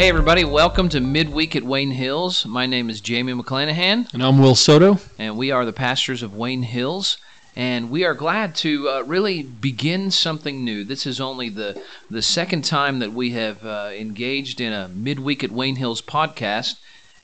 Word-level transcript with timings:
Hey, 0.00 0.08
everybody, 0.08 0.44
welcome 0.44 0.88
to 0.88 1.00
Midweek 1.00 1.54
at 1.54 1.62
Wayne 1.62 1.90
Hills. 1.90 2.46
My 2.46 2.64
name 2.64 2.88
is 2.88 3.02
Jamie 3.02 3.34
McClanahan, 3.34 4.10
And 4.14 4.22
I'm 4.22 4.38
Will 4.38 4.54
Soto. 4.54 4.98
and 5.18 5.36
we 5.36 5.50
are 5.50 5.66
the 5.66 5.74
pastors 5.74 6.22
of 6.22 6.34
Wayne 6.34 6.62
Hills. 6.62 7.18
And 7.54 7.90
we 7.90 8.02
are 8.06 8.14
glad 8.14 8.54
to 8.54 8.88
uh, 8.88 9.02
really 9.02 9.42
begin 9.42 10.10
something 10.10 10.64
new. 10.64 10.84
This 10.84 11.04
is 11.04 11.20
only 11.20 11.50
the, 11.50 11.82
the 12.10 12.22
second 12.22 12.64
time 12.64 13.00
that 13.00 13.12
we 13.12 13.32
have 13.32 13.62
uh, 13.62 13.90
engaged 13.94 14.58
in 14.58 14.72
a 14.72 14.88
Midweek 14.88 15.44
at 15.44 15.52
Wayne 15.52 15.76
Hills 15.76 16.00
podcast. 16.00 16.76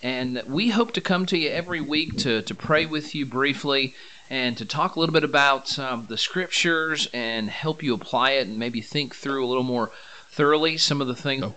And 0.03 0.43
we 0.47 0.69
hope 0.69 0.93
to 0.93 1.01
come 1.01 1.25
to 1.27 1.39
you 1.39 1.49
every 1.49 1.81
week 1.81 2.19
to, 2.19 2.43
to 2.43 2.55
pray 2.55 2.85
with 2.85 3.15
you 3.15 3.25
briefly 3.25 3.95
and 4.29 4.55
to 4.59 4.67
talk 4.67 4.97
a 4.97 5.01
little 5.01 5.15
bit 5.15 5.25
about 5.25 5.79
um, 5.79 6.05
the 6.11 6.19
scriptures 6.19 7.09
and 7.15 7.49
help 7.49 7.83
you 7.83 7.95
apply 7.95 8.33
it 8.33 8.47
and 8.47 8.59
maybe 8.59 8.83
think 8.83 9.15
through 9.15 9.43
a 9.43 9.49
little 9.49 9.63
more 9.63 9.93
thoroughly 10.29 10.77
some 10.77 11.01
of 11.01 11.07
the 11.07 11.17
things. 11.17 11.43
Oh. 11.43 11.55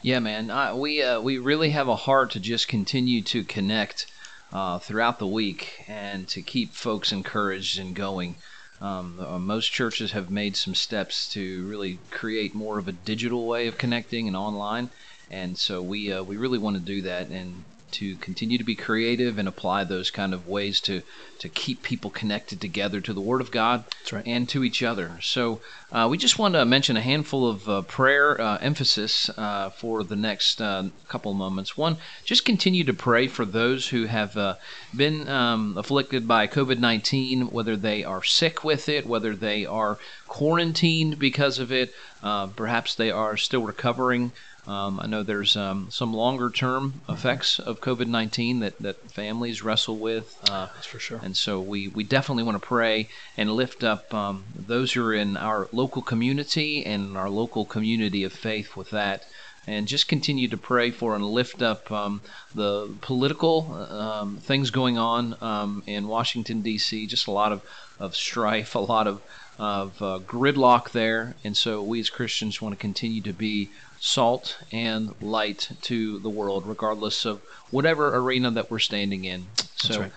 Yeah, 0.00 0.20
man. 0.20 0.50
Uh, 0.50 0.76
we 0.76 1.02
uh, 1.02 1.20
we 1.20 1.38
really 1.38 1.70
have 1.70 1.88
a 1.88 1.96
heart 1.96 2.30
to 2.32 2.40
just 2.40 2.68
continue 2.68 3.20
to 3.22 3.42
connect 3.42 4.06
uh, 4.52 4.78
throughout 4.78 5.18
the 5.18 5.26
week 5.26 5.84
and 5.88 6.28
to 6.28 6.40
keep 6.40 6.74
folks 6.74 7.10
encouraged 7.10 7.80
and 7.80 7.96
going. 7.96 8.36
Um, 8.80 9.18
uh, 9.18 9.40
most 9.40 9.72
churches 9.72 10.12
have 10.12 10.30
made 10.30 10.56
some 10.56 10.76
steps 10.76 11.28
to 11.32 11.66
really 11.66 11.98
create 12.12 12.54
more 12.54 12.78
of 12.78 12.86
a 12.86 12.92
digital 12.92 13.48
way 13.48 13.66
of 13.66 13.76
connecting 13.76 14.28
and 14.28 14.36
online, 14.36 14.90
and 15.32 15.58
so 15.58 15.82
we 15.82 16.12
uh, 16.12 16.22
we 16.22 16.36
really 16.36 16.58
want 16.58 16.76
to 16.76 16.82
do 16.82 17.02
that 17.02 17.28
and 17.28 17.64
to 17.92 18.16
continue 18.16 18.58
to 18.58 18.64
be 18.64 18.74
creative 18.74 19.38
and 19.38 19.48
apply 19.48 19.84
those 19.84 20.10
kind 20.10 20.34
of 20.34 20.46
ways 20.46 20.80
to 20.82 21.02
to 21.38 21.48
keep 21.48 21.82
people 21.82 22.10
connected 22.10 22.60
together 22.60 23.00
to 23.00 23.12
the 23.12 23.20
Word 23.20 23.40
of 23.40 23.50
God 23.50 23.84
right. 24.10 24.26
and 24.26 24.48
to 24.48 24.64
each 24.64 24.82
other. 24.82 25.18
So 25.22 25.60
uh, 25.92 26.08
we 26.10 26.18
just 26.18 26.38
want 26.38 26.54
to 26.54 26.64
mention 26.64 26.96
a 26.96 27.00
handful 27.00 27.48
of 27.48 27.68
uh, 27.68 27.82
prayer 27.82 28.40
uh, 28.40 28.58
emphasis 28.58 29.30
uh, 29.38 29.70
for 29.70 30.02
the 30.02 30.16
next 30.16 30.60
uh, 30.60 30.88
couple 31.06 31.30
of 31.30 31.38
moments. 31.38 31.76
One, 31.76 31.98
just 32.24 32.44
continue 32.44 32.84
to 32.84 32.92
pray 32.92 33.28
for 33.28 33.44
those 33.44 33.88
who 33.88 34.06
have 34.06 34.36
uh, 34.36 34.56
been 34.94 35.28
um, 35.28 35.78
afflicted 35.78 36.26
by 36.26 36.46
COVID 36.46 36.78
19, 36.78 37.50
whether 37.50 37.76
they 37.76 38.02
are 38.04 38.24
sick 38.24 38.64
with 38.64 38.88
it, 38.88 39.06
whether 39.06 39.36
they 39.36 39.64
are 39.64 39.98
quarantined 40.26 41.18
because 41.18 41.58
of 41.58 41.72
it, 41.72 41.94
uh, 42.22 42.48
perhaps 42.48 42.94
they 42.94 43.10
are 43.10 43.36
still 43.36 43.62
recovering. 43.62 44.32
Um, 44.68 45.00
I 45.00 45.06
know 45.06 45.22
there's 45.22 45.56
um, 45.56 45.86
some 45.90 46.12
longer 46.12 46.50
term 46.50 47.00
effects 47.08 47.58
of 47.58 47.80
COVID 47.80 48.06
19 48.06 48.60
that, 48.60 48.78
that 48.80 49.10
families 49.10 49.62
wrestle 49.62 49.96
with. 49.96 50.38
Uh, 50.48 50.66
That's 50.74 50.86
for 50.86 50.98
sure. 50.98 51.20
and 51.22 51.34
so 51.34 51.58
we, 51.58 51.88
we 51.88 52.04
definitely 52.04 52.42
want 52.42 52.60
to 52.60 52.66
pray 52.66 53.08
and 53.38 53.50
lift 53.50 53.82
up 53.82 54.12
um, 54.12 54.44
those 54.54 54.92
who 54.92 55.02
are 55.06 55.14
in 55.14 55.38
our 55.38 55.68
local 55.72 56.02
community 56.02 56.84
and 56.84 57.16
our 57.16 57.30
local 57.30 57.64
community 57.64 58.24
of 58.24 58.32
faith 58.34 58.76
with 58.76 58.90
that. 58.90 59.24
And 59.66 59.86
just 59.86 60.08
continue 60.08 60.48
to 60.48 60.56
pray 60.56 60.90
for 60.90 61.14
and 61.14 61.24
lift 61.24 61.62
up 61.62 61.90
um, 61.90 62.20
the 62.54 62.90
political 63.02 63.72
um, 63.90 64.36
things 64.38 64.70
going 64.70 64.96
on 64.96 65.36
um, 65.42 65.82
in 65.86 66.08
Washington, 66.08 66.62
D.C. 66.62 67.06
Just 67.06 67.26
a 67.26 67.30
lot 67.30 67.52
of, 67.52 67.62
of 67.98 68.16
strife, 68.16 68.74
a 68.74 68.78
lot 68.78 69.06
of, 69.06 69.20
of 69.58 70.00
uh, 70.00 70.20
gridlock 70.26 70.92
there. 70.92 71.34
And 71.44 71.54
so 71.54 71.82
we 71.82 72.00
as 72.00 72.08
Christians 72.08 72.62
want 72.62 72.74
to 72.74 72.80
continue 72.80 73.20
to 73.22 73.34
be 73.34 73.68
salt 74.00 74.58
and 74.72 75.14
light 75.20 75.70
to 75.82 76.18
the 76.20 76.30
world, 76.30 76.66
regardless 76.66 77.24
of 77.24 77.40
whatever 77.70 78.16
arena 78.16 78.50
that 78.50 78.70
we're 78.70 78.78
standing 78.78 79.24
in. 79.24 79.46
So, 79.76 80.00
right. 80.00 80.12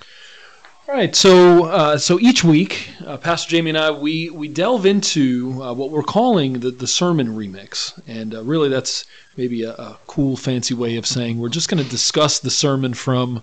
All 0.87 0.95
right, 0.95 1.15
so 1.15 1.65
uh, 1.65 1.97
so 1.97 2.19
each 2.19 2.43
week, 2.43 2.89
uh, 3.05 3.15
Pastor 3.15 3.51
Jamie 3.51 3.69
and 3.69 3.77
I 3.77 3.91
we 3.91 4.29
we 4.29 4.47
delve 4.47 4.85
into 4.85 5.61
uh, 5.61 5.73
what 5.73 5.89
we're 5.89 6.03
calling 6.03 6.59
the 6.59 6.71
the 6.71 6.87
sermon 6.87 7.29
remix, 7.35 7.97
and 8.07 8.35
uh, 8.35 8.43
really 8.43 8.67
that's 8.67 9.05
maybe 9.37 9.63
a, 9.63 9.71
a 9.71 9.97
cool, 10.07 10.35
fancy 10.35 10.73
way 10.73 10.97
of 10.97 11.05
saying 11.05 11.39
we're 11.39 11.49
just 11.49 11.69
going 11.69 11.81
to 11.81 11.89
discuss 11.89 12.39
the 12.39 12.49
sermon 12.49 12.93
from 12.93 13.41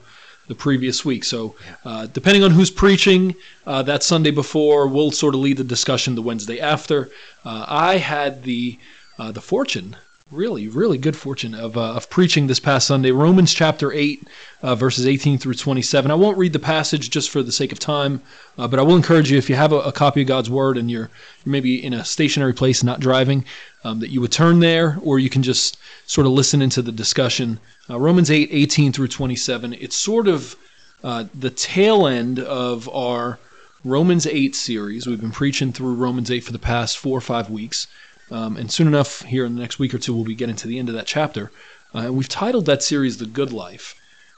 the 0.49 0.55
previous 0.55 1.05
week. 1.05 1.25
So 1.25 1.55
uh, 1.85 2.07
depending 2.07 2.43
on 2.43 2.51
who's 2.51 2.71
preaching 2.71 3.35
uh, 3.67 3.83
that 3.85 4.03
Sunday 4.03 4.31
before, 4.31 4.87
we'll 4.87 5.11
sort 5.11 5.35
of 5.35 5.41
lead 5.41 5.59
the 5.59 5.65
discussion 5.65 6.15
the 6.15 6.23
Wednesday 6.23 6.61
after. 6.61 7.11
Uh, 7.45 7.65
I 7.69 7.99
had 7.99 8.43
the 8.43 8.79
uh, 9.19 9.33
the 9.33 9.41
fortune 9.41 9.97
really, 10.31 10.69
really 10.69 10.99
good 10.99 11.17
fortune 11.17 11.55
of, 11.55 11.77
uh, 11.77 11.95
of 11.95 12.11
preaching 12.11 12.47
this 12.47 12.61
past 12.61 12.87
Sunday, 12.87 13.11
Romans 13.11 13.55
chapter 13.55 13.93
8, 13.93 14.29
uh, 14.63 14.75
verses 14.75 15.07
18 15.07 15.39
through 15.39 15.55
27. 15.55 16.11
I 16.11 16.15
won't 16.15 16.37
read 16.37 16.53
the 16.53 16.59
passage 16.59 17.09
just 17.09 17.31
for 17.31 17.43
the 17.43 17.53
sake 17.53 17.73
of 17.73 17.79
time, 17.79 18.21
uh, 18.59 18.69
but 18.69 18.79
I 18.79 18.83
will 18.83 18.97
encourage 18.97 19.31
you, 19.31 19.39
if 19.39 19.49
you 19.49 19.57
have 19.57 19.73
a, 19.73 19.81
a 19.81 19.93
copy 19.93 20.21
of 20.21 20.29
God's 20.29 20.51
Word 20.51 20.77
and 20.77 20.91
you're, 20.91 21.11
you're 21.45 21.53
maybe 21.53 21.83
in 21.83 21.95
a 21.95 22.05
stationary 22.05 22.53
place, 22.53 22.83
not 22.83 23.01
driving, 23.01 23.45
um, 23.85 24.01
that 24.01 24.11
you 24.11 24.21
would 24.21 24.33
turn 24.33 24.61
there, 24.61 24.99
or 25.03 25.19
you 25.19 25.31
can 25.31 25.43
just 25.43 25.79
sort 26.07 26.27
of 26.27 26.33
listen 26.33 26.61
into 26.61 26.83
the 26.83 26.93
discussion. 26.93 27.59
Uh, 27.89 27.99
Romans 27.99 28.31
8, 28.31 28.51
18 28.53 28.93
through 28.93 29.09
27. 29.09 29.75
It's 29.75 29.97
sort 29.97 30.29
of 30.29 30.57
uh, 31.03 31.25
the 31.35 31.51
tail 31.51 32.07
end 32.07 32.39
of 32.39 32.89
our 32.91 33.39
Romans 33.85 34.27
8 34.27 34.55
series. 34.55 35.07
We've 35.07 35.21
been 35.21 35.31
preaching 35.31 35.73
through 35.73 35.95
Romans 35.95 36.31
8 36.31 36.41
for 36.41 36.53
the 36.53 36.59
past 36.59 36.99
four 36.99 37.17
or 37.17 37.23
five 37.23 37.49
weeks. 37.49 37.87
Um, 38.31 38.57
and 38.57 38.71
soon 38.71 38.87
enough, 38.87 39.23
here 39.23 39.45
in 39.45 39.55
the 39.55 39.61
next 39.61 39.79
week 39.79 39.95
or 39.95 39.99
two, 39.99 40.15
we'll 40.15 40.25
be 40.25 40.35
getting 40.35 40.57
to 40.57 40.69
the 40.69 40.79
end 40.79 40.89
of 40.89 40.95
that 40.95 41.07
chapter. 41.07 41.51
Uh, 41.95 41.99
and 41.99 42.17
we've 42.17 42.29
titled 42.29 42.67
that 42.67 42.83
series 42.83 43.19
The 43.19 43.27
Good 43.27 43.53
Life, 43.53 43.95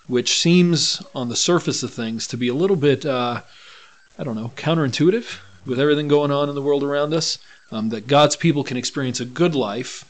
which 0.07 0.39
seems, 0.39 1.03
on 1.15 1.29
the 1.29 1.37
surface 1.37 1.83
of 1.83 1.93
things, 1.93 2.27
to 2.29 2.37
be 2.37 2.49
a 2.49 2.55
little 2.55 2.77
bit, 2.77 3.05
uh, 3.05 3.43
I 4.19 4.25
don't 4.25 4.37
know, 4.37 4.53
counterintuitive 4.57 5.39
with 5.67 5.81
everything 5.81 6.09
going 6.09 6.31
on 6.31 6.49
in 6.49 6.55
the 6.55 6.63
world 6.63 6.85
around 6.85 7.13
us. 7.13 7.39
Um, 7.73 7.91
that 7.91 8.09
God's 8.09 8.35
people 8.35 8.65
can 8.65 8.77
experience 8.77 9.21
a 9.21 9.25
good 9.25 9.55
life, 9.55 10.05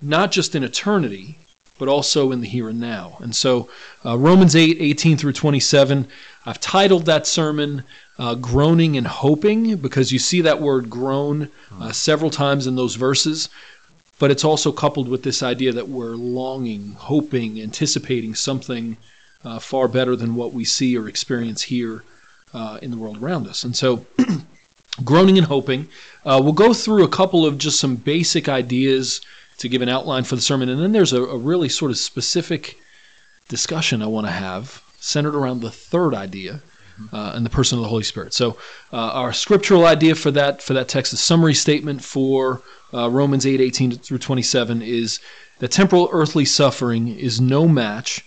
not 0.00 0.30
just 0.30 0.54
in 0.54 0.62
eternity, 0.62 1.40
but 1.76 1.88
also 1.88 2.30
in 2.30 2.40
the 2.40 2.46
here 2.46 2.68
and 2.68 2.78
now. 2.78 3.16
And 3.20 3.34
so, 3.34 3.68
uh, 4.04 4.16
Romans 4.16 4.54
8, 4.54 4.76
18 4.78 5.16
through 5.16 5.32
27, 5.32 6.06
I've 6.46 6.60
titled 6.60 7.06
that 7.06 7.26
sermon 7.26 7.84
uh, 8.20 8.34
Groaning 8.34 8.98
and 8.98 9.06
Hoping 9.06 9.76
because 9.76 10.12
you 10.12 10.18
see 10.18 10.42
that 10.42 10.60
word 10.60 10.90
groan 10.90 11.48
uh, 11.80 11.90
several 11.90 12.30
times 12.30 12.66
in 12.66 12.76
those 12.76 12.94
verses. 12.94 13.48
But 14.18 14.30
it's 14.30 14.44
also 14.44 14.70
coupled 14.70 15.08
with 15.08 15.22
this 15.22 15.42
idea 15.42 15.72
that 15.72 15.88
we're 15.88 16.14
longing, 16.14 16.92
hoping, 16.98 17.60
anticipating 17.60 18.34
something 18.34 18.98
uh, 19.42 19.58
far 19.58 19.88
better 19.88 20.14
than 20.14 20.34
what 20.34 20.52
we 20.52 20.64
see 20.66 20.98
or 20.98 21.08
experience 21.08 21.62
here 21.62 22.04
uh, 22.52 22.78
in 22.82 22.90
the 22.90 22.98
world 22.98 23.22
around 23.22 23.48
us. 23.48 23.64
And 23.64 23.74
so, 23.74 24.04
groaning 25.04 25.38
and 25.38 25.46
hoping. 25.46 25.88
Uh, 26.26 26.38
we'll 26.42 26.52
go 26.52 26.74
through 26.74 27.04
a 27.04 27.08
couple 27.08 27.46
of 27.46 27.56
just 27.56 27.80
some 27.80 27.96
basic 27.96 28.50
ideas 28.50 29.22
to 29.56 29.68
give 29.68 29.80
an 29.80 29.88
outline 29.88 30.24
for 30.24 30.36
the 30.36 30.42
sermon, 30.42 30.68
and 30.68 30.82
then 30.82 30.92
there's 30.92 31.14
a, 31.14 31.22
a 31.22 31.38
really 31.38 31.70
sort 31.70 31.90
of 31.90 31.96
specific 31.96 32.78
discussion 33.48 34.02
I 34.02 34.06
want 34.06 34.26
to 34.26 34.32
have 34.32 34.82
centered 35.00 35.34
around 35.34 35.60
the 35.60 35.70
third 35.70 36.14
idea. 36.14 36.60
Uh, 37.12 37.32
and 37.34 37.46
the 37.46 37.50
person 37.50 37.78
of 37.78 37.82
the 37.82 37.88
Holy 37.88 38.02
Spirit. 38.02 38.34
So, 38.34 38.56
uh, 38.92 38.96
our 38.96 39.32
scriptural 39.32 39.86
idea 39.86 40.14
for 40.14 40.30
that 40.32 40.62
for 40.62 40.74
that 40.74 40.88
text, 40.88 41.12
the 41.12 41.18
summary 41.18 41.54
statement 41.54 42.02
for 42.04 42.62
uh, 42.92 43.08
Romans 43.10 43.46
8, 43.46 43.60
18 43.60 43.92
through 43.92 44.18
27 44.18 44.82
is 44.82 45.20
that 45.60 45.70
temporal 45.70 46.08
earthly 46.12 46.44
suffering 46.44 47.08
is 47.08 47.40
no 47.40 47.68
match 47.68 48.24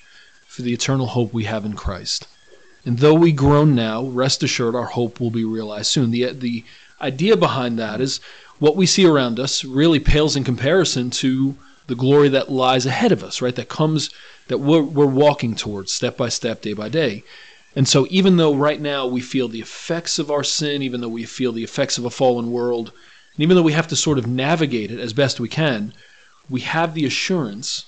for 0.47 0.61
the 0.61 0.73
eternal 0.73 1.07
hope 1.07 1.33
we 1.33 1.43
have 1.45 1.65
in 1.65 1.73
Christ. 1.73 2.27
And 2.85 2.99
though 2.99 3.13
we 3.13 3.31
groan 3.31 3.75
now, 3.75 4.03
rest 4.03 4.43
assured 4.43 4.75
our 4.75 4.85
hope 4.85 5.19
will 5.19 5.31
be 5.31 5.45
realized 5.45 5.87
soon. 5.87 6.11
The, 6.11 6.31
the 6.33 6.63
idea 7.01 7.37
behind 7.37 7.79
that 7.79 8.01
is 8.01 8.19
what 8.59 8.75
we 8.75 8.85
see 8.85 9.05
around 9.05 9.39
us 9.39 9.63
really 9.63 9.99
pales 9.99 10.35
in 10.35 10.43
comparison 10.43 11.09
to 11.09 11.55
the 11.87 11.95
glory 11.95 12.29
that 12.29 12.51
lies 12.51 12.85
ahead 12.85 13.11
of 13.11 13.23
us, 13.23 13.41
right? 13.41 13.55
That 13.55 13.69
comes, 13.69 14.09
that 14.47 14.59
we're, 14.59 14.81
we're 14.81 15.05
walking 15.05 15.55
towards 15.55 15.91
step 15.91 16.17
by 16.17 16.29
step, 16.29 16.61
day 16.61 16.73
by 16.73 16.89
day. 16.89 17.23
And 17.75 17.87
so, 17.87 18.05
even 18.09 18.37
though 18.37 18.53
right 18.53 18.79
now 18.79 19.07
we 19.07 19.21
feel 19.21 19.47
the 19.47 19.61
effects 19.61 20.19
of 20.19 20.29
our 20.29 20.43
sin, 20.43 20.83
even 20.83 21.01
though 21.01 21.07
we 21.07 21.25
feel 21.25 21.51
the 21.51 21.63
effects 21.63 21.97
of 21.97 22.05
a 22.05 22.11
fallen 22.11 22.51
world, 22.51 22.91
and 23.35 23.43
even 23.43 23.55
though 23.55 23.63
we 23.63 23.73
have 23.73 23.87
to 23.87 23.95
sort 23.95 24.19
of 24.19 24.27
navigate 24.27 24.91
it 24.91 24.99
as 24.99 25.13
best 25.13 25.39
we 25.39 25.49
can, 25.49 25.93
we 26.49 26.61
have 26.61 26.93
the 26.93 27.05
assurance, 27.05 27.85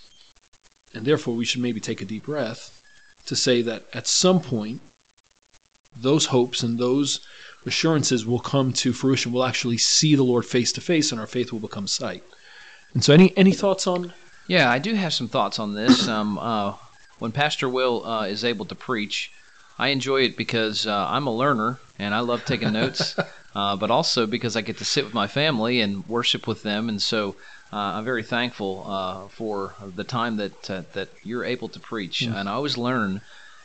and 0.93 1.05
therefore 1.05 1.35
we 1.35 1.45
should 1.45 1.61
maybe 1.61 1.79
take 1.79 2.01
a 2.01 2.05
deep 2.05 2.25
breath 2.25 2.81
to 3.27 3.35
say 3.35 3.61
that 3.61 3.85
at 3.93 4.07
some 4.07 4.41
point, 4.41 4.81
those 5.95 6.25
hopes 6.27 6.63
and 6.63 6.79
those 6.79 7.19
assurances 7.65 8.25
will 8.25 8.39
come 8.39 8.73
to 8.73 8.93
fruition. 8.93 9.31
We'll 9.31 9.45
actually 9.45 9.77
see 9.77 10.15
the 10.15 10.23
Lord 10.23 10.45
face 10.45 10.71
to 10.73 10.81
face, 10.81 11.11
and 11.11 11.21
our 11.21 11.27
faith 11.27 11.51
will 11.51 11.59
become 11.59 11.87
sight. 11.87 12.23
And 12.93 13.03
so, 13.03 13.13
any 13.13 13.37
any 13.37 13.53
thoughts 13.53 13.85
on? 13.85 14.13
Yeah, 14.47 14.69
I 14.71 14.79
do 14.79 14.93
have 14.95 15.13
some 15.13 15.27
thoughts 15.27 15.59
on 15.59 15.73
this. 15.75 16.07
Um, 16.07 16.37
uh, 16.37 16.73
when 17.19 17.31
Pastor 17.31 17.69
Will 17.69 18.05
uh, 18.05 18.25
is 18.25 18.43
able 18.43 18.65
to 18.65 18.75
preach, 18.75 19.31
I 19.77 19.89
enjoy 19.89 20.21
it 20.23 20.37
because 20.37 20.87
uh, 20.87 21.07
I'm 21.09 21.27
a 21.27 21.35
learner 21.35 21.79
and 21.99 22.13
I 22.13 22.19
love 22.19 22.45
taking 22.45 22.71
notes, 22.81 23.17
uh, 23.53 23.75
but 23.75 23.91
also 23.91 24.25
because 24.25 24.55
I 24.55 24.61
get 24.61 24.77
to 24.77 24.85
sit 24.85 25.03
with 25.05 25.13
my 25.13 25.27
family 25.27 25.81
and 25.81 26.05
worship 26.07 26.47
with 26.47 26.63
them, 26.63 26.89
and 26.89 27.01
so 27.01 27.35
uh, 27.73 27.77
I'm 27.97 28.05
very 28.05 28.23
thankful 28.23 28.85
uh, 28.87 29.27
for 29.29 29.75
the 29.95 30.03
time 30.03 30.37
that 30.37 30.69
uh, 30.69 30.83
that 30.93 31.09
you're 31.23 31.43
able 31.43 31.69
to 31.69 31.79
preach, 31.79 32.21
and 32.21 32.47
I 32.49 32.53
always 32.53 32.77
learn. 32.77 33.21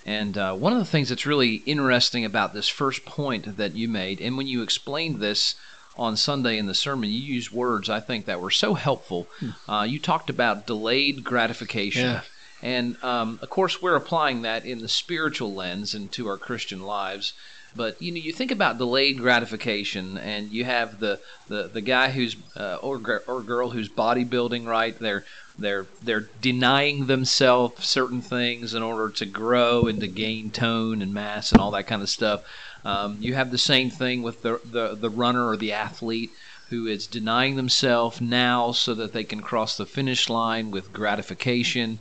And 0.07 0.39
uh, 0.39 0.55
one 0.55 0.73
of 0.73 0.79
the 0.79 0.85
things 0.87 1.11
that's 1.11 1.27
really 1.27 1.57
interesting 1.57 2.25
about 2.25 2.55
this 2.55 2.69
first 2.69 3.05
point 3.05 3.59
that 3.59 3.77
you 3.77 3.87
made, 3.87 4.21
and 4.21 4.37
when 4.37 4.47
you 4.47 4.63
explained 4.63 5.21
this 5.21 5.55
on 5.95 6.17
Sunday 6.17 6.57
in 6.57 6.67
the 6.67 6.75
sermon, 6.75 7.11
you 7.11 7.19
used 7.21 7.51
words 7.53 7.91
I 7.91 8.01
think 8.01 8.25
that 8.25 8.41
were 8.41 8.51
so 8.51 8.75
helpful. 8.75 9.29
Uh, 9.69 9.87
you 9.87 10.01
talked 10.01 10.31
about 10.31 10.67
delayed 10.67 11.23
gratification. 11.23 12.07
Yeah. 12.07 12.23
And 12.63 13.03
um, 13.03 13.39
of 13.43 13.49
course, 13.49 13.81
we're 13.81 13.97
applying 13.97 14.43
that 14.43 14.67
in 14.67 14.81
the 14.81 14.89
spiritual 14.89 15.55
lens 15.55 15.95
into 15.95 16.27
our 16.27 16.39
Christian 16.39 16.81
lives. 16.81 17.33
But 17.75 18.01
you 18.03 18.11
know, 18.11 18.19
you 18.19 18.33
think 18.33 18.51
about 18.51 18.79
delayed 18.79 19.19
gratification, 19.19 20.19
and 20.19 20.51
you 20.51 20.65
have 20.65 20.99
the 20.99 21.21
the, 21.49 21.71
the 21.73 21.81
guy 21.81 22.11
who's 22.11 22.37
uh, 22.57 22.79
or 22.83 23.23
or 23.29 23.43
girl 23.43 23.71
who's 23.71 23.89
bodybuilding, 23.89 24.67
right? 24.67 24.99
They're 24.99 25.25
they're 25.59 25.87
they're 26.03 26.29
denying 26.41 27.07
themselves 27.07 27.87
certain 27.87 28.23
things 28.23 28.75
in 28.75 28.83
order 28.83 29.11
to 29.11 29.27
grow 29.27 29.87
and 29.87 30.01
to 30.01 30.09
gain 30.09 30.51
tone 30.51 31.01
and 31.01 31.15
mass 31.15 31.53
and 31.53 31.61
all 31.61 31.71
that 31.71 31.87
kind 31.87 32.03
of 32.03 32.09
stuff. 32.09 32.43
Um, 32.85 33.19
you 33.21 33.35
have 33.35 33.51
the 33.51 33.59
same 33.59 33.91
thing 33.91 34.23
with 34.23 34.43
the, 34.43 34.61
the 34.65 34.97
the 34.97 35.11
runner 35.11 35.49
or 35.49 35.57
the 35.57 35.73
athlete 35.73 36.31
who 36.71 36.87
is 36.87 37.07
denying 37.07 37.57
themselves 37.57 38.21
now 38.21 38.73
so 38.73 38.95
that 38.95 39.13
they 39.13 39.25
can 39.25 39.43
cross 39.43 39.77
the 39.77 39.87
finish 39.87 40.29
line 40.29 40.71
with 40.71 40.93
gratification. 40.93 41.99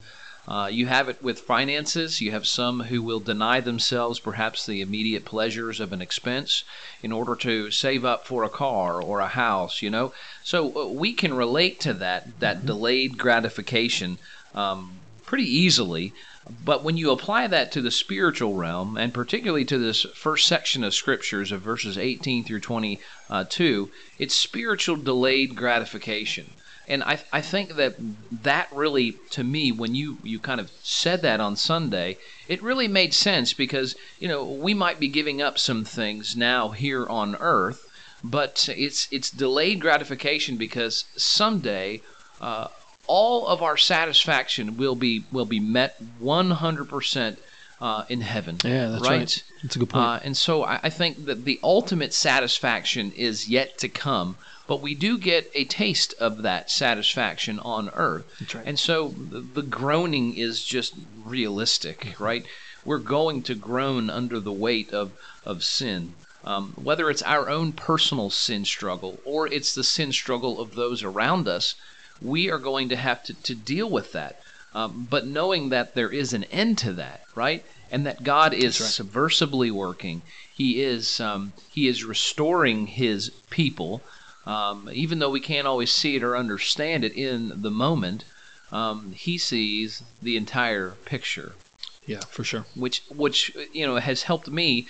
Uh, 0.49 0.65
you 0.65 0.87
have 0.87 1.07
it 1.07 1.21
with 1.21 1.41
finances. 1.41 2.21
You 2.21 2.31
have 2.31 2.47
some 2.47 2.79
who 2.79 3.03
will 3.03 3.19
deny 3.19 3.59
themselves 3.59 4.19
perhaps 4.19 4.65
the 4.65 4.81
immediate 4.81 5.23
pleasures 5.23 5.79
of 5.79 5.93
an 5.93 6.01
expense 6.01 6.63
in 7.03 7.11
order 7.11 7.35
to 7.35 7.69
save 7.69 8.03
up 8.03 8.25
for 8.25 8.43
a 8.43 8.49
car 8.49 8.99
or 8.99 9.19
a 9.19 9.27
house, 9.27 9.83
you 9.83 9.91
know. 9.91 10.11
So 10.43 10.75
uh, 10.75 10.87
we 10.87 11.13
can 11.13 11.35
relate 11.35 11.79
to 11.81 11.93
that, 11.93 12.39
that 12.39 12.65
delayed 12.65 13.19
gratification 13.19 14.17
um, 14.55 14.93
pretty 15.23 15.43
easily. 15.43 16.13
But 16.65 16.83
when 16.83 16.97
you 16.97 17.11
apply 17.11 17.45
that 17.45 17.71
to 17.73 17.81
the 17.81 17.91
spiritual 17.91 18.55
realm, 18.55 18.97
and 18.97 19.13
particularly 19.13 19.65
to 19.65 19.77
this 19.77 20.01
first 20.15 20.47
section 20.47 20.83
of 20.83 20.95
scriptures 20.95 21.51
of 21.51 21.61
verses 21.61 21.95
18 21.95 22.43
through 22.43 22.61
22, 22.61 23.91
it's 24.17 24.33
spiritual 24.33 24.95
delayed 24.95 25.55
gratification 25.55 26.49
and 26.89 27.03
I, 27.03 27.19
I 27.31 27.41
think 27.41 27.75
that 27.75 27.95
that 28.43 28.67
really 28.73 29.13
to 29.31 29.43
me 29.43 29.71
when 29.71 29.95
you 29.95 30.17
you 30.23 30.39
kind 30.39 30.59
of 30.59 30.71
said 30.83 31.21
that 31.21 31.39
on 31.39 31.55
sunday 31.55 32.17
it 32.47 32.61
really 32.63 32.87
made 32.87 33.13
sense 33.13 33.53
because 33.53 33.95
you 34.19 34.27
know 34.27 34.43
we 34.43 34.73
might 34.73 34.99
be 34.99 35.07
giving 35.07 35.41
up 35.41 35.59
some 35.59 35.85
things 35.85 36.35
now 36.35 36.69
here 36.69 37.05
on 37.07 37.35
earth 37.35 37.85
but 38.23 38.67
it's 38.75 39.07
it's 39.11 39.29
delayed 39.31 39.79
gratification 39.79 40.57
because 40.57 41.05
someday 41.15 42.01
uh, 42.41 42.67
all 43.07 43.47
of 43.47 43.61
our 43.61 43.77
satisfaction 43.77 44.77
will 44.77 44.95
be 44.95 45.23
will 45.31 45.45
be 45.45 45.59
met 45.59 45.95
100% 46.21 47.37
uh, 47.81 48.03
in 48.09 48.21
heaven 48.21 48.57
Yeah, 48.63 48.89
that's 48.89 49.07
right. 49.07 49.43
That's 49.63 49.75
a 49.75 49.79
good 49.79 49.89
point. 49.89 50.05
uh, 50.05 50.19
and 50.23 50.35
so 50.37 50.63
I, 50.63 50.79
I 50.83 50.89
think 50.89 51.25
that 51.25 51.45
the 51.45 51.59
ultimate 51.63 52.13
satisfaction 52.13 53.11
is 53.13 53.47
yet 53.49 53.77
to 53.79 53.89
come, 53.89 54.37
but 54.69 54.81
we 54.81 54.93
do 54.93 55.17
get 55.17 55.49
a 55.55 55.65
taste 55.65 56.13
of 56.19 56.43
that 56.43 56.69
satisfaction 56.69 57.57
on 57.61 57.89
earth. 57.95 58.23
Right. 58.53 58.63
And 58.67 58.77
so 58.77 59.07
the, 59.07 59.39
the 59.39 59.63
groaning 59.63 60.37
is 60.37 60.63
just 60.63 60.93
realistic, 61.25 62.13
right? 62.19 62.45
We're 62.85 62.99
going 62.99 63.41
to 63.43 63.55
groan 63.55 64.11
under 64.11 64.39
the 64.39 64.51
weight 64.51 64.93
of, 64.93 65.11
of 65.43 65.63
sin. 65.63 66.13
Um, 66.43 66.73
whether 66.73 67.09
it's 67.09 67.23
our 67.23 67.49
own 67.49 67.71
personal 67.71 68.29
sin 68.29 68.63
struggle 68.63 69.19
or 69.25 69.47
it's 69.47 69.73
the 69.73 69.83
sin 69.83 70.11
struggle 70.11 70.61
of 70.61 70.75
those 70.75 71.01
around 71.01 71.47
us, 71.47 71.73
we 72.21 72.51
are 72.51 72.59
going 72.59 72.89
to 72.89 72.95
have 72.95 73.23
to, 73.23 73.33
to 73.33 73.55
deal 73.55 73.89
with 73.89 74.11
that. 74.11 74.39
Um, 74.75 75.07
but 75.09 75.25
knowing 75.25 75.69
that 75.69 75.95
there 75.95 76.11
is 76.11 76.31
an 76.31 76.43
end 76.45 76.77
to 76.79 76.93
that, 76.93 77.23
right? 77.33 77.65
And 77.91 78.05
that 78.05 78.21
God 78.23 78.53
is 78.53 78.77
That's 78.77 78.99
subversively 78.99 79.71
working. 79.71 80.21
He 80.53 80.79
is 80.83 81.19
um, 81.19 81.53
He 81.69 81.87
is 81.87 82.03
restoring 82.03 82.85
His 82.85 83.31
people, 83.49 84.03
um, 84.49 84.89
even 84.91 85.19
though 85.19 85.29
we 85.29 85.39
can't 85.39 85.67
always 85.67 85.91
see 85.91 86.15
it 86.15 86.23
or 86.23 86.35
understand 86.35 87.03
it 87.03 87.13
in 87.13 87.61
the 87.61 87.71
moment. 87.71 88.23
Um, 88.71 89.13
he 89.13 89.39
sees 89.39 90.03
the 90.21 90.37
entire 90.37 90.91
picture 91.03 91.53
yeah, 92.05 92.21
for 92.31 92.43
sure. 92.43 92.65
which 92.75 93.03
which 93.09 93.55
you 93.71 93.85
know 93.85 93.97
has 93.97 94.23
helped 94.23 94.47
me 94.47 94.87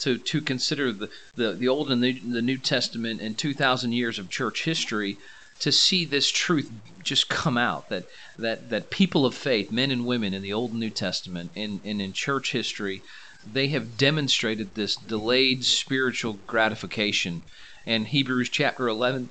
to 0.00 0.18
to 0.18 0.40
consider 0.40 0.92
the 0.92 1.10
the, 1.34 1.52
the 1.52 1.68
old 1.68 1.90
and 1.92 2.02
the, 2.02 2.12
the 2.12 2.42
New 2.42 2.58
Testament 2.58 3.20
and 3.20 3.36
two 3.36 3.54
thousand 3.54 3.92
years 3.92 4.18
of 4.18 4.30
church 4.30 4.64
history 4.64 5.18
to 5.60 5.70
see 5.70 6.04
this 6.04 6.30
truth 6.30 6.72
just 7.02 7.28
come 7.28 7.58
out 7.58 7.88
that 7.90 8.04
that 8.38 8.70
that 8.70 8.90
people 8.90 9.26
of 9.26 9.34
faith, 9.34 9.70
men 9.70 9.90
and 9.90 10.06
women 10.06 10.32
in 10.32 10.42
the 10.42 10.52
Old 10.52 10.70
and 10.70 10.80
New 10.80 10.90
Testament 10.90 11.50
and, 11.54 11.80
and 11.84 12.00
in 12.00 12.12
church 12.12 12.52
history, 12.52 13.02
they 13.44 13.68
have 13.68 13.98
demonstrated 13.98 14.74
this 14.74 14.96
delayed 14.96 15.64
spiritual 15.64 16.38
gratification. 16.46 17.42
And 17.86 18.06
Hebrews 18.06 18.48
chapter 18.48 18.88
eleven, 18.88 19.28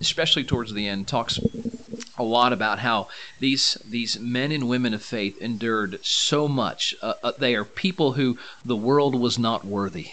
especially 0.00 0.44
towards 0.44 0.72
the 0.72 0.88
end, 0.88 1.08
talks 1.08 1.38
a 2.18 2.22
lot 2.22 2.52
about 2.52 2.78
how 2.78 3.08
these 3.40 3.78
these 3.88 4.18
men 4.18 4.52
and 4.52 4.68
women 4.68 4.94
of 4.94 5.02
faith 5.02 5.36
endured 5.38 6.04
so 6.04 6.46
much. 6.46 6.94
Uh, 7.02 7.14
uh, 7.22 7.32
they 7.38 7.54
are 7.54 7.64
people 7.64 8.12
who 8.12 8.38
the 8.64 8.76
world 8.76 9.14
was 9.14 9.38
not 9.38 9.64
worthy, 9.64 10.12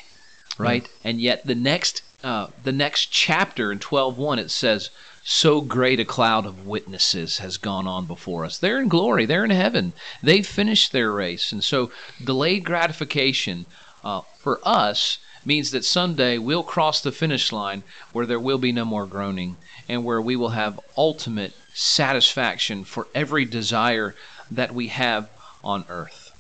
right? 0.58 0.88
And 1.04 1.22
yet 1.22 1.46
the 1.46 1.56
next 1.56 2.02
uh, 2.24 2.48
the 2.64 2.72
next 2.72 3.12
chapter 3.12 3.72
in 3.72 3.80
12:1 3.80 4.40
it 4.40 4.52
says, 4.52 4.90
"So 5.24 5.62
great 5.62 6.00
a 6.00 6.06
cloud 6.06 6.46
of 6.46 6.66
witnesses 6.66 7.40
has 7.40 7.58
gone 7.58 7.88
on 7.88 8.06
before 8.06 8.46
us. 8.46 8.58
They're 8.58 8.82
in 8.82 8.88
glory. 8.88 9.26
They're 9.26 9.46
in 9.46 9.52
heaven. 9.52 9.94
They've 10.24 10.48
finished 10.48 10.92
their 10.92 11.12
race." 11.12 11.52
And 11.52 11.64
so 11.64 11.92
delayed 12.24 12.66
gratification 12.66 13.66
uh, 14.04 14.22
for 14.38 14.60
us 14.64 15.20
means 15.46 15.72
that 15.72 15.86
someday 15.86 16.38
we'll 16.38 16.64
cross 16.64 17.02
the 17.02 17.12
finish 17.12 17.52
line 17.52 17.84
where 18.12 18.26
there 18.26 18.40
will 18.40 18.58
be 18.58 18.72
no 18.72 18.86
more 18.86 19.06
groaning 19.06 19.58
and 19.88 20.04
where 20.04 20.22
we 20.22 20.36
will 20.36 20.50
have 20.50 20.80
ultimate 20.98 21.54
satisfaction 21.74 22.84
for 22.84 23.08
every 23.16 23.46
desire 23.46 24.16
that 24.52 24.74
we 24.74 24.88
have 24.88 25.30
on 25.64 25.86
earth. 25.90 26.32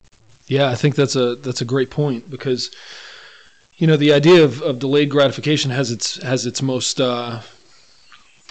Yeah, 0.47 0.69
I 0.69 0.75
think 0.75 0.95
that's 0.95 1.15
a 1.15 1.35
that's 1.35 1.61
a 1.61 1.65
great 1.65 1.89
point 1.89 2.29
because 2.29 2.71
you 3.77 3.87
know 3.87 3.97
the 3.97 4.13
idea 4.13 4.43
of, 4.43 4.61
of 4.61 4.79
delayed 4.79 5.09
gratification 5.09 5.71
has 5.71 5.91
its 5.91 6.21
has 6.21 6.45
its 6.45 6.61
most 6.61 6.99
uh, 6.99 7.41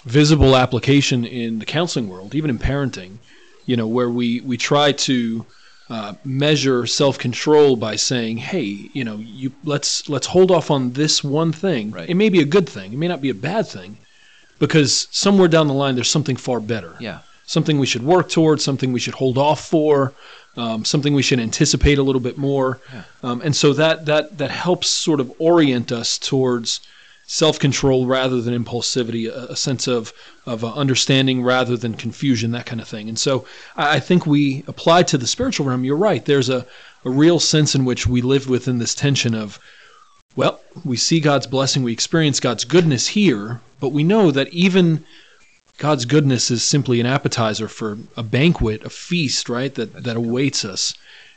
visible 0.05 0.57
application 0.57 1.25
in 1.25 1.59
the 1.59 1.67
counseling 1.67 2.09
world, 2.09 2.35
even 2.35 2.51
in 2.51 2.59
parenting. 2.59 3.19
You 3.67 3.77
know, 3.77 3.87
where 3.87 4.09
we 4.09 4.41
we 4.41 4.57
try 4.57 4.93
to 4.93 5.45
uh, 5.91 6.15
measure 6.25 6.87
self 6.87 7.19
control 7.19 7.77
by 7.77 7.97
saying, 7.97 8.37
"Hey, 8.39 8.91
you 8.93 9.05
know, 9.05 9.17
you 9.17 9.53
let's 9.65 10.09
let's 10.09 10.27
hold 10.27 10.51
off 10.51 10.71
on 10.71 10.93
this 10.93 11.25
one 11.25 11.53
thing. 11.53 11.91
Right. 11.93 12.09
It 12.11 12.15
may 12.15 12.29
be 12.29 12.41
a 12.41 12.45
good 12.45 12.69
thing, 12.69 12.93
it 12.93 12.99
may 12.99 13.09
not 13.09 13.21
be 13.23 13.31
a 13.31 13.35
bad 13.35 13.67
thing, 13.67 13.97
because 14.59 15.09
somewhere 15.11 15.49
down 15.49 15.67
the 15.67 15.75
line 15.75 15.95
there's 15.95 16.11
something 16.11 16.37
far 16.37 16.61
better." 16.61 16.95
Yeah. 17.01 17.21
something 17.47 17.79
we 17.79 17.87
should 17.87 18.03
work 18.03 18.29
towards, 18.29 18.63
something 18.63 18.93
we 18.93 19.01
should 19.01 19.15
hold 19.15 19.39
off 19.39 19.67
for, 19.67 20.13
um, 20.59 20.85
something 20.85 21.15
we 21.15 21.23
should 21.23 21.41
anticipate 21.41 21.97
a 21.97 22.03
little 22.03 22.21
bit 22.21 22.37
more. 22.37 22.79
Um, 23.23 23.41
and 23.43 23.57
so 23.57 23.73
that 23.73 24.05
that 24.05 24.37
that 24.37 24.51
helps 24.51 24.89
sort 24.89 25.21
of 25.21 25.33
orient 25.39 25.91
us 25.91 26.19
towards 26.19 26.81
self-control 27.31 28.07
rather 28.07 28.41
than 28.41 28.55
impulsivity, 28.65 29.29
a, 29.29 29.53
a 29.53 29.57
sense 29.57 29.87
of 29.87 30.13
of 30.47 30.65
uh, 30.65 30.73
understanding 30.73 31.43
rather 31.43 31.77
than 31.77 31.93
confusion, 31.95 32.51
that 32.53 32.65
kind 32.67 32.81
of 32.81 32.89
thing. 32.89 33.07
And 33.09 33.19
so 33.19 33.45
I, 33.77 33.97
I 33.97 34.01
think 34.01 34.27
we 34.27 34.65
apply 34.67 35.03
to 35.05 35.19
the 35.19 35.27
spiritual 35.27 35.67
realm. 35.67 35.85
You're 35.85 35.97
right. 36.11 36.25
There's 36.25 36.49
a 36.49 36.67
a 37.05 37.11
real 37.11 37.39
sense 37.39 37.75
in 37.75 37.85
which 37.85 38.07
we 38.07 38.23
live 38.23 38.49
within 38.49 38.79
this 38.79 38.95
tension 38.95 39.35
of 39.35 39.59
well, 40.37 40.61
we 40.85 40.97
see 40.97 41.21
God's 41.21 41.47
blessing, 41.47 41.83
we 41.83 41.93
experience 41.93 42.39
God's 42.41 42.65
goodness 42.65 43.09
here, 43.09 43.61
but 43.81 43.91
we 43.91 44.05
know 44.05 44.31
that 44.31 44.49
even 44.49 45.05
God's 45.79 46.05
goodness 46.07 46.51
is 46.51 46.63
simply 46.63 47.01
an 47.01 47.07
appetizer 47.07 47.69
for 47.69 47.99
a 48.17 48.23
banquet, 48.23 48.85
a 48.85 48.91
feast, 48.91 49.49
right? 49.49 49.75
That 49.75 50.05
that 50.05 50.17
awaits 50.17 50.65
us. 50.65 50.95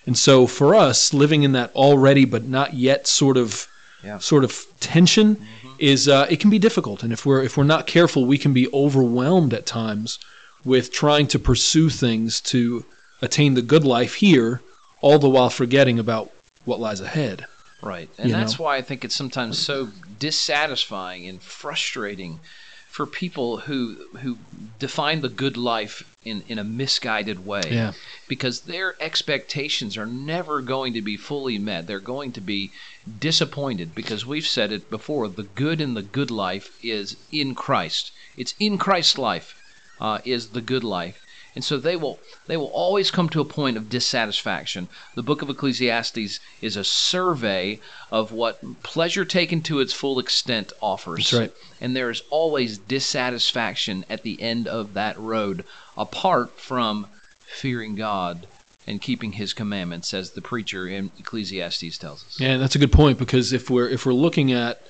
And 0.07 0.17
so 0.17 0.48
for 0.48 0.74
us, 0.74 1.13
living 1.13 1.43
in 1.43 1.51
that 1.51 1.71
already 1.75 2.24
but 2.25 2.48
not 2.48 2.74
yet 2.75 3.07
sort 3.07 3.38
of 3.38 3.67
Yeah. 4.03 4.19
sort 4.19 4.43
of 4.43 4.65
tension 4.79 5.38
is 5.82 6.08
uh, 6.08 6.28
it 6.30 6.40
can 6.40 6.50
be 6.50 6.60
difficult. 6.60 7.04
And 7.04 7.12
if 7.12 7.26
we're 7.26 7.44
if 7.44 7.58
we're 7.58 7.64
not 7.64 7.88
careful, 7.88 8.26
we 8.26 8.38
can 8.38 8.54
be 8.54 8.72
overwhelmed 8.72 9.54
at 9.54 9.66
times 9.66 10.20
with 10.64 10.92
trying 10.92 11.28
to 11.28 11.40
pursue 11.40 11.90
things 11.90 12.40
to 12.42 12.86
attain 13.22 13.56
the 13.56 13.62
good 13.64 13.84
life 13.84 14.16
here, 14.16 14.62
all 15.02 15.18
the 15.18 15.30
while 15.30 15.50
forgetting 15.50 15.98
about 15.98 16.32
what 16.66 16.80
lies 16.80 17.02
ahead. 17.02 17.46
Right. 17.82 18.10
And 18.20 18.30
You 18.30 18.36
that's 18.36 18.60
know? 18.60 18.66
why 18.66 18.78
I 18.78 18.84
think 18.84 19.04
it's 19.04 19.16
sometimes 19.16 19.58
so 19.58 19.90
dissatisfying 20.20 21.28
and 21.28 21.42
frustrating 21.42 22.40
for 22.88 23.08
people 23.08 23.58
who 23.58 23.96
who 24.22 24.38
define 24.78 25.22
the 25.22 25.30
good 25.30 25.58
life 25.58 26.04
in, 26.24 26.44
in 26.48 26.60
a 26.60 26.63
misguided 26.63 27.46
way. 27.46 27.63
Yeah. 27.70 27.94
Because 28.28 28.62
their 28.62 28.96
expectations 29.01 29.98
are 29.98 30.06
never 30.06 30.62
going 30.62 30.94
to 30.94 31.01
be 31.01 31.18
fully 31.18 31.58
met. 31.58 31.88
They're 31.88 32.00
going 32.00 32.32
to 32.34 32.42
be 32.42 32.72
disappointed 33.20 33.96
because 33.96 34.25
we've 34.25 34.46
said 34.46 34.72
it 34.72 34.90
before, 34.90 35.28
the 35.28 35.44
good 35.44 35.82
in 35.82 35.96
the 35.96 36.04
good 36.04 36.30
life 36.30 36.78
is 36.84 37.16
in 37.32 37.56
Christ. 37.56 38.12
It's 38.38 38.54
in 38.60 38.78
Christ's 38.78 39.18
life 39.18 39.56
uh, 40.00 40.20
is 40.24 40.50
the 40.50 40.62
good 40.62 40.84
life. 40.84 41.20
And 41.55 41.63
so 41.63 41.77
they 41.77 41.96
will 41.96 42.20
they 42.48 42.58
will 42.58 42.67
always 42.67 43.12
come 43.12 43.29
to 43.29 43.41
a 43.41 43.46
point 43.46 43.77
of 43.77 43.89
dissatisfaction. 43.89 44.88
The 45.15 45.24
book 45.24 45.41
of 45.41 45.50
Ecclesiastes 45.50 46.39
is 46.62 46.75
a 46.75 46.84
survey 46.84 47.79
of 48.12 48.31
what 48.31 48.84
pleasure 48.84 49.25
taken 49.25 49.62
to 49.63 49.79
its 49.79 49.93
full 49.93 50.20
extent 50.20 50.72
offers. 50.81 51.31
That's 51.31 51.41
right. 51.41 51.53
And 51.81 51.96
there 51.96 52.10
is 52.10 52.24
always 52.29 52.77
dissatisfaction 52.77 54.05
at 54.10 54.24
the 54.24 54.41
end 54.41 54.67
of 54.67 54.93
that 54.93 55.20
road, 55.20 55.65
apart 55.98 56.60
from 56.60 57.08
fearing 57.46 57.96
God 57.96 58.48
and 58.88 59.01
keeping 59.01 59.34
His 59.34 59.53
commandments, 59.53 60.13
as 60.13 60.31
the 60.31 60.41
preacher 60.41 60.88
in 60.88 61.12
Ecclesiastes 61.20 61.98
tells 61.98 62.25
us. 62.25 62.39
Yeah, 62.39 62.58
that's 62.58 62.75
a 62.75 62.79
good 62.79 62.91
point 62.91 63.17
because 63.20 63.53
if 63.53 63.70
we're 63.70 63.89
if 63.89 64.05
we're 64.05 64.13
looking 64.13 64.51
at 64.51 64.81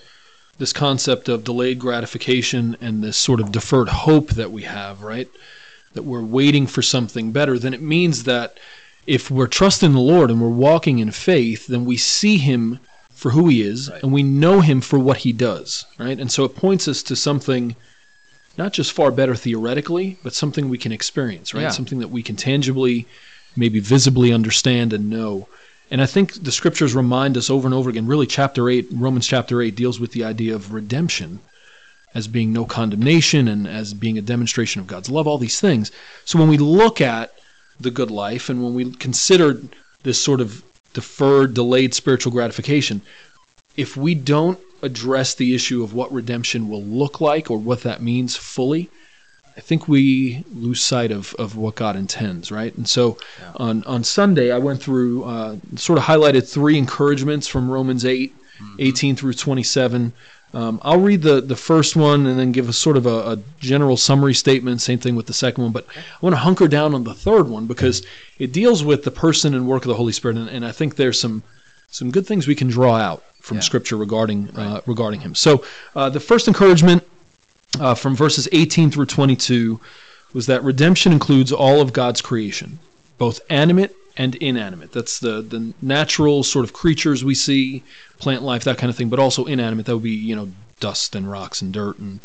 this 0.60 0.74
concept 0.74 1.28
of 1.28 1.44
delayed 1.44 1.80
gratification 1.80 2.78
and 2.82 3.04
this 3.04 3.18
sort 3.18 3.40
of 3.40 3.52
deferred 3.52 3.90
hope 3.90 4.30
that 4.32 4.52
we 4.52 4.62
have, 4.62 5.02
right? 5.02 5.28
That 5.94 6.04
we're 6.04 6.22
waiting 6.22 6.68
for 6.68 6.82
something 6.82 7.32
better, 7.32 7.60
then 7.60 7.74
it 7.74 7.82
means 7.82 8.24
that 8.24 8.58
if 9.08 9.30
we're 9.30 9.48
trusting 9.48 9.92
the 9.92 10.00
Lord 10.00 10.30
and 10.30 10.42
we're 10.42 10.50
walking 10.50 11.00
in 11.00 11.12
faith, 11.12 11.68
then 11.68 11.86
we 11.86 11.98
see 11.98 12.38
Him 12.38 12.80
for 13.14 13.32
who 13.32 13.48
He 13.50 13.62
is 13.62 13.90
Right. 13.90 14.02
and 14.04 14.14
we 14.14 14.24
know 14.24 14.62
Him 14.62 14.82
for 14.82 15.00
what 15.00 15.18
He 15.18 15.34
does, 15.34 15.86
right? 16.00 16.20
And 16.20 16.32
so 16.32 16.44
it 16.46 16.56
points 16.56 16.88
us 16.88 17.04
to 17.04 17.16
something 17.16 17.76
not 18.58 18.74
just 18.74 18.92
far 18.92 19.12
better 19.12 19.36
theoretically, 19.36 20.18
but 20.24 20.34
something 20.34 20.70
we 20.70 20.78
can 20.78 20.92
experience, 20.92 21.54
right? 21.54 21.64
Yeah. 21.64 21.70
Something 21.70 22.00
that 22.00 22.10
we 22.10 22.24
can 22.24 22.36
tangibly, 22.36 23.08
maybe 23.56 23.80
visibly 23.80 24.32
understand 24.34 24.94
and 24.94 25.10
know. 25.10 25.48
And 25.90 26.02
I 26.02 26.06
think 26.06 26.44
the 26.44 26.52
scriptures 26.52 26.96
remind 26.96 27.38
us 27.38 27.50
over 27.50 27.68
and 27.68 27.74
over 27.74 27.90
again, 27.90 28.08
really, 28.08 28.28
chapter 28.28 28.70
8, 28.70 28.88
Romans 28.94 29.28
chapter 29.28 29.62
8, 29.62 29.76
deals 29.76 30.00
with 30.00 30.12
the 30.14 30.24
idea 30.24 30.56
of 30.56 30.74
redemption 30.74 31.40
as 32.14 32.28
being 32.28 32.52
no 32.52 32.66
condemnation 32.66 33.48
and 33.48 33.68
as 33.68 33.94
being 33.94 34.18
a 34.18 34.22
demonstration 34.22 34.82
of 34.82 34.88
God's 34.88 35.10
love, 35.10 35.28
all 35.28 35.38
these 35.38 35.60
things. 35.62 35.92
So 36.26 36.38
when 36.40 36.50
we 36.50 36.58
look 36.58 37.00
at 37.02 37.34
the 37.80 37.92
good 37.92 38.12
life 38.12 38.50
and 38.50 38.64
when 38.64 38.74
we 38.74 38.92
consider 38.92 39.60
this 40.04 40.22
sort 40.22 40.42
of 40.42 40.64
deferred, 40.94 41.54
delayed 41.54 41.94
spiritual 41.94 42.32
gratification, 42.32 43.02
if 43.78 43.96
we 43.96 44.14
don't 44.14 44.60
address 44.84 45.36
the 45.36 45.56
issue 45.56 45.84
of 45.84 45.94
what 45.94 46.12
redemption 46.12 46.68
will 46.68 46.84
look 46.84 47.22
like 47.22 47.50
or 47.50 47.58
what 47.58 47.82
that 47.82 48.02
means 48.02 48.36
fully, 48.36 48.90
I 49.56 49.62
think 49.62 49.88
we 49.88 50.44
lose 50.54 50.82
sight 50.82 51.12
of, 51.12 51.34
of 51.36 51.56
what 51.56 51.76
God 51.76 51.96
intends, 51.96 52.52
right? 52.52 52.76
And 52.76 52.88
so 52.88 53.18
Yeah. 53.40 53.52
on, 53.56 53.84
on 53.84 54.04
Sunday, 54.04 54.52
I 54.52 54.58
went 54.58 54.82
through, 54.82 55.24
uh, 55.24 55.58
sort 55.76 56.00
of 56.00 56.06
highlighted 56.06 56.50
three 56.50 56.78
encouragements 56.78 57.48
from 57.48 57.70
Romans 57.70 58.06
8, 58.06 58.34
18 58.80 59.16
through 59.16 59.34
27. 59.34 60.14
Um, 60.54 60.80
I'll 60.84 61.00
read 61.00 61.22
the, 61.22 61.40
the 61.40 61.56
first 61.56 61.96
one 61.96 62.26
and 62.26 62.38
then 62.38 62.52
give 62.52 62.68
a 62.68 62.74
sort 62.74 62.98
of 62.98 63.06
a, 63.06 63.32
a 63.32 63.40
general 63.60 63.96
summary 63.96 64.34
statement, 64.34 64.82
same 64.82 65.00
thing 65.00 65.16
with 65.16 65.26
the 65.28 65.34
second 65.34 65.64
one. 65.64 65.72
But 65.72 65.86
I 65.96 66.18
want 66.22 66.34
to 66.34 66.40
hunker 66.40 66.68
down 66.68 66.94
on 66.94 67.04
the 67.04 67.14
third 67.14 67.48
one 67.48 67.68
because 67.68 68.06
it 68.38 68.52
deals 68.52 68.84
with 68.84 69.04
the 69.04 69.12
person 69.12 69.54
and 69.54 69.68
work 69.68 69.84
of 69.84 69.88
the 69.88 69.96
Holy 69.96 70.12
Spirit. 70.12 70.38
And, 70.38 70.50
and 70.50 70.66
I 70.66 70.72
think 70.72 70.96
there's 70.96 71.20
some, 71.20 71.44
some 71.90 72.12
good 72.12 72.28
things 72.28 72.48
we 72.48 72.56
can 72.56 72.68
draw 72.68 72.98
out 72.98 73.24
from 73.40 73.58
Yeah. 73.58 73.62
Scripture 73.62 73.98
regarding, 73.98 74.50
uh, 74.58 74.82
regarding 74.86 75.22
him. 75.22 75.36
So 75.36 75.64
uh, 75.96 76.10
the 76.10 76.20
first 76.20 76.48
encouragement 76.48 77.04
uh, 77.80 77.96
from 77.96 78.16
verses 78.16 78.48
18 78.52 78.92
through 78.92 79.06
22 79.06 79.80
was 80.34 80.46
that 80.48 80.64
redemption 80.64 81.12
includes 81.12 81.52
all 81.52 81.82
of 81.82 81.94
God's 81.94 82.22
creation, 82.22 82.80
both 83.18 83.40
animate 83.50 83.92
and 84.18 84.36
inanimate. 84.36 84.92
That's 84.92 85.20
the 85.20 85.42
the 85.42 85.74
natural 85.82 86.44
sort 86.44 86.66
of 86.66 86.74
creatures 86.74 87.24
we 87.24 87.36
see, 87.36 87.84
plant 88.20 88.44
life, 88.44 88.64
that 88.66 88.78
kind 88.78 88.90
of 88.90 88.96
thing, 88.96 89.10
but 89.10 89.20
also 89.20 89.46
inanimate. 89.46 89.86
That 89.86 89.96
would 89.96 90.04
be 90.04 90.12
you 90.12 90.36
know 90.36 90.50
dust 90.80 91.16
and 91.16 91.30
rocks 91.32 91.62
and 91.62 91.72
dirt 91.74 92.00
and 92.00 92.20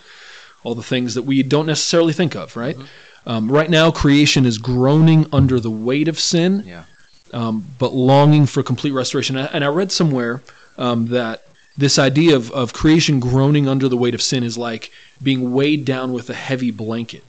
all 0.64 0.74
the 0.74 0.82
things 0.82 1.14
that 1.14 1.22
we 1.22 1.42
don't 1.42 1.66
necessarily 1.66 2.12
think 2.12 2.34
of, 2.34 2.56
right? 2.56 2.76
Um, 3.26 3.50
right 3.50 3.68
now, 3.70 3.90
creation 3.90 4.46
is 4.46 4.58
groaning 4.58 5.26
under 5.32 5.60
the 5.60 5.70
weight 5.70 6.08
of 6.08 6.18
sin 6.18 6.64
Yeah. 6.66 6.84
um, 7.32 7.66
but 7.78 7.92
longing 7.92 8.46
for 8.46 8.62
complete 8.62 8.92
restoration. 8.92 9.36
And 9.36 9.48
I- 9.48 9.52
And 9.52 9.64
I 9.64 9.68
read 9.68 9.92
somewhere 9.92 10.42
um, 10.78 11.06
that 11.08 11.42
this 11.76 11.98
idea 11.98 12.34
of, 12.36 12.50
of 12.52 12.72
creation 12.72 13.20
groaning 13.20 13.68
under 13.68 13.88
the 13.88 13.96
weight 13.96 14.14
of 14.14 14.22
sin 14.22 14.42
is 14.42 14.56
like 14.56 14.90
being 15.22 15.52
weighed 15.52 15.84
down 15.84 16.12
with 16.12 16.30
a 16.30 16.34
heavy 16.34 16.70
blanket, 16.70 17.22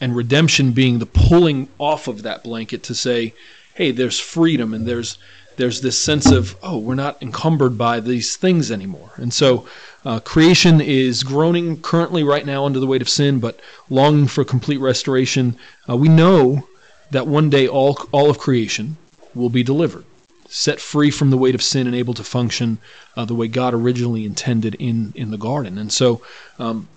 and 0.00 0.14
redemption 0.16 0.72
being 0.72 0.98
the 0.98 1.06
pulling 1.06 1.68
off 1.78 2.08
of 2.08 2.22
that 2.22 2.42
blanket 2.44 2.82
to 2.84 2.94
say, 2.94 3.34
"Hey, 3.74 3.90
there's 3.90 4.18
freedom, 4.18 4.74
and 4.74 4.86
there's 4.86 5.18
there's 5.56 5.80
this 5.80 6.00
sense 6.00 6.30
of 6.30 6.56
oh, 6.62 6.78
we're 6.78 6.94
not 6.94 7.22
encumbered 7.22 7.76
by 7.76 8.00
these 8.00 8.36
things 8.36 8.70
anymore." 8.70 9.12
And 9.16 9.32
so, 9.32 9.66
uh, 10.04 10.20
creation 10.20 10.80
is 10.80 11.22
groaning 11.22 11.80
currently 11.80 12.22
right 12.22 12.44
now 12.44 12.64
under 12.64 12.80
the 12.80 12.86
weight 12.86 13.02
of 13.02 13.08
sin, 13.08 13.38
but 13.38 13.60
longing 13.88 14.28
for 14.28 14.44
complete 14.44 14.78
restoration. 14.78 15.56
Uh, 15.88 15.96
we 15.96 16.08
know 16.08 16.66
that 17.10 17.26
one 17.26 17.50
day 17.50 17.68
all 17.68 17.98
all 18.12 18.30
of 18.30 18.38
creation 18.38 18.96
will 19.34 19.50
be 19.50 19.62
delivered, 19.62 20.04
set 20.48 20.80
free 20.80 21.10
from 21.10 21.30
the 21.30 21.38
weight 21.38 21.54
of 21.54 21.62
sin 21.62 21.86
and 21.86 21.96
able 21.96 22.14
to 22.14 22.24
function 22.24 22.78
uh, 23.16 23.24
the 23.24 23.34
way 23.34 23.48
God 23.48 23.74
originally 23.74 24.24
intended 24.24 24.74
in 24.76 25.12
in 25.14 25.30
the 25.30 25.38
garden. 25.38 25.78
And 25.78 25.92
so, 25.92 26.22
um, 26.58 26.88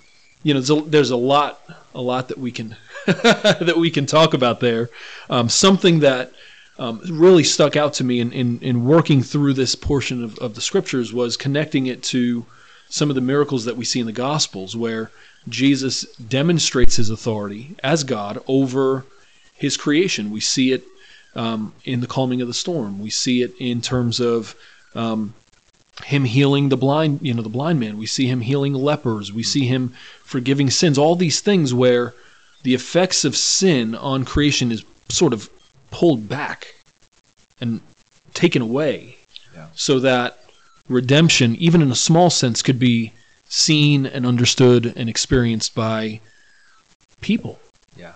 you 0.44 0.54
know, 0.54 0.60
there's 0.60 0.70
a, 0.70 0.90
there's 0.90 1.12
a 1.12 1.18
lot 1.18 1.62
a 1.94 2.02
lot 2.02 2.28
that 2.30 2.38
we 2.38 2.52
can 2.52 2.76
that 3.06 3.76
we 3.78 3.90
can 3.90 4.06
talk 4.06 4.34
about 4.34 4.60
there. 4.60 4.90
Um, 5.30 5.50
something 5.50 6.00
that 6.00 6.32
um, 6.78 7.02
really 7.10 7.44
stuck 7.44 7.76
out 7.76 7.94
to 7.94 8.04
me 8.04 8.20
in, 8.20 8.32
in, 8.32 8.60
in 8.60 8.86
working 8.86 9.24
through 9.24 9.54
this 9.54 9.76
portion 9.76 10.24
of, 10.24 10.38
of 10.40 10.56
the 10.56 10.62
scriptures 10.62 11.14
was 11.14 11.38
connecting 11.38 11.88
it 11.88 12.04
to 12.04 12.46
some 12.90 13.10
of 13.10 13.16
the 13.16 13.22
miracles 13.22 13.66
that 13.66 13.78
we 13.78 13.86
see 13.86 14.00
in 14.00 14.06
the 14.06 14.12
Gospels, 14.12 14.76
where 14.76 15.10
Jesus 15.48 16.04
demonstrates 16.16 16.96
his 16.98 17.10
authority 17.10 17.76
as 17.84 18.04
God 18.04 18.42
over 18.48 19.06
his 19.54 19.78
creation. 19.78 20.32
We 20.32 20.42
see 20.42 20.72
it 20.72 20.84
um, 21.36 21.74
in 21.84 22.02
the 22.02 22.08
calming 22.08 22.42
of 22.42 22.48
the 22.48 22.54
storm. 22.54 23.00
We 23.02 23.10
see 23.10 23.42
it 23.42 23.54
in 23.60 23.82
terms 23.82 24.20
of 24.20 24.56
um, 24.96 25.34
him 26.04 26.26
healing 26.26 26.70
the 26.70 26.78
blind, 26.78 27.20
you 27.22 27.34
know, 27.34 27.42
the 27.42 27.50
blind 27.50 27.80
man. 27.80 27.98
We 27.98 28.06
see 28.06 28.28
him 28.28 28.42
healing 28.42 28.74
lepers. 28.74 29.32
We 29.32 29.44
see 29.44 29.66
him 29.66 29.94
forgiving 30.24 30.70
sins. 30.70 30.98
All 30.98 31.16
these 31.16 31.40
things 31.40 31.74
where 31.74 32.14
the 32.64 32.74
effects 32.74 33.24
of 33.24 33.38
sin 33.38 33.96
on 33.96 34.26
creation 34.26 34.72
is 34.72 34.84
sort 35.10 35.34
of 35.34 35.50
pulled 35.96 36.28
back 36.28 36.76
and 37.62 37.80
taken 38.34 38.62
away, 38.62 39.18
Yeah. 39.54 39.68
so 39.76 39.98
that 40.02 40.44
redemption, 40.90 41.56
even 41.56 41.82
in 41.82 41.90
a 41.90 41.96
small 41.96 42.30
sense, 42.30 42.62
could 42.62 42.80
be 42.80 43.14
seen 43.48 44.06
and 44.06 44.26
understood 44.26 44.92
and 44.98 45.08
experienced 45.10 45.74
by 45.74 46.20
people. 47.22 47.60
Yeah, 47.96 48.16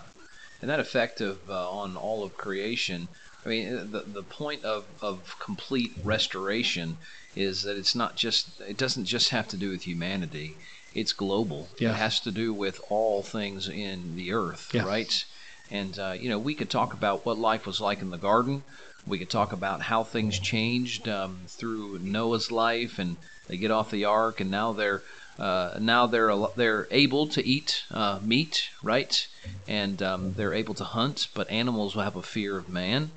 and 0.60 0.68
that 0.70 0.78
effect 0.78 1.22
of 1.22 1.38
uh, 1.48 1.70
on 1.70 1.96
all 1.96 2.22
of 2.22 2.36
creation. 2.36 3.08
I 3.46 3.48
mean, 3.48 3.74
uh, 3.74 3.84
the 3.90 4.02
the 4.20 4.22
point 4.22 4.62
of 4.64 4.84
of 5.00 5.36
complete 5.38 5.92
restoration 6.04 6.98
is 7.34 7.62
that 7.62 7.78
it's 7.78 7.94
not 7.94 8.14
just 8.14 8.60
it 8.60 8.76
doesn't 8.76 9.06
just 9.06 9.30
have 9.30 9.48
to 9.48 9.56
do 9.56 9.70
with 9.70 9.84
humanity. 9.86 10.54
It's 10.92 11.14
global. 11.14 11.68
Yeah. 11.78 11.90
It 11.92 11.96
has 11.96 12.20
to 12.20 12.30
do 12.30 12.52
with 12.52 12.78
all 12.90 13.22
things 13.22 13.68
in 13.68 14.16
the 14.16 14.32
earth, 14.32 14.68
Yeah. 14.74 14.82
right? 14.84 15.24
And 15.70 15.98
uh, 15.98 16.14
you 16.18 16.28
know, 16.28 16.38
we 16.38 16.54
could 16.54 16.70
talk 16.70 16.92
about 16.92 17.24
what 17.24 17.38
life 17.38 17.66
was 17.66 17.80
like 17.80 18.00
in 18.02 18.10
the 18.10 18.18
garden. 18.18 18.62
We 19.06 19.18
could 19.18 19.30
talk 19.30 19.52
about 19.52 19.82
how 19.82 20.04
things 20.04 20.38
changed 20.38 21.08
um, 21.08 21.40
through 21.46 22.00
Noah's 22.00 22.50
life, 22.50 22.98
and 22.98 23.16
they 23.48 23.56
get 23.56 23.70
off 23.70 23.90
the 23.90 24.04
ark, 24.04 24.40
and 24.40 24.50
now 24.50 24.72
they're 24.72 25.02
uh, 25.38 25.78
now 25.80 26.06
they're 26.06 26.34
they're 26.56 26.86
able 26.90 27.26
to 27.28 27.46
eat 27.46 27.84
uh, 27.90 28.18
meat, 28.22 28.68
right? 28.82 29.26
And 29.66 30.02
um, 30.02 30.34
they're 30.34 30.54
able 30.54 30.74
to 30.74 30.84
hunt, 30.84 31.28
but 31.34 31.50
animals 31.50 31.94
will 31.94 32.02
have 32.02 32.16
a 32.16 32.22
fear 32.22 32.58
of 32.58 32.68
man. 32.68 33.10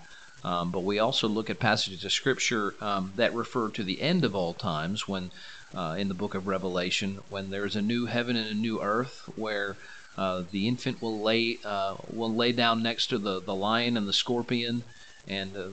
Um, 0.43 0.71
but 0.71 0.83
we 0.83 0.99
also 0.99 1.27
look 1.27 1.49
at 1.49 1.59
passages 1.59 2.03
of 2.03 2.11
scripture 2.11 2.75
um, 2.81 3.13
that 3.15 3.33
refer 3.33 3.69
to 3.69 3.83
the 3.83 4.01
end 4.01 4.25
of 4.25 4.35
all 4.35 4.53
times, 4.53 5.07
when 5.07 5.31
uh, 5.73 5.95
in 5.97 6.07
the 6.07 6.13
book 6.13 6.35
of 6.35 6.47
Revelation, 6.47 7.19
when 7.29 7.49
there's 7.49 7.75
a 7.75 7.81
new 7.81 8.05
heaven 8.05 8.35
and 8.35 8.49
a 8.49 8.53
new 8.53 8.81
earth, 8.81 9.29
where 9.35 9.75
uh, 10.17 10.43
the 10.51 10.67
infant 10.67 11.01
will 11.01 11.21
lay 11.21 11.57
uh, 11.63 11.95
will 12.11 12.33
lay 12.33 12.51
down 12.51 12.83
next 12.83 13.07
to 13.07 13.17
the, 13.17 13.41
the 13.41 13.55
lion 13.55 13.97
and 13.97 14.07
the 14.07 14.13
scorpion, 14.13 14.83
and 15.27 15.55
uh, 15.57 15.67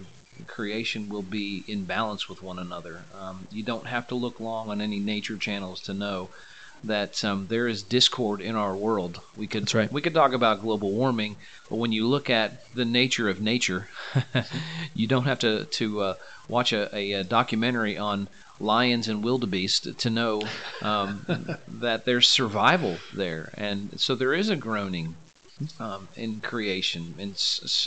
creation 0.47 1.09
will 1.09 1.23
be 1.23 1.65
in 1.67 1.85
balance 1.85 2.29
with 2.29 2.43
one 2.43 2.59
another. 2.59 3.03
Um, 3.19 3.47
you 3.51 3.63
don't 3.63 3.87
have 3.87 4.09
to 4.09 4.15
look 4.15 4.41
long 4.41 4.71
on 4.71 4.81
any 4.81 4.99
nature 4.99 5.37
channels 5.37 5.81
to 5.83 5.95
know 5.95 6.31
that 6.83 7.23
um, 7.25 7.47
there 7.49 7.69
is 7.69 7.83
discord 7.83 8.41
in 8.41 8.57
our 8.57 8.75
world. 8.75 9.21
We 9.37 9.47
could 9.47 9.73
right. 9.75 9.93
we 9.93 10.01
could 10.01 10.15
talk 10.15 10.33
about 10.33 10.63
global 10.63 10.91
warming, 10.91 11.37
but 11.69 11.77
when 11.77 11.93
you 11.93 12.07
look 12.07 12.31
at 12.31 12.73
the 12.75 12.87
nature 12.87 13.29
of 13.29 13.41
nature, 13.41 13.89
you 14.95 15.07
don't 15.07 15.25
have 15.25 15.41
to 15.41 15.65
to 15.65 16.01
uh, 16.01 16.15
watch 16.49 16.73
a, 16.73 16.95
a 16.97 17.25
documentary 17.25 17.99
on 17.99 18.29
lions 18.61 19.09
and 19.09 19.25
wildebeest 19.25 19.99
to 19.99 20.11
know 20.11 20.43
um, 20.83 21.27
that 21.67 22.05
there's 22.05 22.29
survival 22.29 22.99
there, 23.15 23.53
and 23.55 23.99
so 23.99 24.15
there 24.15 24.35
is 24.35 24.51
a 24.51 24.57
groaning 24.57 25.17
um, 25.79 26.09
in 26.17 26.41
creation, 26.41 27.15
and, 27.19 27.37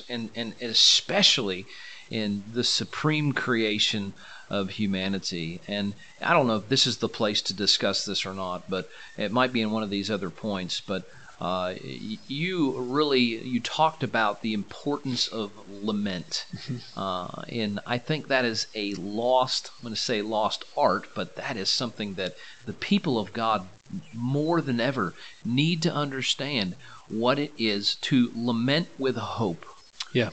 and 0.10 0.30
and 0.36 0.54
especially 0.62 1.66
in 2.10 2.44
the 2.54 2.64
supreme 2.64 3.34
creation 3.34 4.14
of 4.50 4.72
humanity. 4.72 5.60
And 5.68 5.94
I 6.22 6.34
don't 6.34 6.48
know 6.48 6.58
if 6.58 6.70
this 6.70 6.86
is 6.86 6.98
the 6.98 7.10
place 7.10 7.42
to 7.44 7.54
discuss 7.54 8.06
this 8.06 8.26
or 8.26 8.34
not, 8.34 8.70
but 8.70 8.90
it 9.18 9.32
might 9.32 9.54
be 9.54 9.62
in 9.62 9.72
one 9.72 9.84
of 9.84 9.90
these 9.90 10.12
other 10.12 10.30
points. 10.30 10.82
But 10.82 11.10
uh, 11.44 11.76
you 11.84 12.72
really 12.80 13.20
you 13.20 13.60
talked 13.60 14.02
about 14.02 14.42
the 14.42 14.54
importance 14.54 15.28
of 15.28 15.52
lament, 15.70 16.46
uh, 16.98 17.44
and 17.50 17.82
I 17.86 17.98
think 17.98 18.30
that 18.30 18.46
is 18.46 18.68
a 18.74 18.94
lost. 18.94 19.70
I'm 19.78 19.84
going 19.84 19.94
to 19.94 20.00
say 20.00 20.22
lost 20.22 20.64
art, 20.78 21.10
but 21.14 21.36
that 21.36 21.58
is 21.58 21.70
something 21.70 22.14
that 22.14 22.38
the 22.66 22.72
people 22.72 23.20
of 23.20 23.34
God 23.34 23.68
more 24.14 24.62
than 24.62 24.80
ever 24.80 25.14
need 25.44 25.82
to 25.82 25.94
understand 25.94 26.76
what 27.10 27.38
it 27.38 27.52
is 27.58 27.96
to 27.96 28.32
lament 28.34 28.88
with 28.98 29.18
hope. 29.18 29.66
Yeah. 30.14 30.30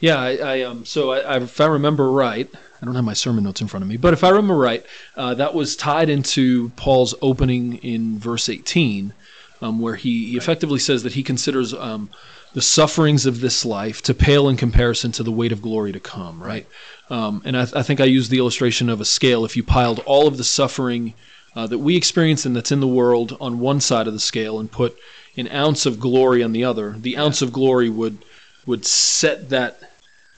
Yeah, 0.00 0.18
I, 0.18 0.36
I 0.36 0.62
um, 0.62 0.84
so 0.84 1.12
I, 1.12 1.20
I, 1.20 1.36
if 1.40 1.60
I 1.60 1.66
remember 1.66 2.10
right, 2.10 2.50
I 2.80 2.84
don't 2.84 2.96
have 2.96 3.04
my 3.04 3.12
sermon 3.12 3.44
notes 3.44 3.60
in 3.60 3.68
front 3.68 3.84
of 3.84 3.88
me, 3.88 3.96
but 3.96 4.12
if 4.12 4.24
I 4.24 4.30
remember 4.30 4.56
right, 4.56 4.84
uh, 5.16 5.34
that 5.34 5.54
was 5.54 5.76
tied 5.76 6.10
into 6.10 6.70
Paul's 6.70 7.14
opening 7.22 7.76
in 7.76 8.18
verse 8.18 8.48
18, 8.48 9.14
um, 9.62 9.78
where 9.78 9.94
he, 9.94 10.32
he 10.32 10.36
effectively 10.36 10.80
says 10.80 11.04
that 11.04 11.12
he 11.12 11.22
considers 11.22 11.72
um, 11.72 12.10
the 12.52 12.60
sufferings 12.60 13.24
of 13.24 13.40
this 13.40 13.64
life 13.64 14.02
to 14.02 14.12
pale 14.12 14.48
in 14.48 14.56
comparison 14.56 15.12
to 15.12 15.22
the 15.22 15.32
weight 15.32 15.52
of 15.52 15.62
glory 15.62 15.92
to 15.92 16.00
come, 16.00 16.42
right? 16.42 16.66
Um, 17.08 17.42
and 17.44 17.56
I, 17.56 17.62
I 17.74 17.82
think 17.82 18.00
I 18.00 18.04
used 18.04 18.30
the 18.30 18.38
illustration 18.38 18.88
of 18.88 19.00
a 19.00 19.04
scale. 19.04 19.44
If 19.44 19.56
you 19.56 19.62
piled 19.62 20.00
all 20.00 20.26
of 20.26 20.36
the 20.36 20.44
suffering 20.44 21.14
uh, 21.54 21.66
that 21.68 21.78
we 21.78 21.96
experience 21.96 22.44
and 22.44 22.56
that's 22.56 22.72
in 22.72 22.80
the 22.80 22.88
world 22.88 23.36
on 23.40 23.60
one 23.60 23.80
side 23.80 24.08
of 24.08 24.12
the 24.14 24.20
scale 24.20 24.58
and 24.58 24.70
put 24.70 24.96
an 25.36 25.48
ounce 25.48 25.86
of 25.86 26.00
glory 26.00 26.42
on 26.42 26.52
the 26.52 26.64
other, 26.64 26.96
the 26.98 27.16
ounce 27.16 27.40
of 27.40 27.52
glory 27.52 27.88
would 27.88 28.18
would 28.66 28.84
set 28.84 29.48
that 29.50 29.92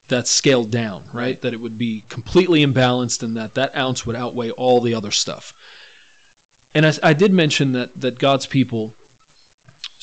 that 0.09 0.28
scale 0.28 0.64
down, 0.64 1.04
right? 1.07 1.14
Right. 1.14 1.40
That 1.40 1.54
it 1.54 1.61
would 1.61 1.78
be 1.78 2.04
completely 2.09 2.64
imbalanced 2.64 3.23
and 3.23 3.37
that 3.37 3.54
that 3.54 3.75
ounce 3.75 4.04
would 4.04 4.16
outweigh 4.16 4.50
all 4.50 4.81
the 4.81 4.95
other 4.95 5.11
stuff. 5.11 5.54
And 6.75 6.85
I, 6.85 6.93
I 7.02 7.12
did 7.14 7.33
mention 7.33 7.73
that 7.73 8.00
that 8.00 8.19
God's 8.19 8.47
people 8.47 8.95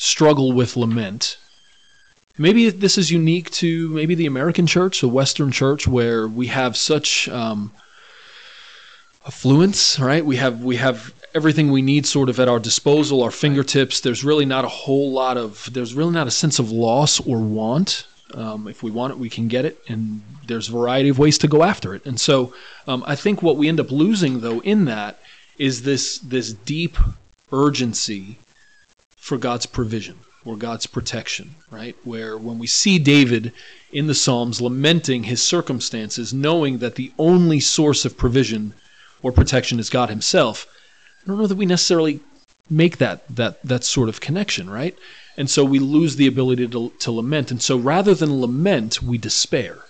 struggle 0.02 0.50
with 0.52 0.76
lament. 0.76 1.36
Maybe 2.36 2.70
this 2.70 2.98
is 2.98 3.12
unique 3.12 3.50
to 3.52 3.88
maybe 3.90 4.16
the 4.16 4.26
American 4.26 4.66
church, 4.66 5.00
the 5.00 5.08
Western 5.08 5.52
church, 5.52 5.86
where 5.86 6.26
we 6.26 6.48
have 6.48 6.76
such 6.76 7.28
um, 7.28 7.70
affluence, 9.24 10.00
right? 10.00 10.26
We 10.26 10.36
have 10.36 10.64
we 10.64 10.76
have 10.76 11.14
everything 11.34 11.70
we 11.70 11.82
need 11.82 12.04
sort 12.04 12.28
of 12.28 12.40
at 12.40 12.48
our 12.48 12.58
disposal, 12.58 13.22
our 13.22 13.30
fingertips. 13.30 14.00
There's 14.00 14.24
really 14.24 14.44
not 14.44 14.64
a 14.64 14.68
whole 14.68 15.12
lot 15.12 15.36
of 15.36 15.72
there's 15.72 15.94
really 15.94 16.12
not 16.12 16.26
a 16.26 16.32
sense 16.32 16.58
of 16.58 16.72
loss 16.72 17.20
or 17.20 17.38
want. 17.38 18.06
Um, 18.34 18.66
if 18.66 18.82
we 18.82 18.90
want 18.90 19.12
it, 19.12 19.18
we 19.18 19.28
can 19.28 19.46
get 19.46 19.64
it, 19.64 19.78
and 19.88 20.22
there's 20.48 20.68
a 20.68 20.72
variety 20.72 21.10
of 21.10 21.18
ways 21.18 21.38
to 21.38 21.48
go 21.48 21.62
after 21.62 21.94
it. 21.94 22.04
And 22.06 22.18
so, 22.18 22.54
um, 22.88 23.04
I 23.06 23.14
think 23.14 23.40
what 23.40 23.56
we 23.56 23.68
end 23.68 23.78
up 23.78 23.92
losing, 23.92 24.40
though, 24.40 24.60
in 24.62 24.86
that 24.86 25.20
is 25.58 25.82
this 25.82 26.18
this 26.18 26.52
deep 26.52 26.96
urgency 27.52 28.38
for 29.22 29.38
God's 29.38 29.66
provision 29.66 30.16
or 30.44 30.56
God's 30.56 30.86
protection, 30.88 31.54
right? 31.70 31.94
Where 32.02 32.36
when 32.36 32.58
we 32.58 32.66
see 32.66 32.98
David 32.98 33.52
in 33.92 34.08
the 34.08 34.16
Psalms 34.16 34.60
lamenting 34.60 35.22
his 35.22 35.40
circumstances, 35.40 36.34
knowing 36.34 36.78
that 36.78 36.96
the 36.96 37.12
only 37.18 37.60
source 37.60 38.04
of 38.04 38.16
provision 38.16 38.74
or 39.22 39.30
protection 39.30 39.78
is 39.78 39.88
God 39.90 40.10
Himself, 40.10 40.66
I 41.22 41.28
don't 41.28 41.38
know 41.38 41.46
that 41.46 41.54
we 41.56 41.66
necessarily 41.66 42.18
make 42.68 42.98
that 42.98 43.22
that 43.36 43.62
that 43.62 43.84
sort 43.84 44.08
of 44.08 44.20
connection, 44.20 44.68
right? 44.68 44.96
And 45.36 45.48
so 45.48 45.64
we 45.64 45.78
lose 45.78 46.16
the 46.16 46.26
ability 46.26 46.66
to, 46.66 46.90
to 46.98 47.12
lament. 47.12 47.52
And 47.52 47.62
so 47.62 47.76
rather 47.76 48.14
than 48.16 48.40
lament, 48.40 49.02
we 49.02 49.18
despair, 49.18 49.84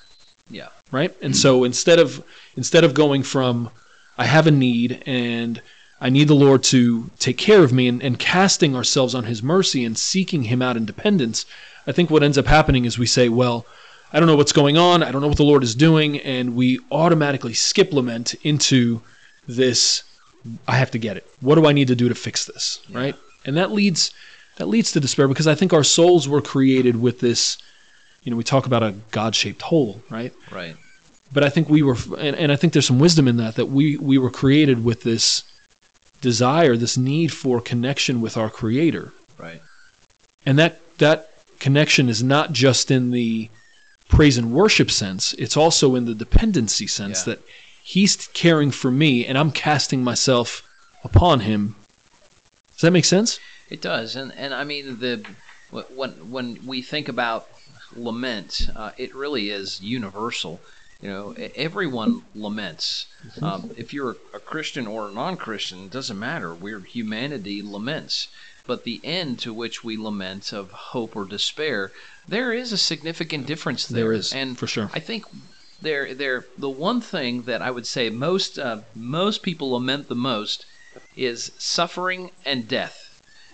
Yeah. 0.50 0.68
right? 0.90 1.12
And 1.22 1.34
so 1.34 1.64
instead 1.64 1.98
of 1.98 2.22
instead 2.54 2.84
of 2.84 2.92
going 2.92 3.22
from 3.22 3.70
I 4.18 4.26
have 4.26 4.46
a 4.46 4.50
need 4.50 5.02
and 5.06 5.62
I 6.02 6.10
need 6.10 6.26
the 6.26 6.34
Lord 6.34 6.64
to 6.64 7.08
take 7.20 7.38
care 7.38 7.62
of 7.62 7.72
me 7.72 7.86
and, 7.86 8.02
and 8.02 8.18
casting 8.18 8.74
ourselves 8.74 9.14
on 9.14 9.24
his 9.24 9.40
mercy 9.40 9.84
and 9.84 9.96
seeking 9.96 10.42
him 10.42 10.60
out 10.60 10.76
in 10.76 10.84
dependence, 10.84 11.46
I 11.86 11.92
think 11.92 12.10
what 12.10 12.24
ends 12.24 12.36
up 12.36 12.46
happening 12.46 12.84
is 12.84 12.98
we 12.98 13.06
say, 13.06 13.28
Well, 13.28 13.64
I 14.12 14.18
don't 14.18 14.26
know 14.26 14.34
what's 14.36 14.52
going 14.52 14.76
on, 14.76 15.04
I 15.04 15.12
don't 15.12 15.22
know 15.22 15.28
what 15.28 15.36
the 15.36 15.44
Lord 15.44 15.62
is 15.62 15.76
doing, 15.76 16.18
and 16.18 16.56
we 16.56 16.80
automatically 16.90 17.54
skip 17.54 17.92
lament 17.92 18.34
into 18.42 19.00
this 19.46 20.02
I 20.66 20.72
have 20.72 20.90
to 20.90 20.98
get 20.98 21.16
it. 21.16 21.24
What 21.40 21.54
do 21.54 21.66
I 21.66 21.72
need 21.72 21.86
to 21.86 21.94
do 21.94 22.08
to 22.08 22.16
fix 22.16 22.46
this? 22.46 22.80
Right? 22.90 23.14
And 23.44 23.56
that 23.56 23.70
leads 23.70 24.12
that 24.56 24.66
leads 24.66 24.90
to 24.92 25.00
despair 25.00 25.28
because 25.28 25.46
I 25.46 25.54
think 25.54 25.72
our 25.72 25.84
souls 25.84 26.28
were 26.28 26.42
created 26.42 27.00
with 27.00 27.20
this 27.20 27.58
you 28.24 28.30
know, 28.30 28.36
we 28.36 28.44
talk 28.44 28.66
about 28.66 28.82
a 28.82 28.94
God-shaped 29.10 29.62
hole, 29.62 30.00
right? 30.10 30.32
Right. 30.50 30.76
but 31.32 31.42
I 31.42 31.48
think 31.48 31.68
we 31.68 31.82
were, 31.82 31.96
and, 32.18 32.36
and 32.36 32.52
I 32.52 32.56
think 32.56 32.72
there's 32.72 32.86
some 32.86 32.98
wisdom 32.98 33.26
in 33.26 33.36
that, 33.38 33.56
that 33.56 33.66
we, 33.66 33.96
we 33.96 34.18
were 34.18 34.30
created 34.30 34.84
with 34.84 35.02
this 35.02 35.42
desire, 36.22 36.76
this 36.76 36.96
need 36.96 37.32
for 37.32 37.60
connection 37.60 38.22
with 38.22 38.38
our 38.38 38.48
Creator. 38.48 39.12
Right. 39.36 39.60
And 40.46 40.58
that, 40.58 40.80
that 40.98 41.28
connection 41.58 42.08
is 42.08 42.22
not 42.22 42.52
just 42.52 42.90
in 42.90 43.10
the 43.10 43.50
praise 44.08 44.38
and 44.38 44.52
worship 44.52 44.90
sense, 44.90 45.34
it's 45.34 45.56
also 45.56 45.94
in 45.94 46.06
the 46.06 46.14
dependency 46.14 46.86
sense 46.86 47.26
Yeah. 47.26 47.34
that 47.34 47.42
He's 47.84 48.28
caring 48.32 48.70
for 48.70 48.90
me 48.90 49.26
and 49.26 49.36
I'm 49.36 49.50
casting 49.50 50.04
myself 50.04 50.62
upon 51.04 51.40
Him. 51.40 51.74
Does 52.72 52.82
that 52.82 52.92
make 52.92 53.04
sense? 53.04 53.40
It 53.68 53.80
does, 53.80 54.16
and 54.16 54.32
and 54.36 54.54
I 54.54 54.64
mean 54.64 54.98
the 55.00 55.24
when 55.70 56.10
when 56.30 56.58
we 56.66 56.82
think 56.82 57.08
about 57.08 57.48
lament, 57.96 58.68
uh, 58.76 58.92
it 58.98 59.14
really 59.14 59.50
is 59.50 59.80
universal. 59.80 60.60
You 61.02 61.08
know, 61.08 61.34
everyone 61.56 62.22
laments. 62.32 63.06
Um, 63.42 63.72
if 63.76 63.92
you're 63.92 64.16
a 64.32 64.38
Christian 64.38 64.86
or 64.86 65.08
a 65.08 65.12
non-Christian, 65.12 65.86
it 65.86 65.90
doesn't 65.90 66.18
matter. 66.18 66.54
We're 66.54 66.80
humanity 66.80 67.60
laments, 67.60 68.28
but 68.68 68.84
the 68.84 69.00
end 69.02 69.40
to 69.40 69.52
which 69.52 69.82
we 69.82 69.96
lament 69.96 70.52
of 70.52 70.70
hope 70.70 71.16
or 71.16 71.24
despair, 71.24 71.90
there 72.28 72.52
is 72.52 72.72
a 72.72 72.78
significant 72.78 73.46
difference 73.46 73.84
there. 73.84 74.04
There 74.04 74.12
is, 74.12 74.32
and 74.32 74.56
for 74.56 74.68
sure. 74.68 74.90
I 74.94 75.00
think 75.00 75.24
there 75.80 76.14
there 76.14 76.44
the 76.56 76.70
one 76.70 77.00
thing 77.00 77.42
that 77.42 77.60
I 77.62 77.72
would 77.72 77.88
say 77.88 78.08
most 78.08 78.56
uh, 78.56 78.82
most 78.94 79.42
people 79.42 79.72
lament 79.72 80.08
the 80.08 80.14
most 80.14 80.64
is 81.16 81.50
suffering 81.58 82.30
and 82.44 82.68
death. 82.68 82.96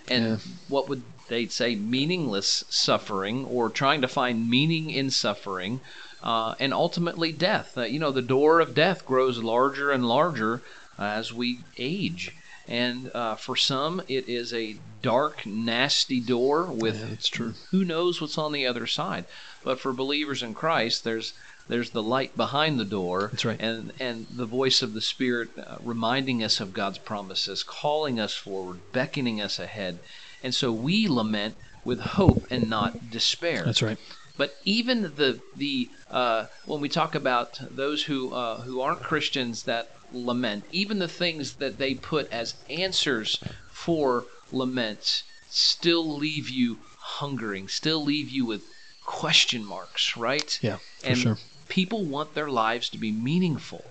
And 0.07 0.23
Yeah. 0.23 0.37
what 0.67 0.87
would 0.87 1.01
they 1.29 1.47
say? 1.47 1.75
Meaningless 1.75 2.63
suffering, 2.69 3.45
or 3.45 3.69
trying 3.69 4.01
to 4.01 4.07
find 4.07 4.49
meaning 4.49 4.89
in 4.91 5.09
suffering, 5.09 5.81
uh, 6.23 6.55
and 6.59 6.73
ultimately 6.73 7.31
death. 7.31 7.77
Uh, 7.77 7.83
you 7.83 7.99
know, 7.99 8.11
the 8.11 8.21
door 8.21 8.59
of 8.59 8.73
death 8.75 9.05
grows 9.05 9.37
larger 9.39 9.91
and 9.91 10.07
larger 10.07 10.61
as 10.97 11.31
we 11.33 11.59
age. 11.77 12.35
And 12.67 13.09
uh, 13.15 13.35
for 13.35 13.55
some, 13.55 14.01
it 14.07 14.29
is 14.29 14.53
a 14.53 14.75
dark, 15.01 15.45
nasty 15.45 16.19
door 16.19 16.65
with 16.65 16.99
Yeah, 16.99 17.05
that's 17.09 17.27
true. 17.27 17.53
who 17.71 17.83
knows 17.83 18.21
what's 18.21 18.37
on 18.37 18.51
the 18.51 18.67
other 18.67 18.85
side. 18.85 19.25
But 19.63 19.79
for 19.79 19.91
believers 19.91 20.43
in 20.43 20.53
Christ, 20.53 21.03
there's 21.03 21.33
there's 21.67 21.91
the 21.91 22.01
light 22.03 22.35
behind 22.35 22.79
the 22.79 22.85
door, 22.85 23.29
That's 23.31 23.45
right. 23.45 23.59
and 23.59 23.91
and 23.99 24.25
the 24.31 24.45
voice 24.45 24.81
of 24.81 24.93
the 24.93 25.01
Spirit 25.01 25.49
uh, 25.57 25.77
reminding 25.83 26.43
us 26.43 26.59
of 26.59 26.73
God's 26.73 26.97
promises, 26.97 27.63
calling 27.63 28.19
us 28.19 28.33
forward, 28.35 28.79
beckoning 28.91 29.39
us 29.41 29.59
ahead, 29.59 29.99
and 30.43 30.53
so 30.53 30.71
we 30.71 31.07
lament 31.07 31.55
with 31.85 31.99
hope 31.99 32.45
and 32.51 32.69
not 32.69 33.09
despair. 33.11 33.63
That's 33.65 33.81
right. 33.83 33.97
But 34.39 34.55
even 34.63 35.01
the 35.01 35.41
the 35.57 35.89
uh, 36.09 36.45
when 36.65 36.79
we 36.79 36.87
talk 36.87 37.13
about 37.13 37.59
those 37.75 38.03
who 38.03 38.31
uh, 38.33 38.61
who 38.61 38.79
aren't 38.79 39.03
Christians 39.03 39.63
that 39.63 39.89
lament, 40.13 40.63
even 40.71 40.99
the 40.99 41.09
things 41.09 41.55
that 41.55 41.77
they 41.77 41.93
put 41.93 42.31
as 42.31 42.55
answers 42.69 43.43
for 43.69 44.27
laments 44.53 45.23
still 45.49 46.17
leave 46.17 46.47
you 46.47 46.77
hungering, 47.19 47.67
still 47.67 48.01
leave 48.01 48.29
you 48.29 48.45
with 48.45 48.61
question 49.05 49.65
marks, 49.65 50.15
right? 50.15 50.57
Yeah, 50.61 50.77
for 51.01 51.07
and 51.07 51.17
sure. 51.17 51.37
people 51.67 52.05
want 52.05 52.33
their 52.33 52.49
lives 52.49 52.87
to 52.91 52.97
be 52.97 53.11
meaningful. 53.11 53.83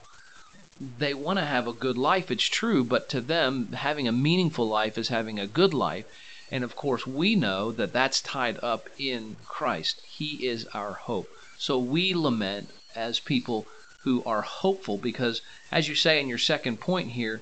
They 0.81 1.13
want 1.13 1.39
to 1.41 1.45
have 1.45 1.67
a 1.67 1.75
good 1.75 1.99
life, 1.99 2.31
it's 2.31 2.49
true, 2.49 2.85
but 2.85 3.11
to 3.11 3.21
them, 3.21 3.73
having 3.75 4.09
a 4.09 4.13
meaningful 4.13 4.67
life 4.67 4.97
is 4.97 5.09
having 5.09 5.39
a 5.39 5.47
good 5.47 5.75
life. 5.75 6.07
And 6.51 6.65
of 6.65 6.77
course, 6.77 7.07
we 7.07 7.35
know 7.35 7.73
that 7.73 7.93
that's 7.93 8.21
tied 8.21 8.59
up 8.63 8.89
in 8.99 9.37
Christ. 9.47 10.01
He 10.07 10.47
is 10.47 10.67
our 10.75 10.93
hope. 10.93 11.31
So 11.59 11.79
we 11.79 12.15
lament 12.15 12.71
as 12.95 13.21
people 13.21 13.67
who 14.05 14.23
are 14.25 14.43
hopeful 14.43 14.97
because, 14.97 15.43
as 15.71 15.89
you 15.89 15.95
say 15.95 16.21
in 16.21 16.29
your 16.29 16.39
second 16.39 16.81
point 16.81 17.11
here, 17.11 17.41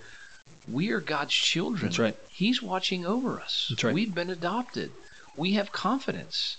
we 0.68 0.90
are 0.90 1.00
God's 1.00 1.34
children. 1.34 1.82
That's 1.82 1.98
right. 1.98 2.16
He's 2.28 2.60
watching 2.60 3.06
over 3.06 3.40
us. 3.40 3.68
That's 3.70 3.84
right. 3.84 3.94
We've 3.94 4.14
been 4.14 4.30
adopted. 4.30 4.90
We 5.36 5.52
have 5.52 5.70
confidence. 5.70 6.56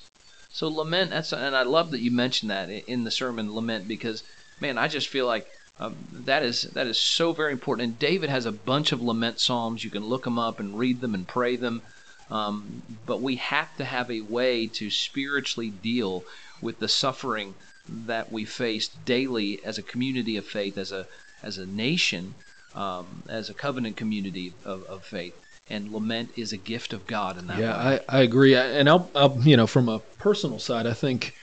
So 0.49 0.67
lament. 0.69 1.11
That's 1.11 1.33
and 1.33 1.55
I 1.55 1.63
love 1.63 1.91
that 1.91 1.99
you 1.99 2.11
mentioned 2.11 2.51
that 2.51 2.69
in 2.69 3.03
the 3.03 3.11
sermon 3.11 3.53
lament 3.53 3.87
because 3.87 4.23
man, 4.59 4.77
I 4.77 4.87
just 4.87 5.07
feel 5.07 5.25
like 5.25 5.47
um, 5.79 5.95
that 6.11 6.43
is 6.43 6.63
that 6.73 6.87
is 6.87 6.99
so 6.99 7.33
very 7.33 7.51
important. 7.51 7.87
And 7.87 7.99
David 7.99 8.29
has 8.29 8.45
a 8.45 8.51
bunch 8.51 8.91
of 8.91 9.01
lament 9.01 9.39
psalms. 9.39 9.83
You 9.83 9.89
can 9.89 10.05
look 10.05 10.23
them 10.23 10.39
up 10.39 10.59
and 10.59 10.79
read 10.79 11.01
them 11.01 11.13
and 11.13 11.27
pray 11.27 11.55
them. 11.55 11.81
Um, 12.29 12.81
but 13.05 13.21
we 13.21 13.35
have 13.37 13.75
to 13.77 13.85
have 13.85 14.11
a 14.11 14.21
way 14.21 14.67
to 14.67 14.89
spiritually 14.89 15.69
deal 15.69 16.23
with 16.61 16.79
the 16.79 16.87
suffering 16.89 17.55
that 17.87 18.31
we 18.31 18.43
face 18.43 18.89
daily 19.05 19.63
as 19.63 19.77
a 19.77 19.81
community 19.83 20.35
of 20.37 20.45
faith, 20.45 20.77
as 20.77 20.91
a 20.91 21.07
as 21.41 21.57
a 21.57 21.65
nation, 21.65 22.33
um, 22.75 23.23
as 23.29 23.49
a 23.49 23.53
covenant 23.53 23.95
community 23.95 24.53
of, 24.65 24.83
of 24.85 25.03
faith. 25.05 25.35
and 25.69 25.91
lament 25.91 26.29
is 26.35 26.51
a 26.53 26.57
gift 26.57 26.93
of 26.93 27.05
God 27.07 27.37
in 27.37 27.47
that 27.47 27.59
Yeah, 27.59 27.77
way. 27.89 27.99
I, 28.09 28.17
I 28.19 28.21
agree. 28.21 28.55
I- 28.55 28.65
And 28.79 28.87
I'll, 28.89 29.09
I'll, 29.15 29.37
you 29.43 29.55
know, 29.57 29.67
from 29.67 29.87
a 29.89 29.99
personal 30.17 30.59
side, 30.59 30.87
I 30.87 30.93
think 30.93 31.33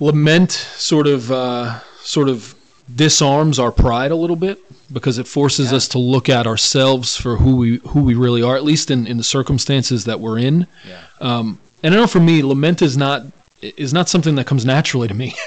lament 0.00 0.52
sort 0.52 1.06
of, 1.06 1.30
uh, 1.30 1.80
sort 2.02 2.28
of 2.28 2.54
disarms 2.94 3.58
our 3.58 3.72
pride 3.72 4.10
a 4.10 4.16
little 4.16 4.36
bit 4.36 4.58
because 4.92 5.18
it 5.18 5.26
forces 5.26 5.70
Yeah. 5.70 5.76
us 5.76 5.88
to 5.88 5.98
look 5.98 6.28
at 6.28 6.46
ourselves 6.46 7.16
for 7.16 7.36
who 7.36 7.56
we 7.56 7.78
who 7.88 8.02
we 8.02 8.14
really 8.14 8.42
are, 8.42 8.56
at 8.56 8.64
least 8.64 8.90
in, 8.90 9.06
in 9.06 9.16
the 9.16 9.24
circumstances 9.24 10.04
that 10.04 10.20
we're 10.20 10.38
in. 10.38 10.66
Yeah. 10.88 11.00
Um, 11.20 11.58
and 11.82 11.94
I 11.94 11.96
know 11.98 12.06
for 12.06 12.20
me, 12.20 12.42
lament 12.42 12.82
is 12.82 12.96
not 12.96 13.24
is 13.62 13.92
not 13.92 14.08
something 14.08 14.34
that 14.34 14.46
comes 14.46 14.64
naturally 14.64 15.06
to 15.08 15.14
me. 15.14 15.34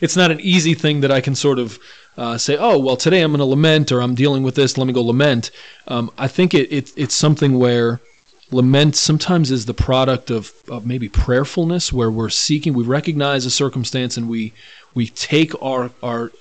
it's 0.00 0.16
not 0.16 0.30
an 0.32 0.40
easy 0.40 0.74
thing 0.74 1.00
that 1.00 1.12
I 1.12 1.20
can 1.20 1.34
sort 1.36 1.58
of 1.60 1.78
uh, 2.18 2.36
say, 2.38 2.56
oh, 2.58 2.76
well, 2.78 2.96
today 2.96 3.20
I'm 3.22 3.30
going 3.30 3.38
to 3.38 3.44
lament, 3.44 3.92
or 3.92 4.00
I'm 4.02 4.14
dealing 4.16 4.42
with 4.42 4.56
this. 4.56 4.76
Let 4.76 4.86
me 4.86 4.92
go 4.92 5.02
lament. 5.02 5.50
Um, 5.86 6.10
I 6.18 6.26
think 6.28 6.54
it, 6.54 6.72
it 6.72 6.92
it's 6.96 7.14
something 7.14 7.58
where 7.58 8.00
lament 8.50 8.96
sometimes 8.96 9.50
is 9.50 9.66
the 9.66 9.74
product 9.74 10.30
of, 10.30 10.52
of 10.68 10.86
maybe 10.86 11.08
prayerfulness, 11.08 11.92
where 11.92 12.10
we're 12.10 12.30
seeking, 12.30 12.74
we 12.74 12.84
recognize 12.84 13.44
a 13.46 13.50
circumstance, 13.50 14.16
and 14.16 14.28
we 14.28 14.52
we 14.94 15.06
take 15.08 15.52
our 15.62 15.90
our 16.02 16.32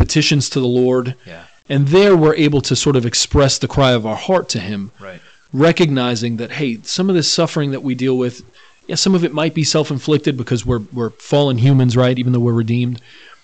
petitions 0.00 0.48
to 0.50 0.60
the 0.60 0.66
Lord, 0.84 1.14
Yeah. 1.26 1.42
and 1.68 1.88
there 1.88 2.16
we're 2.16 2.34
able 2.46 2.60
to 2.62 2.74
sort 2.74 2.96
of 2.96 3.04
express 3.06 3.58
the 3.58 3.68
cry 3.68 3.92
of 3.92 4.06
our 4.06 4.16
heart 4.16 4.48
to 4.50 4.60
Him 4.60 4.90
Right. 4.98 5.20
recognizing 5.52 6.36
that 6.38 6.52
hey, 6.52 6.78
some 6.82 7.08
of 7.10 7.14
this 7.16 7.30
suffering 7.32 7.70
that 7.72 7.82
we 7.82 7.94
deal 7.94 8.16
with, 8.16 8.42
yeah, 8.86 8.94
some 8.96 9.14
of 9.14 9.24
it 9.24 9.32
might 9.34 9.54
be 9.54 9.64
self-inflicted 9.64 10.36
because 10.36 10.64
we're 10.66 10.82
we're 10.92 11.10
fallen 11.10 11.58
humans, 11.58 11.96
right? 11.96 12.18
Even 12.18 12.32
though 12.32 12.40
we're 12.48 12.52
redeemed. 12.64 13.00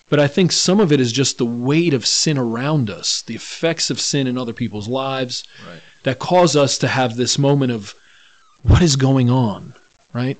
But 0.09 0.19
I 0.19 0.27
think 0.27 0.51
some 0.53 0.79
of 0.79 0.91
it 0.93 0.99
is 1.01 1.11
just 1.11 1.37
the 1.37 1.45
weight 1.69 1.93
of 1.93 2.05
sin 2.05 2.37
around 2.37 2.89
us, 2.89 3.21
the 3.21 3.35
effects 3.35 3.89
of 3.89 3.99
sin 3.99 4.25
in 4.25 4.37
other 4.37 4.53
people's 4.53 4.87
lives 4.87 5.43
Right. 5.69 5.81
that 6.03 6.19
cause 6.19 6.55
us 6.55 6.77
to 6.79 6.87
have 6.87 7.15
this 7.17 7.37
moment 7.37 7.71
of 7.73 7.93
what 8.63 8.81
is 8.81 8.95
going 8.95 9.29
on, 9.29 9.73
right? 10.13 10.37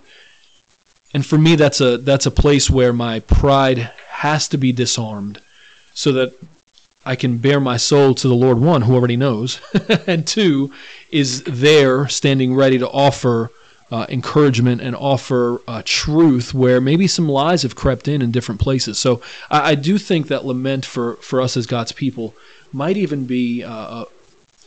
And 1.13 1.25
for 1.25 1.37
me 1.37 1.55
that's 1.55 1.81
a 1.81 1.97
that's 1.97 2.25
a 2.25 2.31
place 2.31 2.69
where 2.69 2.93
my 2.93 3.19
pride 3.21 3.91
has 4.09 4.47
to 4.49 4.57
be 4.57 4.71
disarmed 4.71 5.39
so 5.97 6.11
that 6.11 6.31
I 7.03 7.15
can 7.15 7.37
bare 7.39 7.59
my 7.59 7.77
soul 7.77 8.13
to 8.13 8.27
the 8.27 8.35
Lord 8.35 8.59
one 8.59 8.83
who 8.83 8.93
already 8.93 9.17
knows 9.17 9.59
and 10.07 10.27
two 10.27 10.71
is 11.09 11.41
there 11.41 12.07
standing 12.07 12.53
ready 12.53 12.77
to 12.77 12.87
offer 12.87 13.49
uh, 13.91 14.05
encouragement 14.07 14.79
and 14.79 14.95
offer 14.95 15.59
uh, 15.67 15.81
truth 15.83 16.53
where 16.53 16.79
maybe 16.79 17.07
some 17.07 17.27
lies 17.27 17.63
have 17.63 17.73
crept 17.73 18.07
in 18.07 18.21
in 18.21 18.29
different 18.29 18.61
places. 18.61 18.99
So 18.99 19.23
I, 19.49 19.71
I 19.71 19.75
do 19.75 19.97
think 19.97 20.27
that 20.27 20.45
lament 20.45 20.85
for, 20.85 21.15
for 21.15 21.41
us 21.41 21.57
as 21.57 21.65
God's 21.65 21.93
people 21.93 22.35
might 22.71 22.97
even 22.97 23.25
be 23.25 23.63
uh, 23.63 24.03
a, 24.03 24.05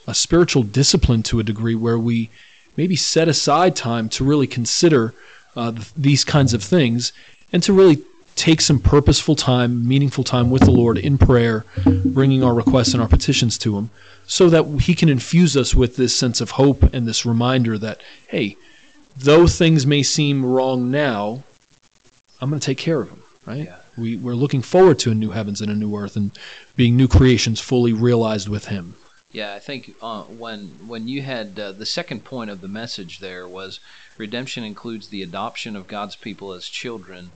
a 0.09 0.15
spiritual 0.15 0.65
discipline 0.65 1.23
to 1.25 1.39
a 1.39 1.45
degree 1.45 1.77
where 1.77 1.99
we 1.99 2.29
maybe 2.77 2.97
set 2.97 3.29
aside 3.29 3.77
time 3.77 4.09
to 4.09 4.25
really 4.25 4.49
consider 4.49 5.15
uh, 5.55 5.71
th- 5.71 5.95
these 5.97 6.25
kinds 6.25 6.55
of 6.55 6.65
things 6.65 7.13
and 7.53 7.63
to 7.63 7.73
really 7.73 8.03
take 8.41 8.63
some 8.63 8.79
purposeful 8.79 9.37
time, 9.37 9.87
meaningful 9.87 10.25
time 10.25 10.51
with 10.51 10.63
the 10.63 10.71
Lord 10.71 10.97
in 10.97 11.19
prayer, 11.19 11.67
bringing 11.85 12.43
our 12.43 12.55
requests 12.55 12.95
and 12.95 13.03
our 13.03 13.09
petitions 13.09 13.59
to 13.59 13.77
Him, 13.77 13.91
so 14.27 14.49
that 14.49 14.65
He 14.81 14.95
can 14.95 15.11
infuse 15.11 15.59
us 15.59 15.75
with 15.75 15.97
this 15.97 16.17
sense 16.17 16.41
of 16.41 16.53
hope 16.53 16.83
and 16.95 17.07
this 17.07 17.27
reminder 17.27 17.77
that, 17.77 18.01
hey, 18.29 18.57
though 19.15 19.47
things 19.47 19.87
may 19.87 20.03
seem 20.03 20.45
wrong 20.45 20.91
now, 20.91 21.43
I'm 22.41 22.49
going 22.49 22.61
to 22.61 22.65
take 22.65 22.79
care 22.79 23.03
of 23.03 23.11
them, 23.11 23.23
right? 23.45 23.67
Yeah. 23.67 23.77
We, 23.99 24.17
we're 24.17 24.35
looking 24.35 24.63
forward 24.63 24.99
to 25.01 25.11
a 25.11 25.15
new 25.15 25.33
heavens 25.33 25.61
and 25.61 25.71
a 25.71 25.75
new 25.75 25.95
earth 25.95 26.17
and 26.17 26.31
being 26.77 26.97
new 26.97 27.09
creations 27.09 27.61
fully 27.61 27.93
realized 27.93 28.49
with 28.49 28.67
Him. 28.69 28.95
Yeah, 29.33 29.55
I 29.55 29.59
think 29.59 29.95
uh, 30.03 30.23
when 30.23 30.69
when 30.87 31.07
you 31.07 31.23
had 31.23 31.59
uh, 31.61 31.73
the 31.73 31.87
second 31.87 32.25
point 32.25 32.51
of 32.51 32.63
the 32.63 32.69
message 32.69 33.21
there 33.21 33.47
was 33.47 33.79
redemption 34.19 34.65
includes 34.65 35.09
the 35.09 35.23
adoption 35.23 35.77
of 35.77 35.87
God's 35.87 36.17
people 36.17 36.53
as 36.53 36.67
children. 36.67 37.31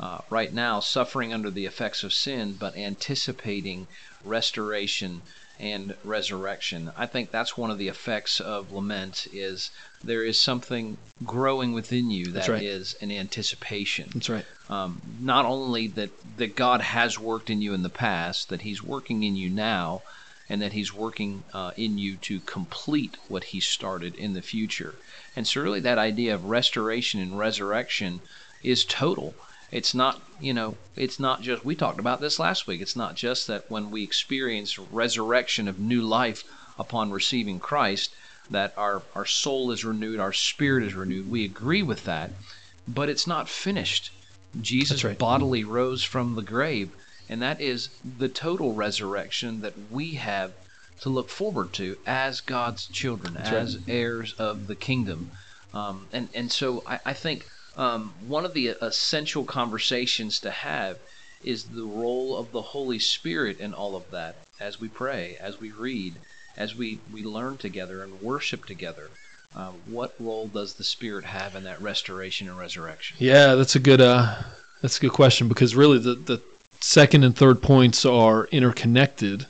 Uh, 0.00 0.18
right 0.28 0.52
now, 0.52 0.80
suffering 0.80 1.32
under 1.32 1.50
the 1.50 1.66
effects 1.66 2.02
of 2.02 2.12
sin, 2.12 2.52
but 2.58 2.76
anticipating 2.76 3.86
restoration 4.24 5.22
and 5.60 5.94
resurrection. 6.02 6.90
I 6.96 7.06
think 7.06 7.30
that's 7.30 7.56
one 7.56 7.70
of 7.70 7.78
the 7.78 7.88
effects 7.88 8.40
of 8.40 8.72
lament 8.72 9.28
is 9.32 9.70
there 10.02 10.24
is 10.24 10.38
something 10.38 10.96
growing 11.24 11.72
within 11.72 12.10
you 12.10 12.26
that 12.32 12.48
right. 12.48 12.62
is 12.62 12.96
an 13.00 13.12
anticipation 13.12 14.10
That's 14.12 14.28
right. 14.28 14.44
um, 14.68 15.00
not 15.20 15.44
only 15.44 15.86
that 15.88 16.10
that 16.38 16.56
God 16.56 16.80
has 16.80 17.18
worked 17.18 17.50
in 17.50 17.62
you 17.62 17.72
in 17.72 17.82
the 17.82 17.88
past, 17.88 18.48
that 18.48 18.62
He's 18.62 18.82
working 18.82 19.22
in 19.22 19.36
you 19.36 19.48
now, 19.48 20.02
and 20.48 20.60
that 20.60 20.72
He's 20.72 20.92
working 20.92 21.44
uh, 21.52 21.70
in 21.76 21.98
you 21.98 22.16
to 22.16 22.40
complete 22.40 23.16
what 23.28 23.44
He 23.44 23.60
started 23.60 24.16
in 24.16 24.34
the 24.34 24.42
future. 24.42 24.96
And 25.36 25.46
so, 25.46 25.60
really, 25.60 25.80
that 25.80 25.98
idea 25.98 26.34
of 26.34 26.46
restoration 26.46 27.20
and 27.20 27.38
resurrection 27.38 28.20
is 28.64 28.84
total. 28.84 29.34
It's 29.74 29.92
not, 29.92 30.22
you 30.40 30.54
know, 30.54 30.76
it's 30.94 31.18
not 31.18 31.42
just. 31.42 31.64
We 31.64 31.74
talked 31.74 31.98
about 31.98 32.20
this 32.20 32.38
last 32.38 32.68
week. 32.68 32.80
It's 32.80 32.94
not 32.94 33.16
just 33.16 33.48
that 33.48 33.68
when 33.68 33.90
we 33.90 34.04
experience 34.04 34.78
resurrection 34.78 35.66
of 35.66 35.80
new 35.80 36.00
life 36.00 36.44
upon 36.78 37.10
receiving 37.10 37.58
Christ, 37.58 38.14
that 38.48 38.72
our 38.76 39.02
our 39.16 39.26
soul 39.26 39.72
is 39.72 39.84
renewed, 39.84 40.20
our 40.20 40.32
spirit 40.32 40.84
is 40.84 40.94
renewed. 40.94 41.28
We 41.28 41.44
agree 41.44 41.82
with 41.82 42.04
that, 42.04 42.30
but 42.86 43.08
it's 43.08 43.26
not 43.26 43.48
finished. 43.48 44.12
Jesus 44.60 45.02
right. 45.02 45.18
bodily 45.18 45.64
rose 45.64 46.04
from 46.04 46.36
the 46.36 46.42
grave, 46.42 46.90
and 47.28 47.42
that 47.42 47.60
is 47.60 47.88
the 48.18 48.28
total 48.28 48.74
resurrection 48.74 49.60
that 49.62 49.74
we 49.90 50.12
have 50.12 50.52
to 51.00 51.08
look 51.08 51.28
forward 51.28 51.72
to 51.72 51.98
as 52.06 52.40
God's 52.40 52.86
children, 52.86 53.34
right. 53.34 53.52
as 53.52 53.78
heirs 53.88 54.34
of 54.34 54.68
the 54.68 54.76
kingdom. 54.76 55.32
Um, 55.72 56.06
and 56.12 56.28
and 56.32 56.52
so 56.52 56.84
I, 56.86 57.00
I 57.06 57.12
think 57.12 57.48
um, 57.76 58.12
one 58.26 58.44
of 58.44 58.54
the 58.54 58.68
essential 58.68 59.44
conversations 59.44 60.38
to 60.40 60.50
have 60.50 60.98
is 61.42 61.64
the 61.64 61.84
role 61.84 62.36
of 62.36 62.52
the 62.52 62.62
Holy 62.62 62.98
Spirit 62.98 63.60
in 63.60 63.74
all 63.74 63.96
of 63.96 64.10
that 64.10 64.36
as 64.60 64.80
we 64.80 64.88
pray, 64.88 65.36
as 65.40 65.60
we 65.60 65.70
read, 65.70 66.14
as 66.56 66.74
we, 66.74 67.00
we 67.12 67.22
learn 67.22 67.56
together 67.56 68.02
and 68.02 68.20
worship 68.22 68.64
together. 68.64 69.10
Uh, 69.54 69.70
what 69.86 70.14
role 70.18 70.48
does 70.48 70.74
the 70.74 70.84
Spirit 70.84 71.24
have 71.24 71.54
in 71.54 71.64
that 71.64 71.80
restoration 71.80 72.48
and 72.48 72.58
resurrection? 72.58 73.16
Yeah, 73.20 73.54
that's 73.54 73.76
a 73.76 73.80
good 73.80 74.00
uh, 74.00 74.36
that's 74.82 74.98
a 74.98 75.00
good 75.00 75.12
question 75.12 75.46
because 75.48 75.76
really 75.76 75.98
the, 75.98 76.14
the 76.14 76.40
second 76.80 77.22
and 77.22 77.36
third 77.36 77.62
points 77.62 78.04
are 78.04 78.46
interconnected, 78.46 79.46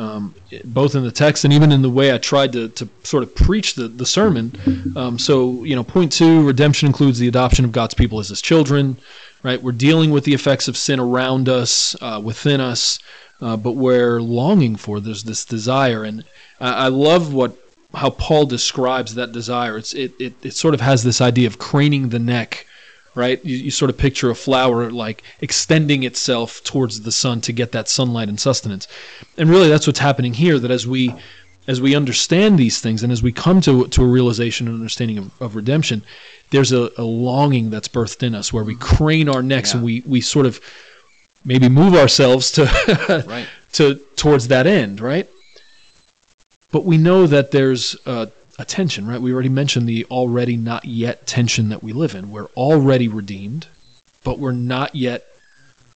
um, 0.00 0.34
both 0.64 0.94
in 0.94 1.04
the 1.04 1.10
text 1.12 1.44
and 1.44 1.52
even 1.52 1.70
in 1.72 1.82
the 1.82 1.90
way 1.90 2.12
I 2.12 2.18
tried 2.18 2.52
to, 2.54 2.68
to 2.70 2.88
sort 3.02 3.22
of 3.22 3.34
preach 3.34 3.74
the 3.74 3.86
the 3.88 4.06
sermon. 4.06 4.52
Um, 4.96 5.18
so 5.18 5.62
you 5.64 5.76
know, 5.76 5.84
point 5.84 6.10
two, 6.10 6.46
redemption 6.46 6.86
includes 6.86 7.18
the 7.18 7.28
adoption 7.28 7.64
of 7.64 7.72
God's 7.72 7.94
people 7.94 8.18
as 8.18 8.28
His 8.28 8.40
children. 8.40 8.96
Right, 9.42 9.62
we're 9.62 9.72
dealing 9.72 10.10
with 10.10 10.24
the 10.24 10.34
effects 10.34 10.68
of 10.68 10.76
sin 10.76 11.00
around 11.00 11.48
us, 11.48 11.96
uh, 12.02 12.20
within 12.22 12.60
us, 12.60 12.98
uh, 13.40 13.56
but 13.56 13.72
we're 13.72 14.20
longing 14.20 14.76
for. 14.76 15.00
There's 15.00 15.24
this 15.24 15.46
desire, 15.46 16.04
and 16.04 16.24
I, 16.60 16.86
I 16.86 16.88
love 16.88 17.32
what 17.32 17.56
how 17.94 18.10
Paul 18.10 18.46
describes 18.46 19.14
that 19.14 19.32
desire. 19.32 19.76
It's 19.78 19.94
it, 19.94 20.12
it 20.18 20.34
it 20.42 20.54
sort 20.54 20.74
of 20.74 20.80
has 20.80 21.02
this 21.02 21.20
idea 21.20 21.46
of 21.46 21.58
craning 21.58 22.10
the 22.10 22.18
neck, 22.18 22.66
right? 23.14 23.44
You, 23.44 23.56
you 23.56 23.70
sort 23.70 23.90
of 23.90 23.98
picture 23.98 24.30
a 24.30 24.34
flower 24.34 24.90
like 24.90 25.22
extending 25.40 26.02
itself 26.04 26.62
towards 26.64 27.02
the 27.02 27.12
sun 27.12 27.40
to 27.42 27.52
get 27.52 27.72
that 27.72 27.88
sunlight 27.88 28.28
and 28.28 28.38
sustenance, 28.38 28.86
and 29.36 29.50
really 29.50 29.68
that's 29.68 29.86
what's 29.86 29.98
happening 29.98 30.34
here. 30.34 30.58
That 30.58 30.70
as 30.70 30.86
we 30.86 31.14
as 31.66 31.80
we 31.80 31.94
understand 31.94 32.58
these 32.58 32.80
things 32.80 33.02
and 33.02 33.12
as 33.12 33.22
we 33.22 33.32
come 33.32 33.60
to 33.62 33.86
to 33.88 34.02
a 34.02 34.06
realization 34.06 34.66
and 34.66 34.74
understanding 34.76 35.18
of, 35.18 35.30
of 35.40 35.56
redemption, 35.56 36.02
there's 36.50 36.72
a, 36.72 36.90
a 36.96 37.04
longing 37.04 37.70
that's 37.70 37.88
birthed 37.88 38.22
in 38.22 38.34
us 38.34 38.52
where 38.52 38.64
we 38.64 38.74
crane 38.76 39.28
our 39.28 39.42
necks 39.42 39.74
and 39.74 39.82
we 39.82 40.02
we 40.06 40.20
sort 40.20 40.46
of 40.46 40.60
maybe 41.44 41.68
move 41.68 41.94
ourselves 41.94 42.50
to 42.52 43.24
Right. 43.26 43.46
to 43.72 43.96
towards 44.16 44.48
that 44.48 44.66
end, 44.66 45.00
right? 45.00 45.28
But 46.72 46.84
we 46.84 46.98
know 46.98 47.26
that 47.26 47.50
there's 47.50 47.96
uh, 48.06 48.26
a 48.60 48.64
tension, 48.64 49.06
right? 49.06 49.20
We 49.20 49.32
already 49.32 49.48
mentioned 49.48 49.88
the 49.88 50.04
already 50.06 50.56
not 50.56 50.84
yet 50.84 51.26
tension 51.26 51.70
that 51.70 51.82
we 51.82 51.92
live 51.92 52.14
in. 52.14 52.30
We're 52.30 52.50
already 52.56 53.08
redeemed, 53.08 53.66
but 54.22 54.38
we're 54.38 54.52
not 54.52 54.94
yet 54.94 55.26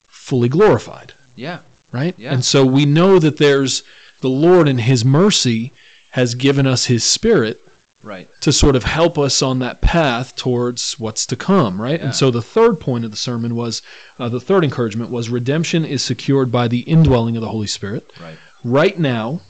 fully 0.08 0.48
glorified, 0.48 1.12
Yeah. 1.36 1.58
right? 1.92 2.14
Yeah. 2.16 2.32
And 2.32 2.44
so 2.44 2.64
we 2.64 2.86
know 2.86 3.18
that 3.18 3.36
there's 3.36 3.82
the 4.22 4.30
Lord 4.30 4.66
in 4.66 4.78
His 4.78 5.04
mercy 5.04 5.72
has 6.12 6.34
given 6.34 6.66
us 6.66 6.86
His 6.86 7.04
Spirit 7.04 7.60
Right. 8.02 8.28
to 8.40 8.52
sort 8.52 8.76
of 8.76 8.84
help 8.84 9.18
us 9.18 9.42
on 9.42 9.58
that 9.58 9.80
path 9.82 10.34
towards 10.36 10.98
what's 10.98 11.26
to 11.26 11.36
come, 11.36 11.80
right? 11.80 11.98
Yeah. 12.00 12.06
And 12.06 12.14
so 12.14 12.30
the 12.30 12.42
third 12.42 12.80
point 12.80 13.04
of 13.04 13.10
the 13.10 13.16
sermon 13.16 13.54
was 13.54 13.82
uh, 14.18 14.28
the 14.30 14.40
third 14.40 14.64
encouragement 14.64 15.10
was 15.10 15.28
redemption 15.28 15.84
is 15.84 16.02
secured 16.02 16.50
by 16.50 16.68
the 16.68 16.80
indwelling 16.80 17.36
of 17.36 17.42
the 17.42 17.48
Holy 17.48 17.66
Spirit. 17.66 18.10
Right. 18.20 18.36
Right 18.62 18.98
now, 18.98 19.40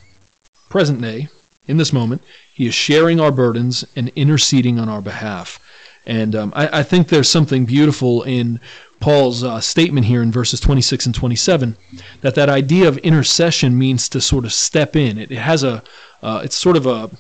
present 0.68 1.00
day, 1.00 1.28
in 1.66 1.76
this 1.76 1.92
moment, 1.92 2.22
He 2.52 2.66
is 2.66 2.74
sharing 2.74 3.20
our 3.20 3.32
burdens 3.32 3.84
and 3.96 4.10
interceding 4.16 4.78
on 4.78 4.88
our 4.88 5.02
behalf. 5.02 5.58
And 6.06 6.34
um, 6.34 6.52
I, 6.54 6.80
I 6.80 6.82
think 6.82 7.08
there's 7.08 7.28
something 7.28 7.64
beautiful 7.64 8.22
in 8.24 8.60
Paul's 9.00 9.42
uh, 9.42 9.60
statement 9.60 10.06
here 10.06 10.22
in 10.22 10.30
verses 10.30 10.60
26 10.60 11.06
and 11.06 11.14
27 11.14 11.76
that 12.20 12.34
that 12.34 12.48
idea 12.48 12.88
of 12.88 12.98
intercession 12.98 13.78
means 13.78 14.08
to 14.10 14.20
sort 14.20 14.44
of 14.44 14.52
step 14.52 14.96
in. 14.96 15.18
It, 15.18 15.30
it 15.30 15.38
has 15.38 15.62
a, 15.64 15.82
uh, 16.22 16.42
it's 16.44 16.56
sort 16.56 16.76
of 16.76 16.86
a, 16.86 17.10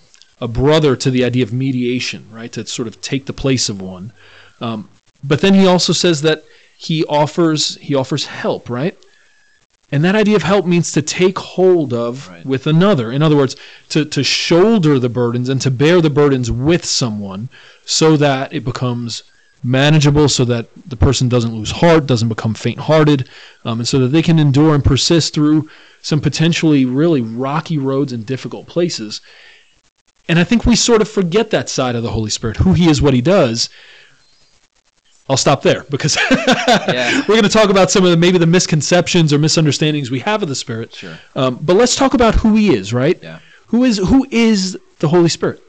a 0.40 0.48
brother 0.48 0.96
to 0.96 1.10
the 1.10 1.24
idea 1.24 1.42
of 1.42 1.52
mediation, 1.52 2.26
right? 2.30 2.52
To 2.52 2.66
sort 2.66 2.88
of 2.88 3.00
take 3.00 3.26
the 3.26 3.32
place 3.32 3.68
of 3.68 3.80
one. 3.80 4.12
Um, 4.60 4.88
but 5.22 5.40
then 5.40 5.54
he 5.54 5.66
also 5.66 5.92
says 5.92 6.22
that 6.22 6.44
he 6.76 7.04
offers 7.04 7.76
he 7.76 7.94
offers 7.94 8.26
help, 8.26 8.68
right? 8.68 8.96
And 9.94 10.02
that 10.04 10.16
idea 10.16 10.34
of 10.34 10.42
help 10.42 10.66
means 10.66 10.90
to 10.90 11.02
take 11.02 11.38
hold 11.38 11.92
of 11.94 12.28
Right. 12.28 12.44
with 12.44 12.66
another. 12.66 13.12
In 13.12 13.22
other 13.22 13.36
words, 13.36 13.54
to, 13.90 14.04
to 14.06 14.24
shoulder 14.24 14.98
the 14.98 15.08
burdens 15.08 15.48
and 15.48 15.60
to 15.60 15.70
bear 15.70 16.00
the 16.00 16.10
burdens 16.10 16.50
with 16.50 16.84
someone 16.84 17.48
so 17.86 18.16
that 18.16 18.52
it 18.52 18.64
becomes 18.64 19.22
manageable, 19.62 20.28
so 20.28 20.44
that 20.46 20.66
the 20.84 20.96
person 20.96 21.28
doesn't 21.28 21.54
lose 21.54 21.70
heart, 21.70 22.06
doesn't 22.06 22.28
become 22.28 22.54
faint 22.54 22.80
hearted, 22.80 23.28
um, 23.64 23.78
and 23.78 23.86
so 23.86 24.00
that 24.00 24.08
they 24.08 24.20
can 24.20 24.40
endure 24.40 24.74
and 24.74 24.84
persist 24.84 25.32
through 25.32 25.68
some 26.02 26.20
potentially 26.20 26.84
really 26.84 27.20
rocky 27.20 27.78
roads 27.78 28.12
and 28.12 28.26
difficult 28.26 28.66
places. 28.66 29.20
And 30.28 30.40
I 30.40 30.44
think 30.44 30.66
we 30.66 30.74
sort 30.74 31.02
of 31.02 31.08
forget 31.08 31.50
that 31.50 31.68
side 31.68 31.94
of 31.94 32.02
the 32.02 32.10
Holy 32.10 32.30
Spirit, 32.30 32.56
who 32.56 32.72
He 32.72 32.88
is, 32.90 33.00
what 33.00 33.14
He 33.14 33.20
does. 33.20 33.68
I'll 35.28 35.36
stop 35.38 35.62
there 35.62 35.84
because 35.84 36.16
Yeah. 36.30 37.20
we're 37.20 37.34
going 37.34 37.42
to 37.44 37.48
talk 37.48 37.70
about 37.70 37.90
some 37.90 38.04
of 38.04 38.10
the 38.10 38.16
maybe 38.16 38.36
the 38.38 38.46
misconceptions 38.46 39.32
or 39.32 39.38
misunderstandings 39.38 40.10
we 40.10 40.20
have 40.20 40.42
of 40.42 40.48
the 40.48 40.54
Spirit. 40.54 40.94
Sure. 40.94 41.18
Um, 41.34 41.58
but 41.62 41.76
let's 41.76 41.96
talk 41.96 42.12
about 42.14 42.34
who 42.34 42.54
He 42.56 42.74
is, 42.74 42.92
right? 42.92 43.18
Yeah. 43.22 43.38
Who 43.68 43.84
is 43.84 43.98
who 43.98 44.26
is 44.30 44.78
the 44.98 45.08
Holy 45.08 45.30
Spirit? 45.30 45.62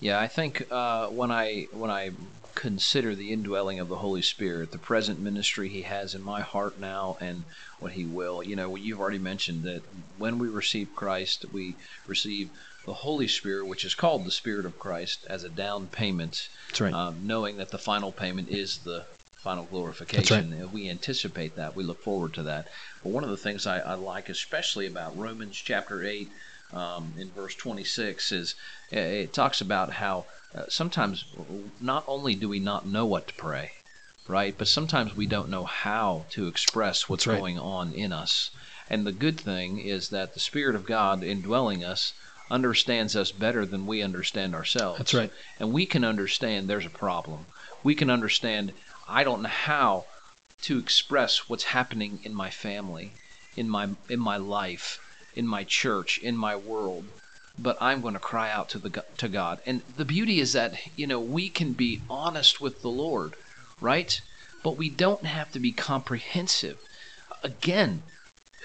Yeah, 0.00 0.18
I 0.18 0.28
think 0.28 0.66
uh, 0.70 1.08
when 1.08 1.30
I 1.30 1.68
when 1.72 1.90
I 1.90 2.10
consider 2.54 3.14
the 3.14 3.32
indwelling 3.32 3.80
of 3.80 3.88
the 3.88 3.96
Holy 3.96 4.22
Spirit, 4.22 4.72
the 4.72 4.78
present 4.78 5.20
ministry 5.20 5.68
He 5.68 5.82
has 5.82 6.14
in 6.14 6.22
my 6.22 6.40
heart 6.40 6.80
now, 6.80 7.18
and 7.20 7.44
what 7.80 7.92
He 7.92 8.06
will, 8.06 8.42
you 8.42 8.56
know, 8.56 8.76
you've 8.76 8.98
already 9.00 9.18
mentioned 9.18 9.62
that 9.64 9.82
when 10.16 10.38
we 10.38 10.48
receive 10.48 10.88
Christ, 10.96 11.44
we 11.52 11.74
receive 12.06 12.48
the 12.86 12.94
Holy 12.94 13.28
Spirit, 13.28 13.66
which 13.66 13.84
is 13.84 13.94
called 13.94 14.24
the 14.24 14.30
Spirit 14.30 14.64
of 14.64 14.78
Christ, 14.78 15.26
as 15.28 15.42
a 15.44 15.48
down 15.48 15.88
payment, 15.88 16.48
That's 16.68 16.80
right. 16.80 16.94
um, 16.94 17.26
knowing 17.26 17.56
that 17.56 17.70
the 17.70 17.78
final 17.78 18.12
payment 18.12 18.48
is 18.48 18.78
the 18.78 19.04
final 19.42 19.64
glorification. 19.64 20.52
And 20.52 20.72
We 20.72 20.88
anticipate 20.88 21.56
that. 21.56 21.76
We 21.76 21.82
look 21.82 22.00
forward 22.02 22.32
to 22.34 22.44
that. 22.44 22.68
But 23.02 23.10
one 23.10 23.24
of 23.24 23.30
the 23.30 23.36
things 23.36 23.66
I, 23.66 23.80
I 23.80 23.94
like, 23.94 24.28
especially 24.28 24.86
about 24.86 25.18
Romans 25.18 25.56
chapter 25.56 26.04
8, 26.04 26.28
um, 26.72 27.14
in 27.18 27.30
verse 27.30 27.56
26, 27.56 28.32
is 28.32 28.54
uh, 28.92 28.98
it 28.98 29.32
talks 29.32 29.60
about 29.60 29.94
how 29.94 30.26
uh, 30.54 30.64
sometimes 30.68 31.24
not 31.80 32.04
only 32.06 32.34
do 32.34 32.48
we 32.48 32.60
not 32.60 32.86
know 32.86 33.04
what 33.04 33.28
to 33.28 33.34
pray, 33.34 33.72
right, 34.28 34.54
but 34.56 34.68
sometimes 34.68 35.16
we 35.16 35.26
don't 35.26 35.48
know 35.48 35.64
how 35.64 36.24
to 36.30 36.46
express 36.46 37.08
what's 37.08 37.26
right. 37.26 37.38
going 37.38 37.58
on 37.58 37.92
in 37.92 38.12
us. 38.12 38.50
And 38.88 39.04
the 39.04 39.12
good 39.12 39.40
thing 39.40 39.80
is 39.80 40.10
that 40.10 40.34
the 40.34 40.40
Spirit 40.40 40.76
of 40.76 40.86
God 40.86 41.24
indwelling 41.24 41.84
us 41.84 42.12
understands 42.50 43.16
us 43.16 43.32
better 43.32 43.66
than 43.66 43.86
we 43.86 44.02
understand 44.02 44.54
ourselves 44.54 44.98
That's 44.98 45.14
right. 45.14 45.32
and 45.58 45.72
we 45.72 45.86
can 45.86 46.04
understand 46.04 46.68
there's 46.68 46.86
a 46.86 46.90
problem. 46.90 47.46
We 47.82 47.94
can 47.94 48.10
understand 48.10 48.72
I 49.08 49.24
don't 49.24 49.42
know 49.42 49.48
how 49.48 50.06
to 50.62 50.78
express 50.78 51.48
what's 51.48 51.64
happening 51.64 52.20
in 52.24 52.34
my 52.34 52.50
family, 52.50 53.12
in 53.56 53.68
my 53.68 53.90
in 54.08 54.18
my 54.18 54.36
life, 54.36 55.00
in 55.34 55.46
my 55.46 55.64
church, 55.64 56.18
in 56.18 56.36
my 56.36 56.56
world. 56.56 57.04
But 57.58 57.78
I'm 57.80 58.00
going 58.00 58.14
to 58.14 58.20
cry 58.20 58.50
out 58.50 58.68
to 58.70 58.78
the 58.78 59.04
to 59.16 59.28
God. 59.28 59.60
And 59.64 59.82
the 59.96 60.04
beauty 60.04 60.40
is 60.40 60.52
that, 60.52 60.74
you 60.96 61.06
know, 61.06 61.20
we 61.20 61.48
can 61.48 61.72
be 61.72 62.02
honest 62.10 62.60
with 62.60 62.82
the 62.82 62.90
Lord, 62.90 63.34
right? 63.80 64.20
But 64.62 64.76
we 64.76 64.90
don't 64.90 65.24
have 65.24 65.52
to 65.52 65.60
be 65.60 65.72
comprehensive. 65.72 66.78
Again, 67.42 68.02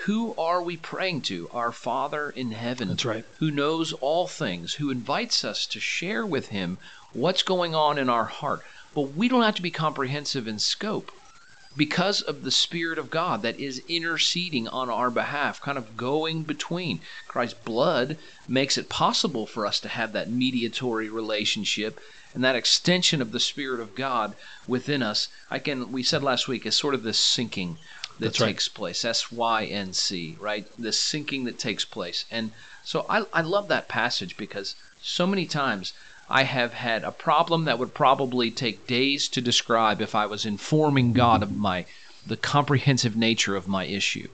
who 0.05 0.33
are 0.35 0.63
we 0.63 0.77
praying 0.77 1.21
to? 1.21 1.47
Our 1.53 1.71
Father 1.71 2.31
in 2.31 2.51
heaven 2.51 2.87
That's 2.87 3.05
right. 3.05 3.25
who 3.37 3.51
knows 3.51 3.93
all 3.93 4.27
things, 4.27 4.73
who 4.73 4.89
invites 4.89 5.45
us 5.45 5.67
to 5.67 5.79
share 5.79 6.25
with 6.25 6.47
him 6.47 6.79
what's 7.13 7.43
going 7.43 7.75
on 7.75 7.99
in 7.99 8.09
our 8.09 8.25
heart. 8.25 8.61
But 8.95 9.13
we 9.13 9.29
don't 9.29 9.43
have 9.43 9.55
to 9.55 9.61
be 9.61 9.69
comprehensive 9.69 10.47
in 10.47 10.57
scope 10.59 11.11
because 11.77 12.21
of 12.21 12.43
the 12.43 12.51
Spirit 12.51 12.97
of 12.97 13.09
God 13.09 13.43
that 13.43 13.59
is 13.59 13.81
interceding 13.87 14.67
on 14.67 14.89
our 14.89 15.09
behalf, 15.09 15.61
kind 15.61 15.77
of 15.77 15.95
going 15.95 16.43
between. 16.43 16.99
Christ's 17.27 17.59
blood 17.63 18.17
makes 18.47 18.77
it 18.77 18.89
possible 18.89 19.45
for 19.45 19.65
us 19.65 19.79
to 19.81 19.87
have 19.87 20.13
that 20.13 20.29
mediatory 20.29 21.09
relationship 21.09 21.99
and 22.33 22.43
that 22.43 22.55
extension 22.55 23.21
of 23.21 23.31
the 23.31 23.39
Spirit 23.39 23.79
of 23.79 23.95
God 23.95 24.35
within 24.67 25.03
us. 25.03 25.27
Again, 25.49 25.91
we 25.91 26.01
said 26.01 26.23
last 26.23 26.47
week, 26.47 26.65
is 26.65 26.75
sort 26.75 26.95
of 26.95 27.03
this 27.03 27.19
syncing 27.19 27.77
that 28.21 28.27
That's 28.27 28.39
right. 28.39 28.47
takes 28.49 28.69
place. 28.69 29.03
S 29.03 29.31
Y 29.31 29.65
N 29.65 29.93
C, 29.93 30.37
right? 30.39 30.67
The 30.77 30.89
syncing 30.89 31.45
that 31.45 31.57
takes 31.57 31.85
place. 31.85 32.25
And 32.29 32.51
so 32.83 33.03
I, 33.09 33.25
I 33.33 33.41
love 33.41 33.67
that 33.69 33.87
passage 33.87 34.37
because 34.37 34.75
so 35.01 35.25
many 35.25 35.47
times 35.47 35.93
I 36.29 36.43
have 36.43 36.73
had 36.73 37.03
a 37.03 37.11
problem 37.11 37.65
that 37.65 37.79
would 37.79 37.95
probably 37.95 38.51
take 38.51 38.85
days 38.85 39.27
to 39.29 39.41
describe 39.41 40.01
if 40.01 40.13
I 40.13 40.27
was 40.27 40.45
informing 40.45 41.13
God 41.13 41.41
of 41.41 41.57
my 41.57 41.87
the 42.23 42.37
comprehensive 42.37 43.15
nature 43.15 43.55
of 43.55 43.67
my 43.67 43.85
issue. 43.85 44.27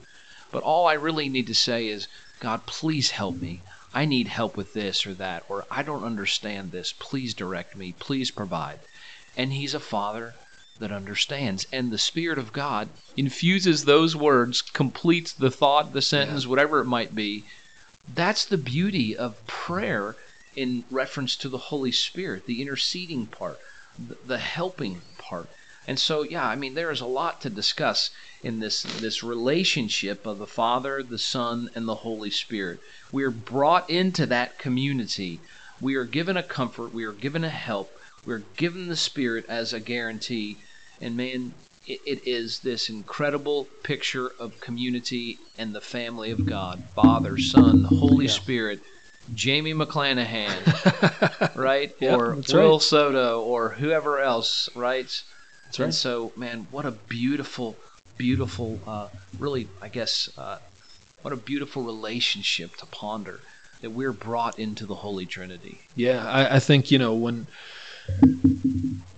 But 0.52 0.62
all 0.62 0.86
I 0.86 0.92
really 0.92 1.30
need 1.30 1.46
to 1.46 1.54
say 1.54 1.88
is, 1.88 2.08
God, 2.40 2.66
please 2.66 3.12
help 3.12 3.40
me. 3.40 3.62
I 3.94 4.04
need 4.04 4.28
help 4.28 4.54
with 4.54 4.74
this 4.74 5.06
or 5.06 5.14
that, 5.14 5.44
or 5.48 5.64
I 5.70 5.82
don't 5.82 6.04
understand 6.04 6.72
this. 6.72 6.92
Please 6.92 7.32
direct 7.32 7.74
me. 7.74 7.94
Please 7.98 8.30
provide. 8.30 8.80
And 9.34 9.54
He's 9.54 9.72
a 9.72 9.80
Father 9.80 10.34
that 10.78 10.92
understands. 10.92 11.66
And 11.72 11.90
the 11.90 11.98
Spirit 11.98 12.38
of 12.38 12.52
God 12.52 12.88
infuses 13.16 13.84
those 13.84 14.14
words, 14.14 14.62
completes 14.62 15.32
the 15.32 15.50
thought, 15.50 15.92
the 15.92 16.02
sentence, 16.02 16.46
whatever 16.46 16.80
it 16.80 16.86
might 16.86 17.14
be. 17.14 17.44
That's 18.14 18.44
the 18.44 18.58
beauty 18.58 19.16
of 19.16 19.46
prayer 19.46 20.16
in 20.56 20.84
reference 20.90 21.36
to 21.36 21.48
the 21.48 21.58
Holy 21.58 21.92
Spirit, 21.92 22.46
the 22.46 22.62
interceding 22.62 23.26
part, 23.26 23.60
the, 24.26 24.38
helping 24.38 25.02
part. 25.18 25.48
And 25.86 25.98
so, 25.98 26.22
yeah, 26.22 26.46
I 26.46 26.56
mean, 26.56 26.74
there 26.74 26.90
is 26.90 27.00
a 27.00 27.06
lot 27.06 27.40
to 27.42 27.50
discuss 27.50 28.10
in 28.42 28.60
this 28.60 28.82
this 28.82 29.22
relationship 29.22 30.26
of 30.26 30.38
the 30.38 30.46
Father, 30.46 31.02
the 31.02 31.18
Son, 31.18 31.70
and 31.74 31.88
the 31.88 31.96
Holy 31.96 32.30
Spirit. 32.30 32.80
We 33.10 33.24
are 33.24 33.30
brought 33.30 33.88
into 33.88 34.26
that 34.26 34.58
community. 34.58 35.40
We 35.80 35.94
are 35.94 36.04
given 36.04 36.36
a 36.36 36.42
comfort. 36.42 36.92
We 36.92 37.04
are 37.04 37.12
given 37.12 37.44
a 37.44 37.50
help. 37.50 37.92
We're 38.26 38.42
given 38.56 38.88
the 38.88 38.96
Spirit 38.96 39.46
as 39.48 39.72
a 39.72 39.80
guarantee. 39.80 40.58
And 41.00 41.16
man, 41.16 41.52
it, 41.86 42.00
it 42.06 42.28
is 42.28 42.60
this 42.60 42.88
incredible 42.88 43.68
picture 43.84 44.30
of 44.38 44.60
community 44.60 45.38
and 45.56 45.74
the 45.74 45.80
family 45.80 46.30
of 46.30 46.46
God 46.46 46.82
Father, 46.94 47.36
Son, 47.38 47.84
Holy 47.84 48.26
Yeah. 48.26 48.32
Spirit, 48.32 48.80
Jamie 49.34 49.74
McClanahan, 49.74 51.54
right? 51.56 51.92
Yep, 52.00 52.18
or 52.18 52.38
Will 52.48 52.74
right. 52.74 52.82
Soto, 52.82 53.42
or 53.42 53.70
whoever 53.70 54.18
else, 54.18 54.68
right? 54.74 55.10
That's 55.66 55.78
And 55.78 55.86
right. 55.86 55.94
so, 55.94 56.32
man, 56.36 56.66
what 56.70 56.86
a 56.86 56.92
beautiful, 56.92 57.76
beautiful, 58.16 58.82
uh, 58.86 59.08
really, 59.38 59.68
I 59.82 59.88
guess, 59.88 60.28
uh, 60.38 60.58
what 61.22 61.32
a 61.32 61.36
beautiful 61.36 61.82
relationship 61.82 62.76
to 62.76 62.86
ponder 62.86 63.40
that 63.82 63.90
we're 63.90 64.12
brought 64.12 64.58
into 64.58 64.86
the 64.86 64.94
Holy 64.96 65.26
Trinity. 65.26 65.80
Yeah, 65.94 66.26
I, 66.26 66.56
I 66.56 66.58
think 66.58 66.90
you 66.90 66.98
know 66.98 67.14
when 67.14 67.46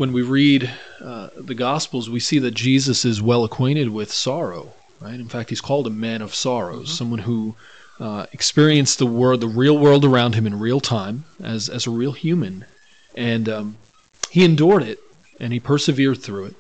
when 0.01 0.15
we 0.15 0.23
read 0.23 0.71
uh, 1.03 1.29
the 1.37 1.55
Gospels, 1.55 2.09
we 2.09 2.21
see 2.21 2.39
that 2.39 2.53
Jesus 2.53 3.05
is 3.05 3.21
well 3.21 3.45
acquainted 3.45 3.91
with 3.91 4.11
sorrow. 4.11 4.73
Right. 4.99 5.21
In 5.21 5.29
fact, 5.29 5.51
he's 5.51 5.61
called 5.61 5.87
a 5.87 5.91
man 5.91 6.23
of 6.23 6.35
sorrows, 6.35 6.91
someone 6.91 7.19
who 7.19 7.55
uh, 8.01 8.25
experienced 8.33 8.99
the 8.99 9.05
world, 9.05 9.43
the 9.43 9.47
real 9.47 9.77
world 9.77 10.07
around 10.07 10.35
him 10.35 10.47
in 10.47 10.59
real 10.59 10.81
time, 10.81 11.25
as 11.43 11.69
as 11.69 11.87
a 11.87 11.91
real 11.91 12.13
human, 12.13 12.65
and 13.15 13.47
um, 13.51 13.77
he 14.31 14.43
endured 14.43 14.83
it 14.85 15.01
and 15.39 15.53
he 15.53 15.61
persevered 15.61 16.23
through 16.23 16.47
it. 16.47 16.55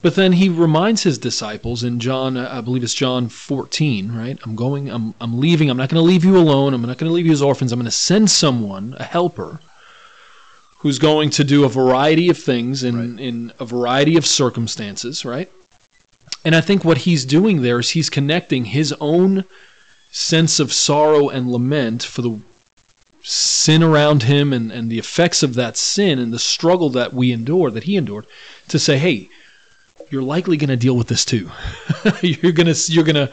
But 0.00 0.14
then 0.14 0.34
he 0.34 0.48
reminds 0.48 1.02
his 1.02 1.18
disciples 1.18 1.82
in 1.82 1.98
John, 1.98 2.36
I 2.36 2.60
believe 2.60 2.84
it's 2.84 2.94
John 2.94 3.28
14, 3.28 4.12
right? 4.12 4.38
I'm 4.44 4.54
going, 4.54 4.88
I'm, 4.90 5.14
I'm 5.20 5.40
leaving. 5.40 5.70
I'm 5.70 5.76
not 5.76 5.88
going 5.88 6.00
to 6.00 6.08
leave 6.08 6.24
you 6.24 6.36
alone. 6.36 6.72
I'm 6.72 6.82
not 6.82 6.98
going 6.98 7.10
to 7.10 7.14
leave 7.14 7.26
you 7.26 7.32
as 7.32 7.42
orphans. 7.42 7.72
I'm 7.72 7.80
going 7.80 7.86
to 7.86 7.90
send 7.90 8.30
someone, 8.30 8.94
a 8.96 9.02
helper, 9.02 9.58
who's 10.86 11.00
going 11.00 11.30
to 11.30 11.42
do 11.42 11.64
a 11.64 11.68
variety 11.68 12.28
of 12.28 12.38
things 12.38 12.84
in, 12.84 13.16
Right. 13.16 13.20
in 13.20 13.52
a 13.58 13.64
variety 13.64 14.16
of 14.16 14.24
circumstances, 14.24 15.24
right? 15.24 15.50
And 16.44 16.54
I 16.54 16.60
think 16.60 16.84
what 16.84 16.98
he's 16.98 17.24
doing 17.24 17.62
there 17.62 17.80
is 17.80 17.90
he's 17.90 18.08
connecting 18.08 18.66
his 18.66 18.94
own 19.00 19.44
sense 20.12 20.60
of 20.60 20.72
sorrow 20.72 21.28
and 21.28 21.50
lament 21.50 22.04
for 22.04 22.22
the 22.22 22.38
sin 23.24 23.82
around 23.82 24.22
him 24.22 24.52
and, 24.52 24.70
and 24.70 24.88
the 24.88 25.00
effects 25.00 25.42
of 25.42 25.54
that 25.54 25.76
sin 25.76 26.20
and 26.20 26.32
the 26.32 26.38
struggle 26.38 26.88
that 26.90 27.12
we 27.12 27.32
endure, 27.32 27.72
that 27.72 27.82
he 27.82 27.96
endured, 27.96 28.26
to 28.68 28.78
say, 28.78 28.96
hey, 28.96 29.28
you're 30.10 30.22
likely 30.22 30.56
going 30.56 30.70
to 30.70 30.76
deal 30.76 30.96
with 30.96 31.08
this 31.08 31.24
too. 31.24 31.50
you're 32.22 32.52
going 32.52 32.72
to, 32.72 32.92
you're 32.92 33.02
going 33.02 33.16
to, 33.16 33.28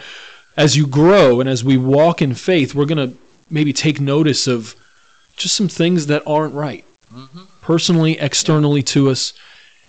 as 0.57 0.75
you 0.75 0.87
grow 0.87 1.39
and 1.39 1.47
as 1.47 1.63
we 1.63 1.77
walk 1.77 2.19
in 2.19 2.33
faith, 2.33 2.73
we're 2.73 2.85
going 2.85 3.11
to 3.11 3.15
maybe 3.47 3.73
take 3.73 4.01
notice 4.01 4.47
of 4.47 4.75
just 5.37 5.53
some 5.53 5.67
things 5.67 6.07
that 6.07 6.23
aren't 6.25 6.55
right, 6.55 6.83
personally, 7.61 8.17
externally 8.19 8.83
to 8.83 9.09
us. 9.09 9.33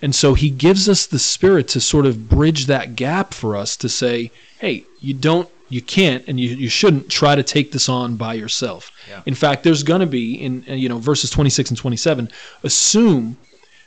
And 0.03 0.15
so 0.15 0.35
he 0.35 0.51
gives 0.51 0.89
us 0.89 1.07
the 1.07 1.19
spirit 1.19 1.69
to 1.69 1.81
sort 1.81 2.07
of 2.07 2.29
bridge 2.29 2.67
that 2.67 2.97
gap 2.97 3.33
for 3.33 3.57
us 3.57 3.77
to 3.79 3.89
say, 3.89 4.31
hey, 4.59 4.85
you 5.01 5.15
don't 5.15 5.49
You 5.71 5.81
can't 5.83 6.23
and 6.29 6.39
you, 6.39 6.51
you 6.51 6.69
shouldn't 6.69 7.09
try 7.09 7.35
to 7.35 7.43
take 7.43 7.73
this 7.73 7.89
on 7.89 8.17
by 8.17 8.35
yourself. 8.35 8.91
Yeah. 9.09 9.23
In 9.25 9.35
fact, 9.35 9.63
there's 9.65 9.83
going 9.83 10.01
to 10.01 10.07
be 10.07 10.35
in 10.35 10.63
you 10.67 10.89
know 10.89 10.99
verses 10.99 11.31
26 11.31 11.71
and 11.71 11.79
27 11.79 12.29
assume 12.63 13.37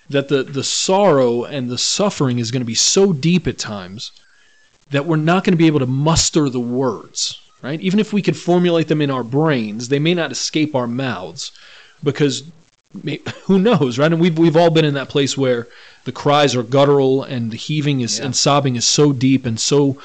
that 0.09 0.27
the 0.27 0.43
the 0.43 0.63
sorrow 0.63 1.43
and 1.43 1.69
the 1.69 1.77
suffering 1.77 2.39
is 2.39 2.51
going 2.51 2.61
to 2.61 2.65
be 2.65 2.75
so 2.75 3.13
deep 3.13 3.47
at 3.47 3.57
times 3.57 4.11
that 4.89 5.05
we're 5.05 5.17
not 5.31 5.43
going 5.43 5.53
to 5.53 5.57
be 5.57 5.67
able 5.67 5.79
to 5.79 5.85
muster 6.09 6.49
the 6.49 6.59
words, 6.83 7.39
right? 7.61 7.79
Even 7.81 7.99
if 7.99 8.11
we 8.11 8.21
could 8.21 8.37
formulate 8.37 8.87
them 8.87 9.01
in 9.01 9.11
our 9.11 9.23
brains, 9.23 9.89
they 9.89 9.99
may 9.99 10.13
not 10.13 10.31
escape 10.31 10.73
our 10.75 10.87
mouths 10.87 11.51
because 12.03 12.43
who 13.43 13.59
knows, 13.59 13.97
right? 13.97 14.11
And 14.11 14.21
we've 14.21 14.37
we've 14.37 14.55
all 14.57 14.69
been 14.69 14.85
in 14.85 14.93
that 14.95 15.09
place 15.09 15.37
where 15.37 15.67
the 16.05 16.11
cries 16.11 16.55
are 16.55 16.63
guttural 16.63 17.23
and 17.23 17.51
the 17.51 17.57
heaving 17.57 18.01
is 18.01 18.19
Yeah. 18.19 18.25
and 18.25 18.35
sobbing 18.35 18.75
is 18.75 18.85
so 18.85 19.11
deep 19.13 19.45
and 19.45 19.59
so 19.59 19.97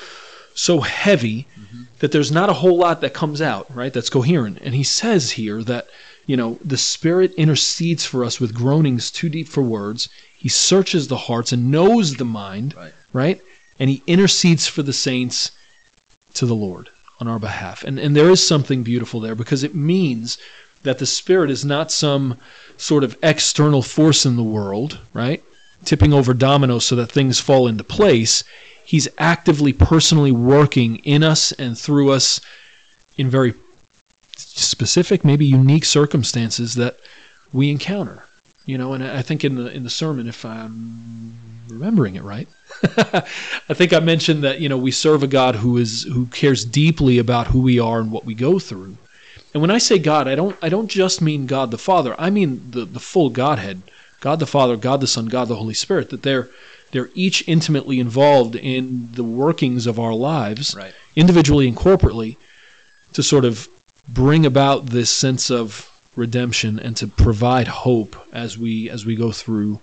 so 0.55 0.81
heavy 0.81 1.46
mm-hmm. 1.59 1.83
that 2.00 2.12
there's 2.12 2.31
not 2.33 2.50
a 2.50 2.55
whole 2.55 2.76
lot 2.76 3.00
that 3.00 3.14
comes 3.14 3.40
out, 3.40 3.74
right? 3.74 3.92
That's 3.92 4.11
coherent. 4.11 4.59
And 4.62 4.74
he 4.74 4.83
says 4.83 5.33
here 5.33 5.62
that 5.64 5.87
you 6.26 6.37
know 6.37 6.59
the 6.64 6.76
Spirit 6.76 7.33
intercedes 7.37 8.05
for 8.05 8.24
us 8.24 8.40
with 8.40 8.55
groanings 8.55 9.11
too 9.11 9.28
deep 9.28 9.48
for 9.48 9.62
words. 9.62 10.09
He 10.37 10.48
searches 10.48 11.09
the 11.09 11.16
hearts 11.28 11.52
and 11.52 11.70
knows 11.70 12.14
the 12.16 12.24
mind, 12.24 12.74
Right. 12.76 12.92
right? 13.12 13.40
And 13.78 13.88
he 13.90 14.02
intercedes 14.07 14.66
for 14.66 14.83
the 14.83 14.92
saints 14.92 15.52
to 16.35 16.46
the 16.46 16.55
Lord 16.55 16.88
on 17.20 17.28
our 17.28 17.38
behalf. 17.38 17.85
And 17.85 17.98
and 17.98 18.14
there 18.16 18.31
is 18.31 18.44
something 18.46 18.83
beautiful 18.83 19.20
there 19.20 19.35
because 19.37 19.62
it 19.62 19.74
means 19.74 20.38
that 20.82 20.98
the 20.98 21.06
Spirit 21.06 21.50
is 21.50 21.64
not 21.64 21.92
some 21.92 22.36
sort 22.76 23.04
of 23.04 23.16
external 23.22 23.82
force 23.82 24.26
in 24.26 24.36
the 24.36 24.42
world, 24.42 24.98
right? 25.12 25.42
Tipping 25.84 26.12
over 26.12 26.34
dominoes 26.34 26.84
so 26.84 26.96
that 26.96 27.10
things 27.10 27.40
fall 27.40 27.66
into 27.66 27.84
place. 27.84 28.44
He's 28.84 29.08
actively, 29.18 29.72
personally 29.72 30.32
working 30.32 30.96
in 30.98 31.22
us 31.22 31.52
and 31.52 31.78
through 31.78 32.10
us 32.10 32.40
in 33.16 33.30
very 33.30 33.54
specific, 34.36 35.24
maybe 35.24 35.46
unique 35.46 35.84
circumstances 35.84 36.74
that 36.74 36.98
we 37.52 37.70
encounter. 37.70 38.24
You 38.66 38.78
know, 38.78 38.92
and 38.92 39.02
I 39.02 39.22
think 39.22 39.44
in 39.44 39.56
the 39.56 39.72
in 39.72 39.82
the 39.82 39.90
sermon, 39.90 40.28
if 40.28 40.44
I'm 40.44 41.34
remembering 41.68 42.14
it 42.14 42.22
right, 42.22 42.48
I 42.84 43.74
think 43.74 43.92
I 43.92 43.98
mentioned 43.98 44.44
that 44.44 44.60
you 44.60 44.68
know 44.68 44.78
we 44.78 44.92
serve 44.92 45.22
a 45.24 45.26
God 45.26 45.56
who 45.56 45.78
is 45.78 46.04
who 46.04 46.26
cares 46.26 46.64
deeply 46.64 47.18
about 47.18 47.48
who 47.48 47.60
we 47.60 47.80
are 47.80 47.98
and 47.98 48.12
what 48.12 48.24
we 48.24 48.34
go 48.34 48.60
through. 48.60 48.96
And 49.52 49.60
when 49.60 49.70
I 49.70 49.78
say 49.78 49.98
God, 49.98 50.28
I 50.28 50.34
don't 50.34 50.56
I 50.62 50.68
don't 50.68 50.88
just 50.88 51.20
mean 51.20 51.46
God 51.46 51.70
the 51.70 51.78
Father. 51.78 52.14
I 52.18 52.30
mean 52.30 52.70
the 52.70 52.84
the 52.84 53.00
full 53.00 53.30
Godhead, 53.30 53.82
God 54.20 54.38
the 54.38 54.46
Father, 54.46 54.76
God 54.76 55.00
the 55.00 55.06
Son, 55.06 55.26
God 55.26 55.48
the 55.48 55.56
Holy 55.56 55.74
Spirit. 55.74 56.10
That 56.10 56.22
they're 56.22 56.48
they're 56.92 57.10
each 57.14 57.46
intimately 57.48 58.00
involved 58.00 58.54
in 58.54 59.08
the 59.12 59.24
workings 59.24 59.86
of 59.86 59.98
our 59.98 60.14
lives, 60.14 60.74
Right. 60.74 60.94
individually 61.16 61.66
and 61.66 61.76
corporately, 61.76 62.36
to 63.14 63.22
sort 63.22 63.44
of 63.44 63.68
bring 64.08 64.44
about 64.44 64.86
this 64.86 65.10
sense 65.10 65.50
of 65.50 65.90
redemption 66.16 66.78
and 66.78 66.96
to 66.98 67.06
provide 67.06 67.68
hope 67.68 68.16
as 68.32 68.58
we 68.58 68.90
as 68.90 69.04
we 69.06 69.16
go 69.16 69.32
through. 69.32 69.80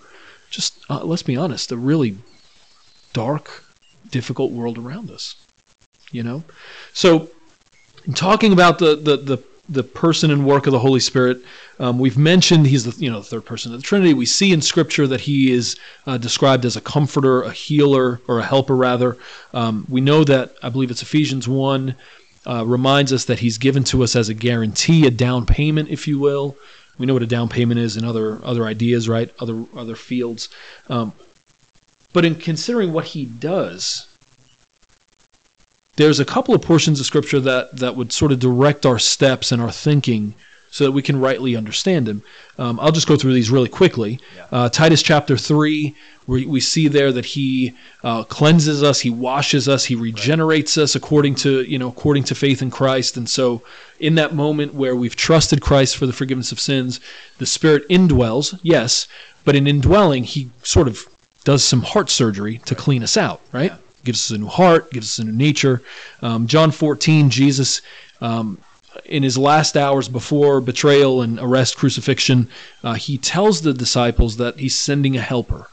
Just 0.50 0.80
uh, 0.90 1.04
let's 1.04 1.24
be 1.24 1.36
honest, 1.38 1.72
a 1.72 1.78
really 1.78 2.18
dark, 3.14 3.64
difficult 4.10 4.52
world 4.52 4.78
around 4.78 5.12
us. 5.12 5.36
You 6.12 6.24
know, 6.24 6.44
so 6.92 7.30
in 8.06 8.14
talking 8.14 8.52
about 8.52 8.80
the 8.80 8.96
the 8.96 9.18
the, 9.18 9.38
the 9.70 9.84
person 9.84 10.32
and 10.32 10.46
work 10.46 10.66
of 10.66 10.74
the 10.74 10.80
Holy 10.80 11.00
Spirit, 11.00 11.40
um, 11.80 12.00
we've 12.00 12.18
mentioned 12.18 12.68
he's 12.68 12.86
the 12.86 13.04
you 13.04 13.10
know 13.10 13.20
the 13.20 13.26
third 13.26 13.46
person 13.46 13.74
of 13.74 13.80
the 13.80 13.84
Trinity. 13.84 14.14
We 14.14 14.26
see 14.26 14.52
in 14.52 14.62
Scripture 14.62 15.08
that 15.08 15.22
he 15.22 15.52
is 15.52 15.78
uh, 16.08 16.18
described 16.18 16.66
as 16.66 16.76
a 16.76 16.82
comforter, 16.82 17.44
a 17.44 17.52
healer, 17.52 18.20
or 18.28 18.40
a 18.40 18.44
helper 18.44 18.76
rather. 18.76 19.18
Um, 19.54 19.86
we 19.88 20.02
know 20.02 20.24
that 20.24 20.54
I 20.64 20.70
believe 20.70 20.92
it's 20.92 21.04
Ephesians 21.04 21.48
one. 21.48 21.96
Uh, 22.48 22.66
reminds 22.66 23.12
us 23.12 23.26
that 23.26 23.40
he's 23.40 23.58
given 23.58 23.84
to 23.84 24.02
us 24.02 24.16
as 24.16 24.30
a 24.30 24.34
guarantee, 24.34 25.06
a 25.06 25.12
down 25.12 25.46
payment, 25.46 25.90
if 25.90 26.08
you 26.08 26.18
will. 26.18 26.56
We 26.98 27.06
know 27.06 27.14
what 27.14 27.22
a 27.22 27.28
down 27.28 27.50
payment 27.50 27.80
is 27.80 27.96
in 27.96 28.04
other 28.04 28.40
other 28.44 28.66
ideas, 28.66 29.08
right? 29.08 29.32
Other 29.40 29.66
other 29.76 29.96
fields. 29.96 30.50
Um, 30.90 31.14
but 32.12 32.26
in 32.26 32.36
considering 32.36 32.92
what 32.92 33.06
he 33.06 33.26
does, 33.26 34.08
there's 36.00 36.22
a 36.22 36.26
couple 36.26 36.56
of 36.56 36.62
portions 36.62 36.98
of 37.02 37.06
scripture 37.06 37.42
that 37.42 37.76
that 37.76 37.94
would 37.98 38.14
sort 38.14 38.32
of 38.32 38.40
direct 38.40 38.86
our 38.86 38.98
steps 38.98 39.52
and 39.52 39.62
our 39.62 39.72
thinking 39.72 40.34
so 40.72 40.86
that 40.86 40.94
we 40.94 41.02
can 41.02 41.20
rightly 41.20 41.58
understand 41.58 42.08
him. 42.08 42.24
Um, 42.58 42.80
I'll 42.80 42.94
just 42.94 43.08
go 43.08 43.18
through 43.18 43.34
these 43.34 43.50
really 43.50 43.68
quickly. 43.68 44.18
Yeah. 44.34 44.46
Uh, 44.50 44.70
Titus 44.70 45.04
chapter 45.04 45.36
3, 45.36 45.94
we, 46.26 46.46
we 46.46 46.62
see 46.62 46.88
there 46.88 47.12
that 47.12 47.26
he 47.26 47.74
uh, 48.04 48.24
cleanses 48.24 48.82
us, 48.82 49.02
he 49.02 49.10
washes 49.10 49.68
us, 49.68 49.84
he 49.84 49.96
regenerates 49.96 50.78
us 50.78 50.96
according 50.96 51.36
to, 51.36 51.64
you 51.64 51.78
know, 51.78 51.90
according 51.90 52.24
to 52.26 52.36
faith 52.36 52.62
in 52.62 52.72
Christ. 52.72 53.18
And 53.18 53.30
so 53.30 53.62
in 54.00 54.16
that 54.16 54.34
moment 54.34 54.76
where 54.76 54.96
we've 54.96 55.18
trusted 55.18 55.60
Christ 55.60 55.98
for 55.98 56.06
the 56.06 56.14
forgiveness 56.14 56.54
of 56.54 56.62
sins, 56.62 57.02
the 57.40 57.46
Spirit 57.46 57.86
indwells, 57.90 58.58
yes, 58.64 59.08
but 59.44 59.56
in 59.56 59.68
indwelling, 59.68 60.24
he 60.24 60.50
sort 60.64 60.88
of 60.88 61.04
does 61.44 61.62
some 61.62 61.82
heart 61.82 62.10
surgery 62.10 62.62
to 62.68 62.76
clean 62.76 63.04
us 63.04 63.18
out, 63.18 63.42
right? 63.52 63.72
Yeah. 63.72 63.78
Gives 64.04 64.32
us 64.32 64.36
a 64.36 64.40
new 64.40 64.48
heart, 64.48 64.92
gives 64.92 65.08
us 65.08 65.20
a 65.20 65.26
new 65.26 65.32
nature. 65.32 65.82
Um, 66.22 66.48
John 66.48 66.72
14, 66.72 67.30
Jesus 67.30 67.82
um, 68.22 68.58
in 69.06 69.24
his 69.24 69.38
last 69.38 69.78
hours 69.78 70.10
before 70.10 70.62
betrayal 70.62 71.22
and 71.22 71.40
arrest, 71.40 71.78
crucifixion, 71.78 72.48
uh, 72.84 72.94
he 72.94 73.18
tells 73.18 73.62
the 73.62 73.74
disciples 73.74 74.38
that 74.38 74.60
he's 74.60 74.78
sending 74.78 75.16
a 75.16 75.22
helper, 75.22 75.70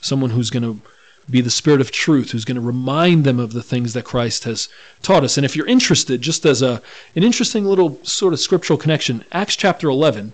someone 0.00 0.30
who's 0.30 0.50
going 0.50 0.62
to 0.62 0.80
be 1.28 1.40
the 1.40 1.50
spirit 1.50 1.80
of 1.80 1.92
truth, 1.92 2.30
who's 2.30 2.44
going 2.44 2.56
to 2.56 2.60
remind 2.60 3.24
them 3.24 3.38
of 3.38 3.52
the 3.52 3.62
things 3.62 3.92
that 3.92 4.04
Christ 4.04 4.44
has 4.44 4.68
taught 5.02 5.22
us. 5.22 5.36
And 5.36 5.44
if 5.44 5.54
you're 5.54 5.66
interested, 5.66 6.20
just 6.20 6.44
as 6.44 6.60
a 6.60 6.82
an 7.14 7.22
interesting 7.22 7.64
little 7.64 8.00
sort 8.04 8.32
of 8.32 8.40
scriptural 8.40 8.78
connection, 8.78 9.24
Acts 9.30 9.54
chapter 9.54 9.88
11, 9.88 10.32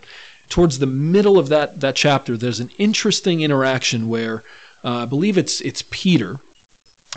towards 0.49 0.79
the 0.79 0.87
middle 0.87 1.39
of 1.39 1.49
that 1.49 1.81
that 1.81 1.97
chapter, 1.97 2.37
there's 2.37 2.61
an 2.61 2.71
interesting 2.79 3.43
interaction 3.43 4.09
where 4.09 4.43
uh, 4.85 5.03
I 5.03 5.05
believe 5.05 5.37
it's 5.37 5.61
it's 5.61 5.85
Peter 5.91 6.41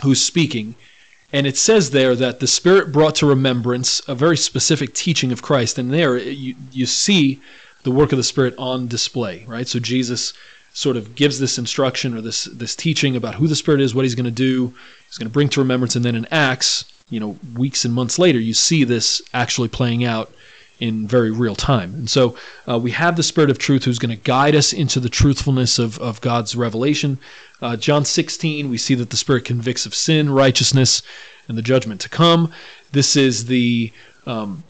who's 0.02 0.20
speaking. 0.20 0.74
And 1.32 1.46
it 1.46 1.56
says 1.56 1.90
there 1.90 2.16
that 2.16 2.40
the 2.40 2.46
Spirit 2.46 2.92
brought 2.92 3.14
to 3.16 3.26
remembrance 3.26 4.02
a 4.08 4.14
very 4.14 4.36
specific 4.36 4.94
teaching 4.94 5.30
of 5.30 5.42
Christ. 5.42 5.78
And 5.78 5.92
there 5.92 6.18
you, 6.18 6.56
you 6.72 6.86
see 6.86 7.40
the 7.84 7.90
work 7.90 8.12
of 8.12 8.18
the 8.18 8.24
Spirit 8.24 8.54
on 8.58 8.88
display, 8.88 9.44
right? 9.46 9.68
So 9.68 9.78
Jesus 9.78 10.32
sort 10.72 10.96
of 10.96 11.14
gives 11.14 11.38
this 11.38 11.58
instruction 11.58 12.16
or 12.16 12.20
this 12.20 12.44
this 12.44 12.76
teaching 12.76 13.16
about 13.16 13.34
who 13.34 13.48
the 13.48 13.56
Spirit 13.56 13.80
is, 13.80 13.94
what 13.94 14.04
he's 14.04 14.14
going 14.14 14.24
to 14.24 14.30
do, 14.30 14.72
he's 15.06 15.18
going 15.18 15.28
to 15.28 15.32
bring 15.32 15.48
to 15.50 15.60
remembrance. 15.60 15.96
And 15.96 16.04
then 16.04 16.16
in 16.16 16.26
Acts, 16.30 16.84
you 17.10 17.20
know, 17.20 17.36
weeks 17.56 17.84
and 17.84 17.94
months 17.94 18.18
later, 18.18 18.38
you 18.38 18.54
see 18.54 18.84
this 18.84 19.22
actually 19.32 19.68
playing 19.68 20.04
out 20.04 20.32
in 20.80 21.06
very 21.06 21.30
real 21.30 21.54
time. 21.54 21.94
And 21.94 22.10
so 22.10 22.34
uh, 22.68 22.78
we 22.78 22.90
have 22.92 23.16
the 23.16 23.22
Spirit 23.22 23.50
of 23.50 23.58
truth 23.58 23.84
who's 23.84 23.98
going 23.98 24.16
to 24.16 24.22
guide 24.24 24.56
us 24.56 24.72
into 24.72 24.98
the 24.98 25.10
truthfulness 25.10 25.78
of, 25.78 25.98
of 25.98 26.20
God's 26.22 26.56
revelation. 26.56 27.18
Uh, 27.60 27.76
John 27.76 28.04
16, 28.04 28.70
we 28.70 28.78
see 28.78 28.94
that 28.94 29.10
the 29.10 29.16
Spirit 29.16 29.44
convicts 29.44 29.84
of 29.84 29.94
sin, 29.94 30.30
righteousness, 30.30 31.02
and 31.48 31.56
the 31.56 31.62
judgment 31.62 32.00
to 32.00 32.08
come. 32.08 32.50
This 32.92 33.14
is 33.14 33.44
the, 33.44 33.92
um, 34.26 34.64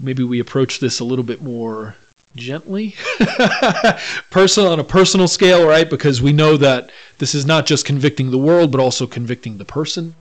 maybe 0.00 0.22
we 0.24 0.40
approach 0.40 0.80
this 0.80 1.00
a 1.00 1.04
little 1.04 1.24
bit 1.24 1.42
more 1.42 1.94
gently, 2.34 2.94
personal 4.30 4.72
on 4.72 4.80
a 4.80 4.84
personal 4.84 5.28
scale, 5.28 5.66
right? 5.66 5.88
Because 5.88 6.22
we 6.22 6.32
know 6.32 6.56
that 6.56 6.90
this 7.18 7.34
is 7.34 7.44
not 7.44 7.66
just 7.66 7.84
convicting 7.84 8.30
the 8.30 8.38
world, 8.38 8.70
but 8.70 8.80
also 8.80 9.06
convicting 9.06 9.58
the 9.58 9.64
person. 9.64 10.14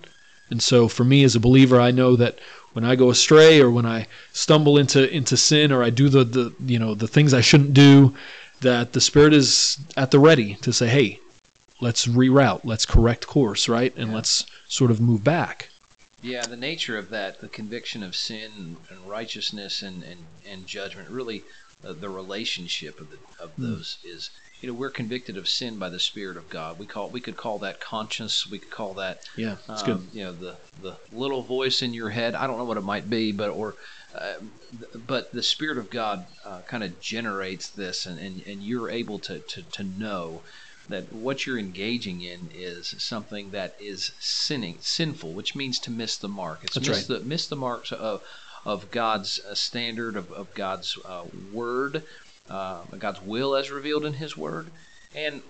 And 0.50 0.62
so 0.62 0.88
for 0.88 1.04
me 1.04 1.24
as 1.24 1.36
a 1.36 1.40
believer, 1.40 1.80
I 1.80 1.92
know 1.92 2.16
that 2.16 2.40
when 2.78 2.86
I 2.86 2.96
go 2.96 3.10
astray 3.10 3.60
or 3.60 3.72
when 3.72 3.88
I 3.88 4.06
stumble 4.34 4.78
into 4.78 5.10
into 5.10 5.36
sin 5.36 5.72
or 5.72 5.82
I 5.82 5.90
do 5.90 6.10
the, 6.10 6.24
the 6.24 6.54
you 6.64 6.78
know 6.78 6.94
the 6.94 7.08
things 7.08 7.34
I 7.34 7.42
shouldn't 7.42 7.74
do, 7.74 8.14
that 8.62 8.94
the 8.94 9.02
Spirit 9.02 9.34
is 9.34 9.80
at 9.98 10.12
the 10.12 10.20
ready 10.20 10.54
to 10.62 10.72
say, 10.72 10.88
"Hey, 10.88 11.20
let's 11.82 12.06
reroute, 12.06 12.62
let's 12.66 12.86
correct 12.86 13.26
course, 13.26 13.68
right, 13.68 13.92
and 13.98 14.10
Yeah. 14.10 14.18
let's 14.18 14.46
sort 14.68 14.92
of 14.92 15.02
move 15.02 15.24
back." 15.24 15.70
Yeah, 16.22 16.46
the 16.46 16.56
nature 16.56 17.00
of 17.00 17.10
that, 17.10 17.42
the 17.42 17.48
conviction 17.48 18.04
of 18.04 18.16
sin 18.16 18.78
and 18.92 19.10
righteousness 19.10 19.82
and, 19.82 20.04
and, 20.04 20.20
and 20.48 20.68
judgment, 20.68 21.10
really 21.10 21.42
uh, 21.84 21.94
the 21.94 22.10
relationship 22.10 23.02
of, 23.02 23.10
the, 23.10 23.18
of 23.40 23.50
Hmm. 23.56 23.64
those 23.64 23.98
is, 24.04 24.30
you 24.62 24.68
know, 24.68 24.74
we're 24.74 24.90
convicted 24.90 25.38
of 25.38 25.48
sin 25.48 25.78
by 25.78 25.90
the 25.90 26.00
Spirit 26.00 26.38
of 26.38 26.50
God. 26.50 26.80
We 26.80 26.88
call 26.88 27.12
we 27.12 27.22
could 27.22 27.38
call 27.38 27.60
that 27.60 27.80
conscience. 27.80 28.48
We 28.50 28.60
could 28.60 28.72
call 28.72 28.96
that, 28.96 29.20
Yeah, 29.36 29.58
that's 29.68 29.84
um, 29.84 29.88
good. 29.88 30.08
you 30.14 30.24
know, 30.24 30.34
the 30.34 30.58
the 30.82 30.98
little 31.12 31.44
voice 31.44 31.82
in 31.82 31.94
your 31.94 32.10
head. 32.10 32.36
I 32.36 32.48
don't 32.48 32.58
know 32.58 32.66
what 32.66 32.78
it 32.78 32.84
might 32.84 33.10
be, 33.10 33.32
but 33.32 33.50
or, 33.50 33.76
uh, 34.16 34.36
but 34.96 35.32
the 35.32 35.44
Spirit 35.44 35.78
of 35.78 35.90
God 35.90 36.26
uh, 36.46 36.62
kind 36.70 36.84
of 36.84 37.00
generates 37.00 37.70
this, 37.70 38.06
and, 38.06 38.20
and, 38.20 38.42
and 38.42 38.64
you're 38.64 38.90
able 38.90 39.20
to, 39.20 39.40
to 39.40 39.62
to 39.64 39.84
know 39.84 40.44
that 40.90 41.12
what 41.12 41.46
you're 41.46 41.60
engaging 41.60 42.22
in 42.22 42.50
is 42.54 42.96
something 42.98 43.52
that 43.52 43.76
is 43.80 44.12
sinning, 44.20 44.78
sinful, 44.80 45.34
which 45.34 45.56
means 45.56 45.80
to 45.80 45.92
miss 45.92 46.18
the 46.18 46.30
mark. 46.30 46.62
It's 46.64 46.76
That's 46.76 46.88
miss 46.88 47.08
the 47.08 47.20
miss 47.20 47.48
the 47.48 47.56
marks 47.56 47.92
of 47.92 48.22
of 48.66 48.92
God's 48.92 49.40
uh, 49.50 49.56
standard 49.56 50.18
of, 50.18 50.32
of 50.32 50.54
God's 50.54 50.98
uh, 51.06 51.26
word, 51.54 52.04
uh, 52.50 52.82
God's 52.98 53.22
will 53.22 53.56
as 53.56 53.72
revealed 53.72 54.06
in 54.06 54.14
His 54.14 54.38
word, 54.38 54.68
and 55.16 55.42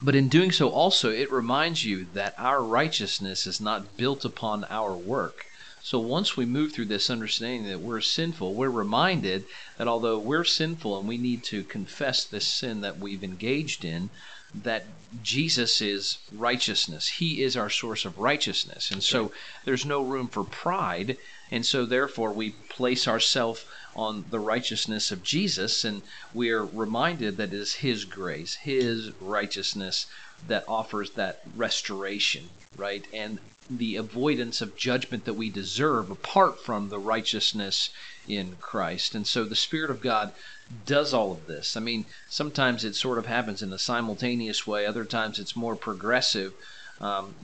but 0.00 0.16
in 0.16 0.28
doing 0.28 0.50
so, 0.50 0.68
also 0.68 1.10
it 1.10 1.30
reminds 1.30 1.84
you 1.84 2.06
that 2.14 2.34
our 2.36 2.62
righteousness 2.62 3.46
is 3.46 3.60
not 3.60 3.96
built 3.96 4.24
upon 4.24 4.64
our 4.64 4.94
work. 4.94 5.46
So 5.84 5.98
once 5.98 6.36
we 6.36 6.44
move 6.44 6.72
through 6.72 6.86
this 6.86 7.10
understanding 7.10 7.68
that 7.68 7.80
we're 7.80 8.00
sinful, 8.00 8.54
we're 8.54 8.70
reminded 8.70 9.44
that 9.78 9.88
although 9.88 10.18
we're 10.18 10.44
sinful 10.44 10.98
and 10.98 11.08
we 11.08 11.18
need 11.18 11.42
to 11.44 11.64
confess 11.64 12.24
this 12.24 12.46
sin 12.46 12.80
that 12.82 12.98
we've 12.98 13.24
engaged 13.24 13.84
in, 13.84 14.10
that 14.54 14.86
Jesus 15.22 15.80
is 15.80 16.18
righteousness. 16.32 17.08
He 17.08 17.42
is 17.42 17.56
our 17.56 17.70
source 17.70 18.04
of 18.04 18.18
righteousness. 18.18 18.90
And 18.90 19.02
so 19.02 19.32
there's 19.64 19.84
no 19.84 20.02
room 20.02 20.28
for 20.28 20.44
pride. 20.44 21.16
And 21.50 21.66
so 21.66 21.84
therefore 21.84 22.32
we 22.32 22.50
place 22.68 23.08
ourselves 23.08 23.64
on 23.94 24.24
the 24.30 24.40
righteousness 24.40 25.10
of 25.10 25.22
Jesus 25.22 25.84
and 25.84 26.02
we're 26.32 26.64
reminded 26.64 27.36
that 27.36 27.52
it 27.52 27.54
is 27.54 27.74
His 27.74 28.04
grace, 28.04 28.54
His 28.54 29.10
righteousness 29.20 30.06
that 30.46 30.64
offers 30.66 31.10
that 31.10 31.40
restoration, 31.54 32.50
right? 32.76 33.06
And 33.12 33.38
the 33.70 33.96
avoidance 33.96 34.60
of 34.60 34.76
judgment 34.76 35.24
that 35.24 35.34
we 35.34 35.48
deserve 35.48 36.10
apart 36.10 36.60
from 36.60 36.88
the 36.88 36.98
righteousness 36.98 37.90
in 38.28 38.56
Christ. 38.60 39.14
And 39.14 39.26
so 39.26 39.44
the 39.44 39.56
Spirit 39.56 39.90
of 39.90 40.00
God 40.00 40.32
does 40.86 41.14
all 41.14 41.32
of 41.32 41.46
this. 41.46 41.76
I 41.76 41.80
mean, 41.80 42.06
sometimes 42.28 42.84
it 42.84 42.94
sort 42.94 43.18
of 43.18 43.26
happens 43.26 43.62
in 43.62 43.72
a 43.72 43.78
simultaneous 43.78 44.66
way, 44.66 44.84
other 44.86 45.04
times 45.04 45.38
it's 45.38 45.56
more 45.56 45.76
progressive. 45.76 46.54
Um, 47.00 47.34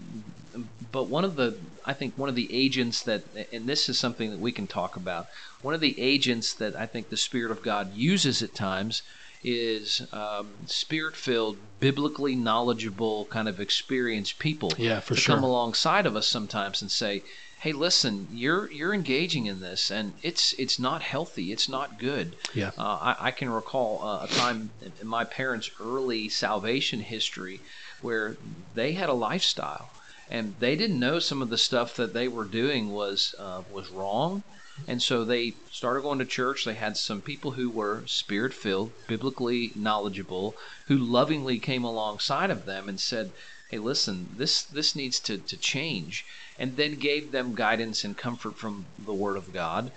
but 0.93 1.05
one 1.05 1.25
of 1.25 1.37
the, 1.37 1.57
I 1.85 1.93
think, 1.93 2.15
one 2.17 2.29
of 2.29 2.35
the 2.35 2.53
agents 2.55 3.03
that, 3.03 3.23
and 3.53 3.69
this 3.69 3.89
is 3.89 3.99
something 3.99 4.31
that 4.31 4.41
we 4.41 4.53
can 4.53 4.67
talk 4.67 4.97
about, 4.97 5.27
one 5.63 5.75
of 5.75 5.81
the 5.81 5.99
agents 6.01 6.55
that 6.55 6.77
I 6.77 6.87
think 6.87 7.09
the 7.09 7.17
Spirit 7.17 7.51
of 7.51 7.63
God 7.63 7.95
uses 7.95 8.43
at 8.43 8.55
times 8.55 9.03
is 9.43 10.03
um, 10.13 10.51
spirit 10.67 11.15
filled, 11.17 11.59
biblically 11.81 12.35
knowledgeable, 12.35 13.27
kind 13.27 13.49
of 13.49 13.61
experienced 13.61 14.39
people 14.39 14.73
yeah, 14.77 15.01
for 15.01 15.15
to 15.15 15.21
sure. 15.21 15.35
come 15.35 15.45
alongside 15.45 16.07
of 16.07 16.17
us 16.17 16.27
sometimes 16.27 16.83
and 16.83 16.91
say, 16.91 17.23
"Hey, 17.61 17.73
listen, 17.73 18.27
you're 18.33 18.71
you're 18.73 18.93
engaging 18.93 19.47
in 19.47 19.61
this, 19.61 19.91
and 19.91 20.15
it's 20.23 20.55
it's 20.55 20.79
not 20.79 21.03
healthy. 21.03 21.53
It's 21.53 21.69
not 21.69 21.99
good." 21.99 22.37
Yeah. 22.53 22.73
Uh, 22.77 23.15
I, 23.17 23.17
I 23.29 23.31
can 23.31 23.49
recall 23.49 24.03
uh, 24.03 24.25
a 24.25 24.29
time 24.29 24.71
in 25.01 25.07
my 25.07 25.25
parents' 25.25 25.71
early 25.81 26.29
salvation 26.29 27.01
history 27.01 27.61
where 28.01 28.37
they 28.75 28.93
had 28.93 29.09
a 29.09 29.15
lifestyle, 29.15 29.91
and 30.31 30.55
they 30.59 30.77
didn't 30.77 31.01
know 31.01 31.19
some 31.19 31.43
of 31.43 31.51
the 31.51 31.59
stuff 31.59 31.97
that 31.97 32.15
they 32.15 32.29
were 32.29 32.45
doing 32.45 32.91
was 32.91 33.35
uh, 33.39 33.63
was 33.73 33.91
wrong 33.91 34.43
and 34.87 35.03
so 35.03 35.25
they 35.25 35.55
started 35.73 36.03
going 36.03 36.21
to 36.21 36.25
church. 36.25 36.65
They 36.65 36.75
had 36.75 36.97
some 36.97 37.21
people 37.21 37.53
who 37.53 37.69
were 37.69 38.07
spirit 38.07 38.55
filled, 38.55 38.93
biblically 39.09 39.73
knowledgeable, 39.75 40.55
who 40.87 40.97
lovingly 40.97 41.59
came 41.59 41.83
alongside 41.83 42.51
of 42.51 42.65
them 42.65 42.89
and 42.89 43.01
said, 43.01 43.33
Hey, 43.71 43.79
listen, 43.79 44.29
this, 44.37 44.63
this 44.63 44.95
needs 44.95 45.19
to, 45.21 45.39
to 45.39 45.57
change. 45.57 46.25
And 46.61 46.77
then 46.77 46.95
gave 46.95 47.33
them 47.33 47.57
guidance 47.57 48.05
and 48.05 48.17
comfort 48.17 48.57
from 48.57 48.87
the 49.05 49.13
Word 49.13 49.37
of 49.37 49.53
God. 49.53 49.91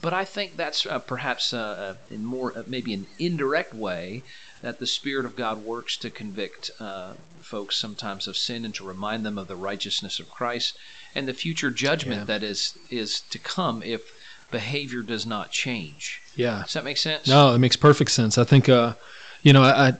But 0.00 0.12
I 0.12 0.24
think 0.24 0.56
that's 0.56 0.86
uh, 0.86 0.98
perhaps 0.98 1.52
uh, 1.52 1.58
uh 1.58 1.94
in 2.12 2.24
more, 2.24 2.56
uh, 2.58 2.64
maybe 2.66 2.92
an 2.92 3.06
indirect 3.18 3.74
way 3.74 4.24
that 4.62 4.78
the 4.78 4.86
Spirit 4.86 5.24
of 5.24 5.36
God 5.36 5.64
works 5.64 5.96
to 5.98 6.10
convict 6.10 6.70
uh, 6.80 7.14
folks 7.40 7.76
sometimes 7.76 8.28
of 8.28 8.36
sin 8.36 8.64
and 8.64 8.74
to 8.74 8.84
remind 8.84 9.24
them 9.24 9.38
of 9.38 9.48
the 9.48 9.56
righteousness 9.56 10.18
of 10.20 10.30
Christ 10.30 10.76
and 11.14 11.26
the 11.26 11.34
future 11.34 11.70
judgment 11.70 12.20
Yeah. 12.20 12.24
that 12.24 12.42
is 12.42 12.78
is 12.90 13.20
to 13.30 13.38
come 13.38 13.82
if 13.82 14.12
behavior 14.50 15.02
does 15.02 15.24
not 15.26 15.50
change. 15.50 16.20
Yeah. 16.36 16.62
Does 16.62 16.72
that 16.74 16.84
make 16.84 16.98
sense? 16.98 17.26
No, 17.26 17.54
it 17.54 17.58
makes 17.58 17.76
perfect 17.76 18.10
sense. 18.10 18.36
I 18.38 18.44
think, 18.44 18.68
uh, 18.68 18.94
you 19.42 19.52
know, 19.52 19.62
I, 19.62 19.88
I 19.88 19.92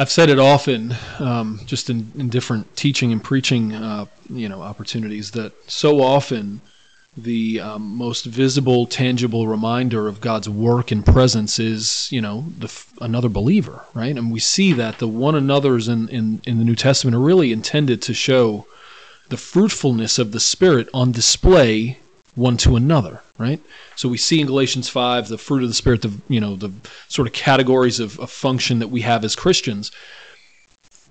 I've 0.00 0.10
said 0.10 0.30
it 0.30 0.38
often, 0.38 0.94
um, 1.18 1.60
just 1.66 1.90
in, 1.90 2.12
in 2.16 2.28
different 2.28 2.76
teaching 2.76 3.10
and 3.10 3.22
preaching, 3.22 3.74
uh, 3.74 4.06
you 4.30 4.48
know, 4.48 4.62
opportunities 4.62 5.32
that 5.32 5.52
so 5.68 6.00
often 6.00 6.60
the 7.22 7.60
um, 7.60 7.96
most 7.96 8.24
visible, 8.24 8.86
tangible 8.86 9.48
reminder 9.48 10.08
of 10.08 10.20
God's 10.20 10.48
work 10.48 10.90
and 10.90 11.04
presence 11.04 11.58
is, 11.58 12.08
you 12.12 12.20
know, 12.20 12.44
the, 12.58 12.84
another 13.00 13.28
believer, 13.28 13.84
right? 13.94 14.16
And 14.16 14.30
we 14.30 14.40
see 14.40 14.72
that 14.74 14.98
the 14.98 15.08
one 15.08 15.34
another's 15.34 15.88
in, 15.88 16.08
in, 16.08 16.40
in 16.44 16.58
the 16.58 16.64
New 16.64 16.76
Testament 16.76 17.14
are 17.16 17.20
really 17.20 17.52
intended 17.52 18.00
to 18.02 18.14
show 18.14 18.66
the 19.28 19.36
fruitfulness 19.36 20.18
of 20.18 20.32
the 20.32 20.40
Spirit 20.40 20.88
on 20.94 21.12
display 21.12 21.98
one 22.34 22.56
to 22.58 22.76
another, 22.76 23.20
right? 23.36 23.60
So 23.96 24.08
we 24.08 24.16
see 24.16 24.40
in 24.40 24.46
Galatians 24.46 24.88
5 24.88 25.28
the 25.28 25.38
fruit 25.38 25.64
of 25.64 25.68
the 25.68 25.74
Spirit, 25.74 26.02
the, 26.02 26.12
you 26.28 26.40
know, 26.40 26.54
the 26.56 26.72
sort 27.08 27.26
of 27.26 27.34
categories 27.34 27.98
of, 27.98 28.18
of 28.20 28.30
function 28.30 28.78
that 28.78 28.88
we 28.88 29.00
have 29.00 29.24
as 29.24 29.34
Christians. 29.34 29.90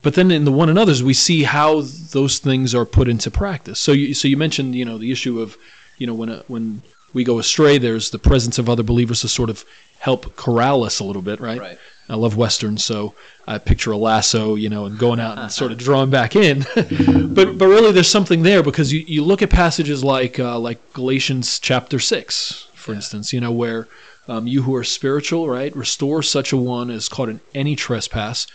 But 0.01 0.13
then 0.13 0.31
in 0.31 0.45
the 0.45 0.51
one 0.51 0.69
another's, 0.69 1.03
we 1.03 1.13
see 1.13 1.43
how 1.43 1.81
those 2.11 2.39
things 2.39 2.73
are 2.73 2.85
put 2.85 3.09
into 3.09 3.29
practice. 3.29 3.79
So 3.79 3.91
you, 3.91 4.13
so 4.13 4.27
you 4.27 4.37
mentioned, 4.37 4.73
you 4.73 4.85
know, 4.85 4.97
the 4.97 5.11
issue 5.11 5.41
of, 5.41 5.57
you 5.97 6.07
know, 6.07 6.13
when, 6.13 6.29
a, 6.29 6.43
when 6.47 6.81
we 7.13 7.23
go 7.23 7.39
astray, 7.39 7.77
there's 7.77 8.09
the 8.11 8.19
presence 8.19 8.57
of 8.59 8.69
other 8.69 8.83
believers 8.83 9.21
to 9.21 9.27
sort 9.27 9.49
of 9.49 9.63
help 9.99 10.35
corral 10.35 10.83
us 10.83 10.99
a 10.99 11.03
little 11.03 11.21
bit, 11.21 11.39
right? 11.39 11.59
Right. 11.59 11.77
I 12.09 12.15
love 12.15 12.37
westerns, 12.37 12.85
so 12.85 13.15
I 13.47 13.57
picture 13.57 13.91
a 13.91 13.97
lasso, 13.97 14.55
you 14.55 14.69
know, 14.69 14.85
and 14.85 14.97
going 14.97 15.19
out 15.19 15.37
and 15.37 15.51
sort 15.51 15.73
of 15.73 15.77
drawing 15.77 16.09
back 16.09 16.37
in. 16.37 16.65
but 16.75 17.57
but 17.57 17.67
really, 17.67 17.91
there's 17.91 18.07
something 18.07 18.43
there 18.43 18.63
because 18.63 18.93
you, 18.93 19.03
you 19.05 19.23
look 19.25 19.41
at 19.41 19.49
passages 19.49 20.03
like 20.05 20.39
uh, 20.39 20.57
like 20.57 20.79
Galatians 20.93 21.59
chapter 21.59 21.99
six, 21.99 22.67
for 22.75 22.91
Yeah. 22.91 22.97
instance, 22.97 23.33
you 23.33 23.41
know, 23.41 23.51
where 23.51 23.89
um, 24.29 24.47
you 24.47 24.61
who 24.63 24.73
are 24.75 24.85
spiritual, 24.85 25.49
right, 25.49 25.75
restore 25.75 26.23
such 26.23 26.53
a 26.53 26.57
one 26.57 26.89
as 26.89 27.09
caught 27.09 27.27
in 27.27 27.41
any 27.53 27.75
trespass 27.75 28.47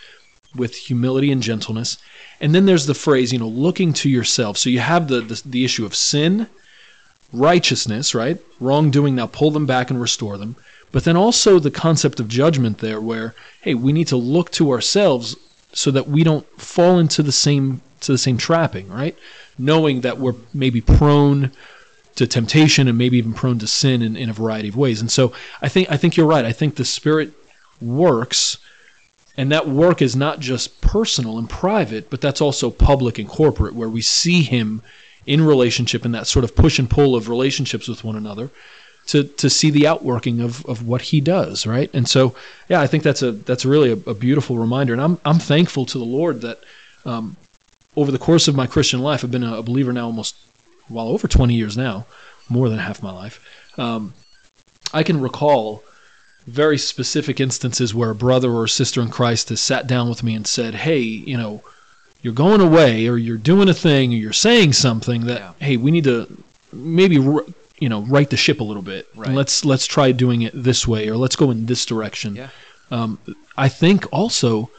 with 0.55 0.75
humility 0.75 1.31
and 1.31 1.43
gentleness. 1.43 1.97
And 2.41 2.55
then 2.55 2.65
there's 2.65 2.87
the 2.87 2.93
phrase, 2.95 3.31
you 3.31 3.37
know, 3.39 3.47
looking 3.47 3.93
to 3.93 4.09
yourself. 4.09 4.57
So 4.57 4.69
you 4.71 4.79
have 4.79 5.07
the 5.09 5.21
the, 5.21 5.41
the 5.45 5.63
issue 5.65 5.85
of 5.85 5.93
sin, 5.95 6.47
righteousness, 7.33 8.15
right, 8.15 8.39
wrongdoing. 8.59 9.15
Now 9.15 9.27
pull 9.27 9.51
them 9.51 9.65
back 9.65 9.89
and 9.89 9.99
restore 9.99 10.37
them. 10.37 10.55
But 10.91 11.03
then 11.03 11.17
also 11.17 11.59
the 11.59 11.71
concept 11.71 12.19
of 12.19 12.27
judgment 12.27 12.77
there, 12.77 13.01
where 13.01 13.33
hey, 13.61 13.73
we 13.73 13.91
need 13.91 14.07
to 14.07 14.17
look 14.17 14.51
to 14.51 14.71
ourselves 14.71 15.35
so 15.73 15.89
that 15.91 16.07
we 16.07 16.23
don't 16.23 16.45
fall 16.61 16.99
into 16.99 17.23
the 17.23 17.31
same 17.31 17.81
to 18.01 18.11
the 18.11 18.17
same 18.17 18.37
trapping, 18.37 18.87
right? 18.89 19.17
Knowing 19.57 20.01
that 20.01 20.19
we're 20.19 20.35
maybe 20.53 20.81
prone 20.81 21.51
to 22.15 22.27
temptation 22.27 22.87
and 22.87 22.97
maybe 22.97 23.17
even 23.17 23.33
prone 23.33 23.57
to 23.59 23.67
sin 23.67 24.01
in, 24.01 24.15
in 24.15 24.29
a 24.29 24.33
variety 24.33 24.69
of 24.69 24.77
ways. 24.77 25.01
And 25.01 25.11
so 25.11 25.33
I 25.61 25.69
think 25.69 25.91
I 25.91 25.97
think 25.97 26.15
you're 26.15 26.27
right. 26.27 26.45
I 26.45 26.51
think 26.51 26.75
the 26.75 26.85
Spirit 26.85 27.31
works, 27.81 28.57
and 29.35 29.51
that 29.51 29.67
work 29.67 30.01
is 30.01 30.15
not 30.15 30.39
just 30.39 30.79
personal 30.81 31.39
and 31.39 31.49
private, 31.49 32.09
but 32.09 32.21
that's 32.21 32.41
also 32.41 32.69
public 32.69 33.17
and 33.17 33.27
corporate, 33.27 33.73
where 33.73 33.89
we 33.89 34.01
see 34.01 34.43
Him 34.43 34.83
in 35.25 35.43
relationship 35.43 36.05
and 36.05 36.13
that 36.13 36.27
sort 36.27 36.43
of 36.43 36.55
push 36.55 36.79
and 36.79 36.89
pull 36.89 37.15
of 37.15 37.29
relationships 37.29 37.87
with 37.87 38.03
one 38.03 38.15
another 38.15 38.49
to 39.07 39.23
to 39.23 39.49
see 39.49 39.69
the 39.69 39.87
outworking 39.87 40.39
of, 40.41 40.65
of 40.65 40.87
what 40.87 41.01
he 41.01 41.19
does, 41.21 41.67
right? 41.67 41.89
And 41.93 42.07
so, 42.07 42.35
yeah, 42.69 42.81
I 42.81 42.87
think 42.87 43.03
that's 43.03 43.21
a 43.21 43.31
that's 43.31 43.65
really 43.65 43.91
a, 43.91 44.09
a 44.09 44.13
beautiful 44.13 44.57
reminder, 44.57 44.93
and 44.93 45.01
I'm 45.01 45.19
I'm 45.25 45.39
thankful 45.39 45.85
to 45.87 45.97
the 45.97 46.05
Lord 46.05 46.41
that 46.41 46.63
um, 47.05 47.35
over 47.95 48.11
the 48.11 48.19
course 48.19 48.47
of 48.47 48.55
my 48.55 48.67
Christian 48.67 49.01
life, 49.01 49.23
I've 49.23 49.31
been 49.31 49.43
a, 49.43 49.61
believer 49.61 49.93
now 49.93 50.05
almost 50.05 50.35
well 50.89 51.09
over 51.09 51.27
20 51.27 51.53
years 51.53 51.77
now, 51.77 52.05
more 52.49 52.69
than 52.69 52.79
half 52.79 53.03
my 53.03 53.11
life. 53.11 53.39
Um, 53.77 54.13
I 54.93 55.03
can 55.03 55.21
recall 55.21 55.83
very 56.47 56.77
specific 56.77 57.39
instances 57.39 57.93
where 57.93 58.09
a 58.09 58.15
brother 58.15 58.51
or 58.51 58.65
a 58.65 58.69
sister 58.69 59.01
in 59.01 59.09
Christ 59.09 59.49
has 59.49 59.61
sat 59.61 59.87
down 59.87 60.09
with 60.09 60.23
me 60.23 60.33
and 60.35 60.47
said, 60.47 60.75
"Hey, 60.75 60.99
you 60.99 61.37
know." 61.37 61.61
You're 62.23 62.33
going 62.33 62.61
away, 62.61 63.07
or 63.07 63.17
you're 63.17 63.37
doing 63.37 63.69
a 63.69 63.73
thing, 63.73 64.11
or 64.13 64.17
you're 64.17 64.33
saying 64.33 64.73
something 64.73 65.25
that, 65.27 65.39
Yeah. 65.39 65.51
hey, 65.59 65.77
we 65.77 65.91
need 65.91 66.05
to 66.05 66.27
maybe 66.71 67.15
you 67.15 67.89
know 67.89 68.01
right 68.03 68.29
the 68.29 68.37
ship 68.37 68.59
a 68.61 68.63
little 68.63 68.81
bit. 68.81 69.07
Right. 69.15 69.27
And 69.27 69.35
let's 69.35 69.63
let's 69.65 69.85
try 69.85 70.11
doing 70.11 70.41
it 70.41 70.53
this 70.55 70.87
way, 70.87 71.09
or 71.09 71.17
let's 71.17 71.35
go 71.35 71.51
in 71.51 71.65
this 71.67 71.85
direction. 71.85 72.35
Yeah. 72.35 72.47
Um, 72.89 73.19
I 73.57 73.69
think 73.69 74.05
also 74.11 74.71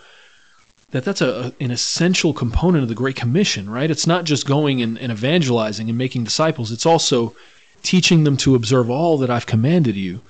that 0.91 1.05
that's 1.05 1.21
a, 1.21 1.53
an 1.61 1.71
essential 1.71 2.33
component 2.33 2.83
of 2.83 2.89
the 2.89 2.95
Great 2.95 3.17
Commission, 3.17 3.69
right? 3.69 3.91
It's 3.91 4.07
not 4.07 4.25
just 4.25 4.47
going 4.47 4.81
and, 4.81 4.99
and 4.99 5.11
evangelizing 5.13 5.89
and 5.89 5.99
making 5.99 6.25
disciples. 6.25 6.71
It's 6.73 6.87
also 6.87 7.35
teaching 7.83 8.25
them 8.25 8.37
to 8.39 8.55
observe 8.55 8.89
all 8.89 9.19
that 9.19 9.29
I've 9.31 9.47
commanded 9.47 9.97
you. 9.97 10.21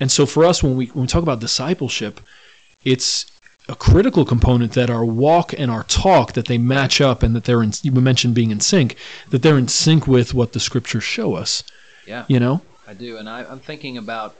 And 0.00 0.10
so 0.10 0.24
for 0.24 0.44
us, 0.44 0.62
when 0.62 0.76
we 0.76 0.86
when 0.86 1.02
we 1.02 1.08
talk 1.08 1.22
about 1.22 1.40
discipleship, 1.40 2.20
it's 2.84 3.26
a 3.68 3.74
critical 3.74 4.24
component 4.24 4.72
that 4.72 4.88
our 4.90 5.04
walk 5.04 5.52
and 5.56 5.70
our 5.70 5.84
talk 5.84 6.32
that 6.32 6.46
they 6.46 6.58
match 6.58 7.00
up 7.00 7.22
and 7.22 7.36
that 7.36 7.44
they're 7.44 7.62
in 7.62 7.72
you 7.82 7.92
mentioned 7.92 8.34
being 8.34 8.50
in 8.50 8.60
sync 8.60 8.96
that 9.30 9.42
they're 9.42 9.58
in 9.58 9.68
sync 9.68 10.06
with 10.06 10.32
what 10.34 10.52
the 10.52 10.60
scriptures 10.60 11.04
show 11.04 11.34
us 11.34 11.62
Yeah. 12.06 12.24
you 12.28 12.40
know 12.40 12.62
I 12.88 12.94
do, 12.94 13.18
and 13.18 13.28
I, 13.28 13.44
I'm 13.44 13.60
thinking 13.60 13.98
about, 13.98 14.34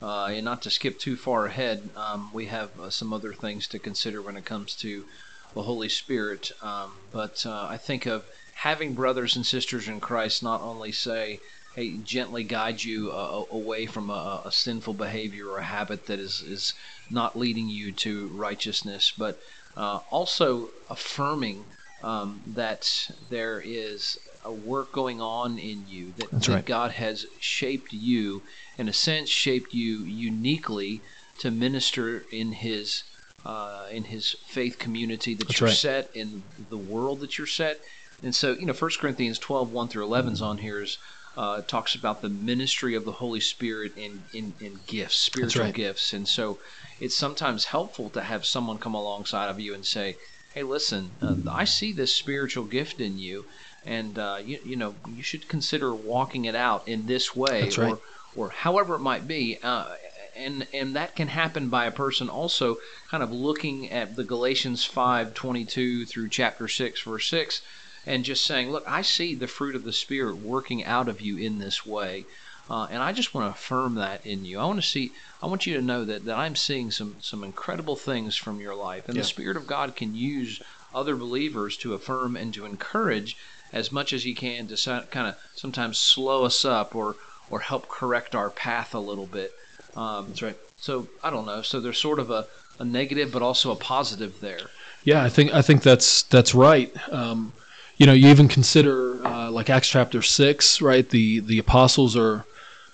uh, 0.00 0.26
and 0.26 0.44
not 0.44 0.62
to 0.62 0.70
skip 0.70 1.00
too 1.00 1.16
far 1.16 1.46
ahead, 1.46 1.90
um, 1.96 2.30
we 2.32 2.46
have 2.46 2.70
uh, 2.78 2.90
some 2.90 3.12
other 3.12 3.32
things 3.32 3.66
to 3.68 3.80
consider 3.80 4.22
when 4.22 4.36
it 4.36 4.44
comes 4.44 4.76
to 4.76 5.04
the 5.52 5.62
Holy 5.62 5.88
Spirit. 5.88 6.52
Um, 6.62 6.92
but 7.12 7.44
uh, 7.44 7.66
I 7.68 7.76
think 7.76 8.06
of 8.06 8.22
having 8.54 8.94
brothers 8.94 9.34
and 9.34 9.44
sisters 9.44 9.88
in 9.88 9.98
Christ 9.98 10.44
not 10.44 10.60
only 10.60 10.92
say, 10.92 11.40
hey, 11.78 11.96
gently 11.98 12.42
guide 12.42 12.82
you 12.82 13.12
uh, 13.12 13.44
away 13.52 13.86
from 13.86 14.10
a, 14.10 14.42
a 14.44 14.50
sinful 14.50 14.94
behavior 14.94 15.48
or 15.48 15.58
a 15.58 15.64
habit 15.64 16.06
that 16.06 16.18
is, 16.18 16.42
is 16.42 16.74
not 17.08 17.38
leading 17.38 17.68
you 17.68 17.92
to 17.92 18.26
righteousness, 18.34 19.12
but 19.16 19.38
uh, 19.76 20.00
also 20.10 20.70
affirming 20.90 21.64
um, 22.02 22.42
that 22.48 23.08
there 23.30 23.62
is 23.64 24.18
a 24.44 24.52
work 24.52 24.92
going 24.92 25.20
on 25.20 25.56
in 25.56 25.86
you 25.86 26.12
that, 26.16 26.30
that 26.32 26.48
right. 26.48 26.66
God 26.66 26.90
has 26.90 27.26
shaped 27.38 27.92
you, 27.92 28.42
in 28.76 28.88
a 28.88 28.92
sense, 28.92 29.28
shaped 29.28 29.72
you 29.72 29.98
uniquely 29.98 31.00
to 31.38 31.52
minister 31.52 32.24
in 32.32 32.50
His 32.50 33.04
uh, 33.46 33.86
in 33.92 34.02
His 34.02 34.34
faith 34.48 34.80
community 34.80 35.34
that 35.34 35.46
That's 35.46 35.60
you're 35.60 35.68
right. 35.68 35.76
set 35.76 36.10
in 36.12 36.42
the 36.70 36.76
world 36.76 37.20
that 37.20 37.38
you're 37.38 37.46
set. 37.46 37.78
And 38.20 38.34
so, 38.34 38.54
you 38.54 38.66
know, 38.66 38.72
1 38.72 38.90
Corinthians 38.98 39.38
12, 39.38 39.70
1 39.70 39.88
through 39.88 40.04
11 40.04 40.32
is 40.32 40.42
on 40.42 40.58
here 40.58 40.82
is 40.82 40.98
uh, 41.38 41.62
talks 41.62 41.94
about 41.94 42.20
the 42.20 42.28
ministry 42.28 42.96
of 42.96 43.04
the 43.04 43.12
Holy 43.12 43.38
Spirit 43.38 43.96
in, 43.96 44.24
in, 44.34 44.54
in 44.58 44.80
gifts, 44.88 45.18
spiritual 45.18 45.66
right. 45.66 45.74
gifts. 45.74 46.12
And 46.12 46.26
so 46.26 46.58
it's 46.98 47.16
sometimes 47.16 47.66
helpful 47.66 48.10
to 48.10 48.22
have 48.22 48.44
someone 48.44 48.78
come 48.78 48.94
alongside 48.94 49.48
of 49.48 49.60
you 49.60 49.72
and 49.72 49.86
say, 49.86 50.16
hey, 50.52 50.64
listen, 50.64 51.12
uh, 51.22 51.36
I 51.48 51.62
see 51.62 51.92
this 51.92 52.12
spiritual 52.12 52.64
gift 52.64 53.00
in 53.00 53.18
you, 53.18 53.44
and, 53.86 54.18
uh, 54.18 54.38
you, 54.44 54.58
you 54.64 54.74
know, 54.74 54.96
you 55.14 55.22
should 55.22 55.46
consider 55.46 55.94
walking 55.94 56.44
it 56.44 56.56
out 56.56 56.88
in 56.88 57.06
this 57.06 57.36
way 57.36 57.70
right. 57.78 57.78
or, 57.78 58.00
or 58.34 58.50
however 58.50 58.96
it 58.96 59.00
might 59.00 59.28
be. 59.28 59.60
Uh, 59.62 59.94
and, 60.34 60.66
and 60.74 60.96
that 60.96 61.14
can 61.14 61.28
happen 61.28 61.68
by 61.68 61.86
a 61.86 61.92
person 61.92 62.28
also 62.28 62.78
kind 63.12 63.22
of 63.22 63.30
looking 63.30 63.92
at 63.92 64.16
the 64.16 64.24
Galatians 64.24 64.84
5 64.84 65.34
22 65.34 66.04
through 66.04 66.28
chapter 66.30 66.66
6, 66.66 67.02
verse 67.02 67.28
6, 67.28 67.62
and 68.08 68.24
just 68.24 68.44
saying, 68.44 68.70
Look, 68.70 68.84
I 68.88 69.02
see 69.02 69.34
the 69.34 69.46
fruit 69.46 69.76
of 69.76 69.84
the 69.84 69.92
Spirit 69.92 70.36
working 70.38 70.82
out 70.84 71.08
of 71.08 71.20
you 71.20 71.36
in 71.36 71.58
this 71.58 71.84
way. 71.86 72.24
Uh, 72.70 72.86
and 72.90 73.02
I 73.02 73.12
just 73.12 73.32
want 73.34 73.46
to 73.46 73.58
affirm 73.58 73.94
that 73.94 74.26
in 74.26 74.44
you. 74.44 74.58
I 74.58 74.64
want 74.64 74.80
to 74.82 74.86
see, 74.86 75.12
I 75.42 75.46
want 75.46 75.66
you 75.66 75.74
to 75.76 75.82
know 75.82 76.04
that, 76.04 76.24
that 76.26 76.36
I'm 76.36 76.56
seeing 76.56 76.90
some, 76.90 77.16
some 77.20 77.42
incredible 77.44 77.96
things 77.96 78.36
from 78.36 78.60
your 78.60 78.74
life. 78.74 79.08
And 79.08 79.16
Yeah. 79.16 79.22
the 79.22 79.28
Spirit 79.28 79.56
of 79.56 79.66
God 79.66 79.94
can 79.96 80.14
use 80.14 80.60
other 80.94 81.16
believers 81.16 81.76
to 81.78 81.94
affirm 81.94 82.36
and 82.36 82.52
to 82.54 82.66
encourage 82.66 83.36
as 83.72 83.92
much 83.92 84.12
as 84.12 84.24
He 84.24 84.34
can 84.34 84.66
to 84.68 84.76
so, 84.76 85.02
kind 85.10 85.28
of 85.28 85.36
sometimes 85.54 85.98
slow 85.98 86.44
us 86.44 86.64
up 86.64 86.94
or, 86.94 87.16
or 87.50 87.60
help 87.60 87.88
correct 87.88 88.34
our 88.34 88.50
path 88.50 88.94
a 88.94 89.00
little 89.00 89.26
bit. 89.26 89.52
Um, 89.96 90.28
That's 90.28 90.42
right. 90.42 90.56
so 90.78 91.08
I 91.22 91.30
don't 91.30 91.46
know. 91.46 91.62
So 91.62 91.80
there's 91.80 91.98
sort 92.00 92.18
of 92.18 92.30
a, 92.30 92.46
a 92.78 92.84
negative, 92.84 93.32
but 93.32 93.42
also 93.42 93.70
a 93.70 93.76
positive 93.76 94.40
there. 94.40 94.70
Yeah, 95.04 95.24
I 95.24 95.28
think 95.30 95.54
I 95.54 95.62
think 95.62 95.82
that's 95.82 96.22
that's 96.24 96.54
right. 96.54 96.92
Um, 97.10 97.52
you 97.98 98.06
know, 98.06 98.12
you 98.12 98.28
even 98.28 98.48
consider 98.48 99.24
uh, 99.26 99.50
like 99.50 99.68
Acts 99.68 99.88
chapter 99.88 100.22
six, 100.22 100.80
right? 100.80 101.08
The 101.08 101.40
the 101.40 101.58
apostles 101.58 102.16
are 102.16 102.44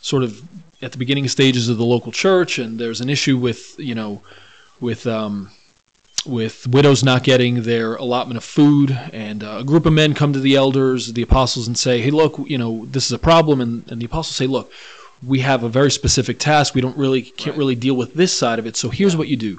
sort 0.01 0.23
of 0.23 0.43
at 0.83 0.93
the 0.93 0.99
beginning 0.99 1.29
stages 1.29 1.69
of 1.69 1.77
the 1.77 1.85
local 1.85 2.11
church, 2.11 2.59
and 2.59 2.79
there's 2.79 3.01
an 3.01 3.11
issue 3.11 3.37
with 3.37 3.79
you 3.79 3.95
know 3.95 4.23
with 4.81 5.07
um, 5.07 5.51
with 6.25 6.67
widows 6.67 7.05
not 7.05 7.23
getting 7.23 7.63
their 7.63 7.97
allotment 7.97 8.39
of 8.39 8.45
food, 8.45 8.99
and 9.13 9.45
uh, 9.45 9.59
a 9.61 9.65
group 9.65 9.85
of 9.85 9.93
men 9.93 10.15
come 10.15 10.33
to 10.33 10.41
the 10.41 10.57
elders, 10.57 11.13
the 11.13 11.23
apostles, 11.23 11.67
and 11.67 11.77
say, 11.79 12.01
"Hey, 12.01 12.11
look, 12.11 12.41
you 12.47 12.57
know, 12.57 12.87
this 12.91 13.05
is 13.05 13.13
a 13.13 13.19
problem," 13.19 13.61
and, 13.61 13.85
and 13.91 14.01
the 14.01 14.07
apostles 14.07 14.37
say, 14.37 14.47
"Look." 14.47 14.73
We 15.27 15.41
have 15.41 15.63
a 15.65 15.71
very 15.71 15.91
specific 15.91 16.39
task. 16.39 16.75
We 16.75 16.83
don't 16.83 16.99
really 16.99 17.23
can't 17.23 17.55
Right. 17.55 17.59
really 17.59 17.75
deal 17.77 17.95
with 17.95 18.13
this 18.13 18.37
side 18.37 18.59
of 18.59 18.67
it. 18.67 18.77
So 18.77 18.91
here's 18.91 19.17
what 19.17 19.29
you 19.29 19.37
do: 19.37 19.59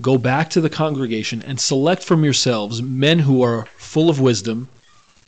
go 0.00 0.16
back 0.16 0.48
to 0.50 0.60
the 0.60 0.70
congregation 0.70 1.42
and 1.42 1.60
select 1.60 2.02
from 2.02 2.24
yourselves 2.24 2.80
men 2.80 3.18
who 3.18 3.42
are 3.42 3.66
full 3.76 4.08
of 4.08 4.20
wisdom 4.20 4.68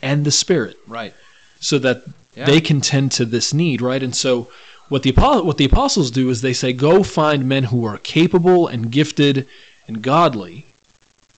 and 0.05 0.25
the 0.25 0.31
Spirit, 0.31 0.77
Right. 0.87 1.15
so 1.61 1.79
that 1.79 2.05
Yeah. 2.37 2.47
they 2.47 2.61
can 2.61 2.81
tend 2.81 3.11
to 3.13 3.25
this 3.25 3.53
need, 3.55 3.81
right? 3.81 4.03
And 4.03 4.15
so, 4.15 4.49
what 4.89 5.03
the 5.03 5.13
what 5.13 5.57
the 5.57 5.65
apostles 5.65 6.11
do 6.11 6.29
is 6.31 6.41
they 6.43 6.53
say, 6.53 6.73
go 6.73 7.03
find 7.03 7.49
men 7.49 7.65
who 7.65 7.85
are 7.87 7.99
capable 7.99 8.67
and 8.69 8.91
gifted 8.93 9.47
and 9.89 10.03
godly, 10.03 10.67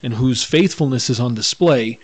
and 0.03 0.15
whose 0.15 0.43
faithfulness 0.43 1.09
is 1.11 1.21
on 1.21 1.35
display, 1.35 1.99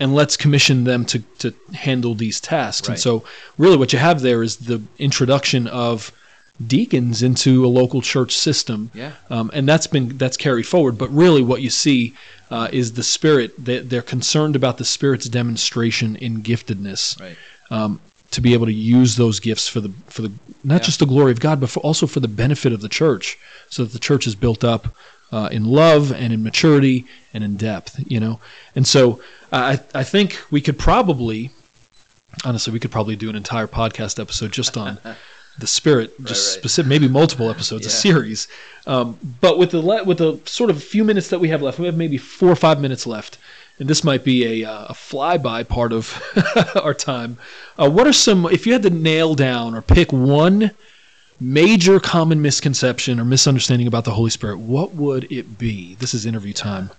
and 0.00 0.14
let's 0.14 0.36
commission 0.36 0.84
them 0.84 1.04
to 1.06 1.18
to 1.38 1.54
handle 1.74 2.14
these 2.14 2.40
tasks. 2.40 2.88
And 2.88 2.98
so, 2.98 3.22
really, 3.58 3.76
what 3.76 3.92
you 3.92 3.98
have 4.00 4.20
there 4.22 4.42
is 4.42 4.56
the 4.56 4.82
introduction 4.98 5.66
of 5.68 6.10
deacons 6.66 7.22
into 7.22 7.64
a 7.66 7.68
local 7.68 8.00
church 8.00 8.32
system 8.34 8.90
Yeah. 8.94 9.12
um, 9.28 9.50
and 9.52 9.68
that's 9.68 9.86
been 9.86 10.16
that's 10.16 10.38
carried 10.38 10.66
forward. 10.66 10.96
But 10.98 11.10
really, 11.14 11.42
what 11.42 11.60
you 11.62 11.70
see 11.70 12.14
uh, 12.50 12.68
is 12.72 12.92
the 12.92 13.02
spirit. 13.02 13.52
They, 13.62 13.78
they're 13.80 14.02
concerned 14.02 14.56
about 14.56 14.78
the 14.78 14.84
spirit's 14.84 15.28
demonstration 15.28 16.16
in 16.16 16.42
giftedness 16.42 17.20
Right. 17.20 17.36
um, 17.70 18.00
to 18.32 18.40
be 18.40 18.54
able 18.54 18.66
to 18.66 18.72
use 18.72 19.16
those 19.16 19.40
gifts 19.40 19.68
for 19.68 19.80
the 19.80 19.92
for 20.08 20.22
the 20.22 20.32
not 20.64 20.80
Yeah. 20.82 20.86
just 20.86 20.98
the 20.98 21.06
glory 21.06 21.32
of 21.32 21.40
God, 21.40 21.60
but 21.60 21.70
for, 21.70 21.80
also 21.80 22.06
for 22.06 22.20
the 22.20 22.28
benefit 22.28 22.72
of 22.72 22.80
the 22.80 22.88
church, 22.88 23.38
so 23.68 23.84
that 23.84 23.92
the 23.92 23.98
church 23.98 24.26
is 24.26 24.34
built 24.34 24.64
up 24.64 24.88
uh, 25.32 25.48
in 25.52 25.64
love 25.64 26.12
and 26.12 26.32
in 26.32 26.42
maturity 26.42 27.04
and 27.34 27.42
in 27.44 27.56
depth. 27.56 27.98
You 28.06 28.20
know, 28.20 28.40
and 28.74 28.86
so 28.86 29.20
I 29.52 29.80
I 29.94 30.04
think 30.04 30.38
we 30.50 30.60
could 30.60 30.78
probably. 30.78 31.50
Honestly, 32.44 32.70
we 32.72 32.78
could 32.78 32.90
probably 32.90 33.16
do 33.16 33.30
an 33.30 33.36
entire 33.36 33.66
podcast 33.66 34.20
episode 34.20 34.52
just 34.52 34.76
on 34.76 34.98
the 35.58 35.66
spirit, 35.66 36.12
just 36.24 36.54
right. 36.54 36.60
specific, 36.60 36.88
maybe 36.88 37.08
multiple 37.08 37.50
episodes, 37.50 37.86
a 37.86 37.90
series. 37.90 38.48
Um, 38.86 39.18
but 39.40 39.58
with 39.58 39.70
the 39.70 39.80
le- 39.80 40.04
with 40.04 40.18
the 40.18 40.38
sort 40.44 40.70
of 40.70 40.82
few 40.82 41.04
minutes 41.04 41.28
that 41.28 41.38
we 41.38 41.48
have 41.48 41.62
left, 41.62 41.78
we 41.78 41.86
have 41.86 41.96
maybe 41.96 42.18
four 42.18 42.50
or 42.50 42.56
five 42.56 42.80
minutes 42.80 43.06
left, 43.06 43.38
and 43.78 43.88
this 43.88 44.04
might 44.04 44.24
be 44.24 44.62
a, 44.62 44.70
uh, 44.70 44.86
a 44.86 44.92
flyby 44.94 45.66
part 45.66 45.92
of 45.92 46.22
our 46.82 46.94
time. 46.94 47.38
Uh, 47.78 47.90
what 47.90 48.06
are 48.06 48.12
some, 48.12 48.46
if 48.46 48.66
you 48.66 48.72
had 48.72 48.82
to 48.82 48.90
nail 48.90 49.34
down 49.34 49.74
or 49.74 49.82
pick 49.82 50.12
one 50.12 50.70
major 51.40 52.00
common 52.00 52.40
misconception 52.40 53.20
or 53.20 53.24
misunderstanding 53.24 53.86
about 53.86 54.04
the 54.04 54.12
Holy 54.12 54.30
Spirit, 54.30 54.58
what 54.58 54.94
would 54.94 55.30
it 55.30 55.58
be? 55.58 55.94
This 55.96 56.14
is 56.14 56.26
interview 56.26 56.52
time. 56.52 56.90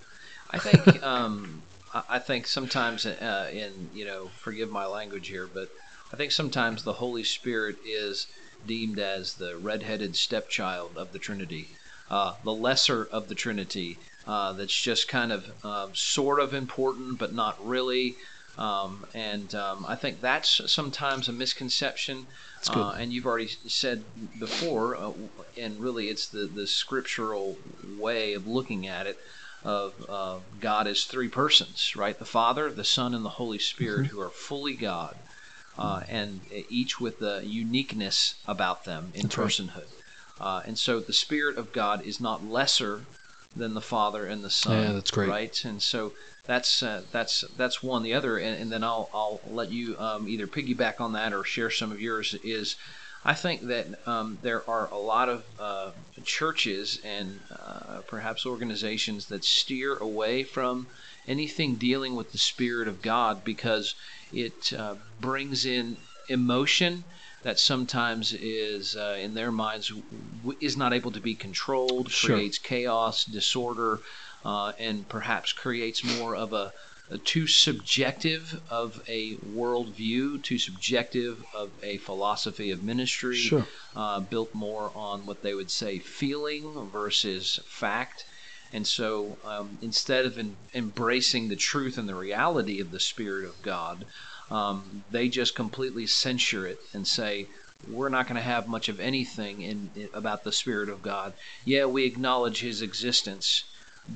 I 0.51 0.59
think 0.59 1.03
um, 1.05 1.61
I 2.09 2.19
think 2.19 2.47
sometimes 2.47 3.05
uh, 3.05 3.49
in 3.51 3.89
you 3.93 4.05
know 4.05 4.29
forgive 4.37 4.69
my 4.69 4.85
language 4.85 5.27
here, 5.27 5.47
but 5.51 5.69
I 6.13 6.15
think 6.15 6.31
sometimes 6.31 6.83
the 6.83 6.93
Holy 6.93 7.23
Spirit 7.23 7.77
is 7.85 8.27
deemed 8.67 8.99
as 8.99 9.35
the 9.35 9.57
redheaded 9.57 10.15
stepchild 10.15 10.97
of 10.97 11.11
the 11.13 11.19
Trinity, 11.19 11.69
uh, 12.09 12.35
the 12.43 12.53
lesser 12.53 13.05
of 13.11 13.29
the 13.29 13.35
Trinity. 13.35 13.97
Uh, 14.27 14.51
that's 14.53 14.79
just 14.79 15.07
kind 15.07 15.31
of 15.31 15.65
um, 15.65 15.95
sort 15.95 16.39
of 16.39 16.53
important, 16.53 17.17
but 17.17 17.33
not 17.33 17.65
really. 17.65 18.17
Um, 18.57 19.05
and 19.13 19.53
um, 19.55 19.85
I 19.87 19.95
think 19.95 20.19
that's 20.19 20.69
sometimes 20.71 21.29
a 21.29 21.31
misconception. 21.31 22.27
Uh, 22.67 22.95
and 22.99 23.13
you've 23.13 23.25
already 23.25 23.47
said 23.67 24.03
before, 24.39 24.95
uh, 24.97 25.13
and 25.57 25.79
really 25.79 26.09
it's 26.09 26.27
the, 26.27 26.45
the 26.45 26.67
scriptural 26.67 27.57
way 27.97 28.33
of 28.33 28.47
looking 28.47 28.87
at 28.87 29.07
it 29.07 29.17
of 29.63 29.93
uh, 30.09 30.39
God 30.59 30.87
as 30.87 31.03
three 31.03 31.29
persons, 31.29 31.95
right? 31.95 32.17
The 32.17 32.25
Father, 32.25 32.71
the 32.71 32.83
Son, 32.83 33.13
and 33.13 33.23
the 33.23 33.29
Holy 33.29 33.59
Spirit, 33.59 34.07
who 34.07 34.19
are 34.19 34.29
fully 34.29 34.73
God, 34.73 35.15
uh, 35.77 36.01
and 36.07 36.41
each 36.69 36.99
with 36.99 37.19
the 37.19 37.41
uniqueness 37.45 38.35
about 38.47 38.85
them 38.85 39.11
in 39.13 39.23
That's 39.23 39.37
right. 39.37 39.47
personhood. 39.47 39.87
Uh, 40.39 40.61
and 40.65 40.77
so 40.77 40.99
the 40.99 41.13
Spirit 41.13 41.57
of 41.57 41.71
God 41.71 42.05
is 42.05 42.19
not 42.19 42.45
lesser 42.45 43.01
than 43.55 43.73
the 43.73 43.81
Father 43.81 44.25
and 44.25 44.43
the 44.43 44.49
Son. 44.49 44.83
Yeah, 44.83 44.93
that's 44.93 45.11
great. 45.11 45.29
Right, 45.29 45.65
and 45.65 45.81
so 45.81 46.13
that's 46.45 46.83
uh, 46.83 47.01
that's 47.11 47.43
that's 47.57 47.81
one. 47.81 48.03
The 48.03 48.13
other, 48.13 48.37
and, 48.37 48.61
and 48.61 48.71
then 48.71 48.83
I'll 48.83 49.09
I'll 49.13 49.41
let 49.49 49.71
you 49.71 49.97
um, 49.97 50.27
either 50.27 50.47
piggyback 50.47 51.01
on 51.01 51.13
that 51.13 51.33
or 51.33 51.43
share 51.43 51.71
some 51.71 51.91
of 51.91 51.99
yours. 51.99 52.35
Is 52.43 52.75
I 53.25 53.33
think 53.33 53.63
that 53.63 53.87
um, 54.07 54.37
there 54.41 54.67
are 54.69 54.87
a 54.89 54.97
lot 54.97 55.27
of 55.27 55.43
uh, 55.59 55.91
churches 56.23 56.99
and 57.03 57.39
uh, 57.51 58.01
perhaps 58.07 58.45
organizations 58.45 59.25
that 59.27 59.43
steer 59.43 59.97
away 59.97 60.43
from 60.43 60.87
anything 61.27 61.75
dealing 61.75 62.15
with 62.15 62.31
the 62.31 62.37
Spirit 62.37 62.87
of 62.87 63.01
God 63.01 63.43
because 63.43 63.95
it 64.31 64.73
uh, 64.73 64.95
brings 65.19 65.65
in 65.65 65.97
emotion 66.29 67.03
that 67.43 67.59
sometimes 67.59 68.33
is 68.33 68.95
uh, 68.95 69.17
in 69.19 69.33
their 69.33 69.51
minds 69.51 69.87
w- 69.89 70.57
is 70.59 70.75
not 70.75 70.93
able 70.93 71.11
to 71.11 71.21
be 71.21 71.35
controlled, 71.35 72.11
Sure. 72.11 72.35
creates 72.35 72.57
chaos, 72.57 73.23
disorder, 73.25 73.99
uh, 74.43 74.73
and 74.79 75.07
perhaps 75.07 75.53
creates 75.53 76.03
more 76.03 76.35
of 76.35 76.51
a, 76.51 76.73
a 77.09 77.17
too 77.17 77.47
subjective 77.47 78.59
of 78.69 78.99
a 79.07 79.37
worldview, 79.37 80.43
too 80.43 80.57
subjective 80.57 81.41
of 81.53 81.71
a 81.81 81.97
philosophy 81.99 82.71
of 82.71 82.83
ministry, 82.83 83.35
Sure. 83.37 83.65
uh, 83.95 84.19
built 84.19 84.49
more 84.53 84.91
on 84.95 85.25
what 85.25 85.41
they 85.41 85.53
would 85.53 85.71
say 85.71 85.99
feeling 85.99 86.89
versus 86.91 87.59
fact. 87.69 88.25
And 88.73 88.85
so 88.85 89.37
um, 89.45 89.77
instead 89.81 90.25
of 90.25 90.37
in, 90.37 90.55
embracing 90.73 91.49
the 91.49 91.55
truth 91.55 91.97
and 91.97 92.07
the 92.07 92.15
reality 92.15 92.79
of 92.81 92.91
the 92.91 92.99
Spirit 92.99 93.45
of 93.45 93.61
God, 93.61 94.05
um, 94.51 95.03
they 95.11 95.27
just 95.27 95.55
completely 95.55 96.07
censure 96.07 96.65
it 96.67 96.79
and 96.93 97.07
say, 97.07 97.47
we're 97.89 98.09
not 98.09 98.27
going 98.27 98.35
to 98.35 98.41
have 98.41 98.67
much 98.67 98.89
of 98.89 98.99
anything 98.99 99.61
in, 99.61 99.89
in 99.95 100.09
about 100.13 100.43
the 100.43 100.51
Spirit 100.51 100.89
of 100.89 101.01
God. 101.01 101.33
Yeah, 101.65 101.85
we 101.85 102.05
acknowledge 102.05 102.61
His 102.61 102.81
existence, 102.81 103.63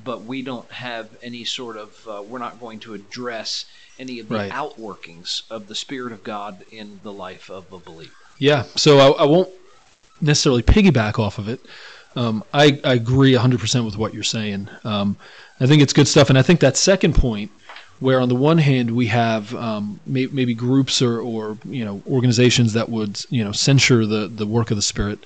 but 0.04 0.24
we 0.24 0.42
don't 0.42 0.70
have 0.72 1.08
any 1.22 1.44
sort 1.44 1.76
of. 1.76 1.94
Uh, 2.06 2.22
we're 2.22 2.38
not 2.38 2.60
going 2.60 2.80
to 2.80 2.94
address 2.94 3.64
any 3.98 4.18
of 4.18 4.28
the 4.28 4.34
Right. 4.34 4.52
outworkings 4.52 5.42
of 5.50 5.68
the 5.68 5.74
Spirit 5.74 6.12
of 6.12 6.24
God 6.24 6.64
in 6.70 7.00
the 7.02 7.12
life 7.12 7.50
of 7.50 7.72
a 7.72 7.78
believer. 7.78 8.12
Yeah, 8.38 8.64
so 8.76 8.98
I, 8.98 9.22
I 9.22 9.24
won't 9.24 9.50
necessarily 10.20 10.62
piggyback 10.62 11.18
off 11.18 11.38
of 11.38 11.48
it. 11.48 11.60
Um, 12.14 12.44
I, 12.52 12.80
I 12.84 12.94
agree 12.94 13.32
100% 13.32 13.84
with 13.84 13.96
what 13.96 14.12
you're 14.14 14.22
saying. 14.22 14.68
Um, 14.84 15.16
I 15.60 15.66
think 15.66 15.82
it's 15.82 15.92
good 15.92 16.08
stuff. 16.08 16.28
And 16.28 16.38
I 16.38 16.42
think 16.42 16.60
that 16.60 16.76
second 16.76 17.14
point 17.14 17.50
where 18.02 18.20
on 18.20 18.28
the 18.28 18.34
one 18.34 18.58
hand 18.58 18.90
we 18.90 19.06
have 19.06 19.54
um, 19.54 20.00
may, 20.06 20.26
maybe 20.26 20.54
groups 20.54 21.00
or, 21.00 21.20
or 21.20 21.56
you 21.64 21.84
know 21.84 22.02
organizations 22.08 22.72
that 22.72 22.88
would 22.88 23.24
you 23.30 23.44
know 23.44 23.52
censure 23.52 24.04
the 24.04 24.26
the 24.26 24.46
work 24.46 24.70
of 24.70 24.76
the 24.76 24.82
Spirit. 24.82 25.24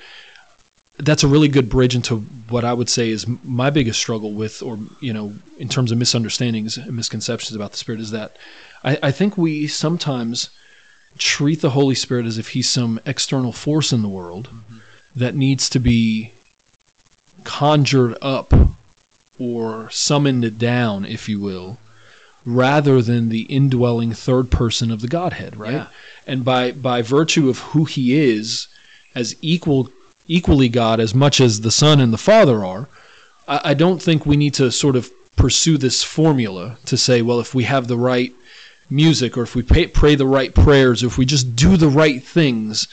That's 0.99 1.25
a 1.25 1.29
really 1.29 1.49
good 1.49 1.69
bridge 1.69 1.95
into 1.95 2.19
what 2.49 2.65
I 2.65 2.73
would 2.73 2.89
say 2.89 3.11
is 3.11 3.27
my 3.45 3.69
biggest 3.69 3.99
struggle 3.99 4.33
with, 4.33 4.63
or 4.63 4.79
you 5.01 5.13
know, 5.13 5.35
in 5.59 5.69
terms 5.69 5.93
of 5.93 5.99
misunderstandings 5.99 6.79
and 6.79 6.95
misconceptions 6.95 7.55
about 7.55 7.73
the 7.73 7.79
Spirit, 7.79 8.01
is 8.01 8.11
that 8.13 8.37
I, 8.85 8.99
I 9.03 9.11
think 9.11 9.37
we 9.37 9.67
sometimes 9.67 10.51
treat 11.19 11.61
the 11.63 11.71
Holy 11.71 11.95
Spirit 11.95 12.27
as 12.27 12.39
if 12.39 12.49
he's 12.49 12.69
some 12.69 13.01
external 13.07 13.53
force 13.53 13.93
in 13.93 14.03
the 14.03 14.09
world 14.09 14.49
mm-hmm. 14.49 14.79
that 15.17 15.35
needs 15.35 15.69
to 15.71 15.79
be 15.79 16.33
conjured 17.47 18.19
up 18.21 18.53
or 19.39 19.89
summoned 19.91 20.59
down, 20.59 21.07
if 21.07 21.29
you 21.29 21.41
will, 21.41 21.79
rather 22.45 23.01
than 23.01 23.29
the 23.29 23.43
indwelling 23.43 24.13
third 24.13 24.51
person 24.51 24.91
of 24.91 25.01
the 25.01 25.09
Godhead, 25.09 25.57
right? 25.57 25.73
Yeah. 25.73 25.87
And 26.27 26.45
by 26.45 26.73
by 26.73 27.01
virtue 27.03 27.49
of 27.49 27.59
who 27.71 27.85
he 27.85 28.19
is 28.19 28.67
as 29.15 29.37
equal 29.41 29.89
equally 30.29 30.69
God 30.69 30.99
as 31.01 31.15
much 31.15 31.41
as 31.41 31.61
the 31.61 31.71
Son 31.71 32.01
and 32.01 32.13
the 32.13 32.19
Father 32.19 32.65
are, 32.65 32.89
I, 33.47 33.61
I 33.71 33.75
don't 33.75 34.03
think 34.03 34.27
we 34.27 34.37
need 34.37 34.55
to 34.55 34.71
sort 34.73 34.97
of 34.97 35.11
pursue 35.37 35.79
this 35.79 36.03
formula 36.03 36.79
to 36.87 36.97
say, 36.97 37.23
well, 37.23 37.41
if 37.41 37.55
we 37.55 37.65
have 37.65 37.87
the 37.87 37.97
right 37.97 38.33
music 38.91 39.37
or 39.37 39.43
if 39.43 39.55
we 39.55 39.63
pay, 39.63 39.87
pray 39.87 40.15
the 40.15 40.27
right 40.27 40.55
prayers 40.55 41.03
or 41.03 41.07
if 41.07 41.19
we 41.19 41.25
just 41.25 41.55
do 41.55 41.77
the 41.77 41.89
right 41.89 42.23
things 42.25 42.89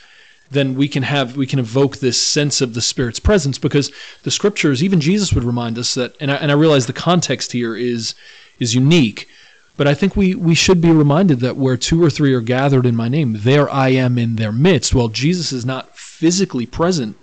then 0.53 0.75
we 0.75 0.87
can 0.87 1.03
have 1.03 1.35
we 1.35 1.47
can 1.47 1.59
evoke 1.59 1.97
this 1.97 2.21
sense 2.21 2.61
of 2.61 2.73
the 2.73 2.81
spirit's 2.81 3.19
presence 3.19 3.57
because 3.57 3.91
the 4.23 4.31
scriptures 4.31 4.83
even 4.83 5.01
jesus 5.01 5.33
would 5.33 5.43
remind 5.43 5.77
us 5.77 5.93
that 5.95 6.15
and 6.19 6.31
I, 6.31 6.35
and 6.35 6.51
I 6.51 6.55
realize 6.55 6.85
the 6.85 6.93
context 6.93 7.51
here 7.51 7.75
is 7.75 8.15
is 8.59 8.75
unique 8.75 9.27
but 9.75 9.87
i 9.87 9.93
think 9.93 10.15
we 10.15 10.35
we 10.35 10.55
should 10.55 10.81
be 10.81 10.91
reminded 10.91 11.39
that 11.41 11.57
where 11.57 11.77
two 11.77 12.03
or 12.03 12.09
three 12.09 12.33
are 12.33 12.41
gathered 12.41 12.85
in 12.85 12.95
my 12.95 13.09
name 13.09 13.35
there 13.39 13.69
i 13.69 13.89
am 13.89 14.17
in 14.17 14.35
their 14.35 14.51
midst 14.51 14.93
well 14.95 15.09
jesus 15.09 15.51
is 15.51 15.65
not 15.65 15.97
physically 15.97 16.65
present 16.65 17.17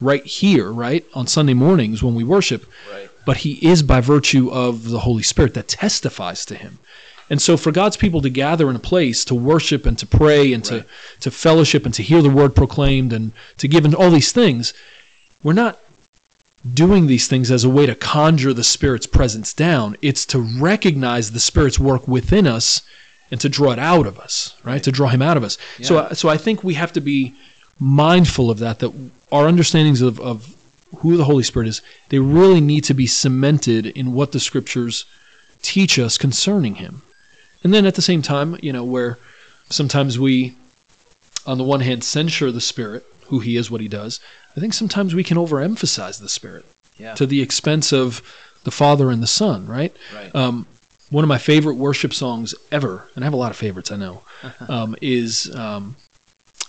right 0.00 0.24
here 0.26 0.70
right 0.70 1.04
on 1.14 1.26
sunday 1.26 1.54
mornings 1.54 2.02
when 2.02 2.14
we 2.14 2.24
worship 2.24 2.66
right. 2.92 3.08
but 3.24 3.38
he 3.38 3.52
is 3.66 3.82
by 3.82 4.00
virtue 4.00 4.50
of 4.50 4.90
the 4.90 5.00
holy 5.00 5.22
spirit 5.22 5.54
that 5.54 5.68
testifies 5.68 6.44
to 6.44 6.54
him 6.54 6.78
and 7.34 7.42
so 7.42 7.56
for 7.56 7.72
God's 7.72 7.96
people 7.96 8.20
to 8.20 8.30
gather 8.30 8.70
in 8.70 8.76
a 8.76 8.78
place 8.92 9.24
to 9.24 9.34
worship 9.34 9.86
and 9.86 9.98
to 9.98 10.06
pray 10.06 10.52
and 10.52 10.64
right. 10.70 10.82
to, 10.82 10.86
to 11.18 11.32
fellowship 11.32 11.84
and 11.84 11.92
to 11.94 12.00
hear 12.04 12.22
the 12.22 12.30
word 12.30 12.54
proclaimed 12.54 13.12
and 13.12 13.32
to 13.56 13.66
give 13.66 13.84
and 13.84 13.92
all 13.92 14.12
these 14.12 14.30
things, 14.30 14.72
we're 15.42 15.52
not 15.52 15.80
doing 16.74 17.08
these 17.08 17.26
things 17.26 17.50
as 17.50 17.64
a 17.64 17.68
way 17.68 17.86
to 17.86 17.96
conjure 17.96 18.52
the 18.52 18.62
Spirit's 18.62 19.08
presence 19.08 19.52
down. 19.52 19.96
It's 20.00 20.24
to 20.26 20.38
recognize 20.38 21.32
the 21.32 21.40
Spirit's 21.40 21.76
work 21.76 22.06
within 22.06 22.46
us 22.46 22.82
and 23.32 23.40
to 23.40 23.48
draw 23.48 23.72
it 23.72 23.80
out 23.80 24.06
of 24.06 24.20
us, 24.20 24.54
right? 24.62 24.74
right. 24.74 24.82
To 24.84 24.92
draw 24.92 25.08
him 25.08 25.20
out 25.20 25.36
of 25.36 25.42
us. 25.42 25.58
Yeah. 25.80 25.86
So, 25.88 26.08
so 26.12 26.28
I 26.28 26.36
think 26.36 26.62
we 26.62 26.74
have 26.74 26.92
to 26.92 27.00
be 27.00 27.34
mindful 27.80 28.48
of 28.48 28.60
that, 28.60 28.78
that 28.78 28.92
our 29.32 29.48
understandings 29.48 30.02
of, 30.02 30.20
of 30.20 30.54
who 30.98 31.16
the 31.16 31.24
Holy 31.24 31.42
Spirit 31.42 31.66
is, 31.66 31.82
they 32.10 32.20
really 32.20 32.60
need 32.60 32.84
to 32.84 32.94
be 32.94 33.08
cemented 33.08 33.86
in 33.86 34.12
what 34.12 34.30
the 34.30 34.38
scriptures 34.38 35.04
teach 35.62 35.98
us 35.98 36.16
concerning 36.16 36.76
him. 36.76 37.02
And 37.64 37.72
then 37.72 37.86
at 37.86 37.94
the 37.94 38.02
same 38.02 38.22
time, 38.22 38.56
you 38.62 38.72
know, 38.72 38.84
where 38.84 39.18
sometimes 39.70 40.18
we, 40.18 40.54
on 41.46 41.58
the 41.58 41.64
one 41.64 41.80
hand, 41.80 42.04
censure 42.04 42.52
the 42.52 42.60
Spirit, 42.60 43.04
who 43.26 43.40
He 43.40 43.56
is, 43.56 43.70
what 43.70 43.80
He 43.80 43.88
does, 43.88 44.20
I 44.56 44.60
think 44.60 44.74
sometimes 44.74 45.14
we 45.14 45.24
can 45.24 45.38
overemphasize 45.38 46.20
the 46.20 46.28
Spirit 46.28 46.64
yeah. 46.98 47.14
to 47.14 47.26
the 47.26 47.42
expense 47.42 47.92
of 47.92 48.22
the 48.64 48.70
Father 48.70 49.10
and 49.10 49.22
the 49.22 49.26
Son, 49.26 49.66
right? 49.66 49.94
Right. 50.14 50.34
Um, 50.34 50.66
one 51.10 51.24
of 51.24 51.28
my 51.28 51.38
favorite 51.38 51.74
worship 51.74 52.14
songs 52.14 52.54
ever, 52.70 53.08
and 53.14 53.24
I 53.24 53.26
have 53.26 53.34
a 53.34 53.38
lot 53.38 53.50
of 53.50 53.56
favorites, 53.56 53.90
I 53.90 53.96
know, 53.96 54.22
um, 54.68 54.94
is 55.00 55.54
um, 55.54 55.96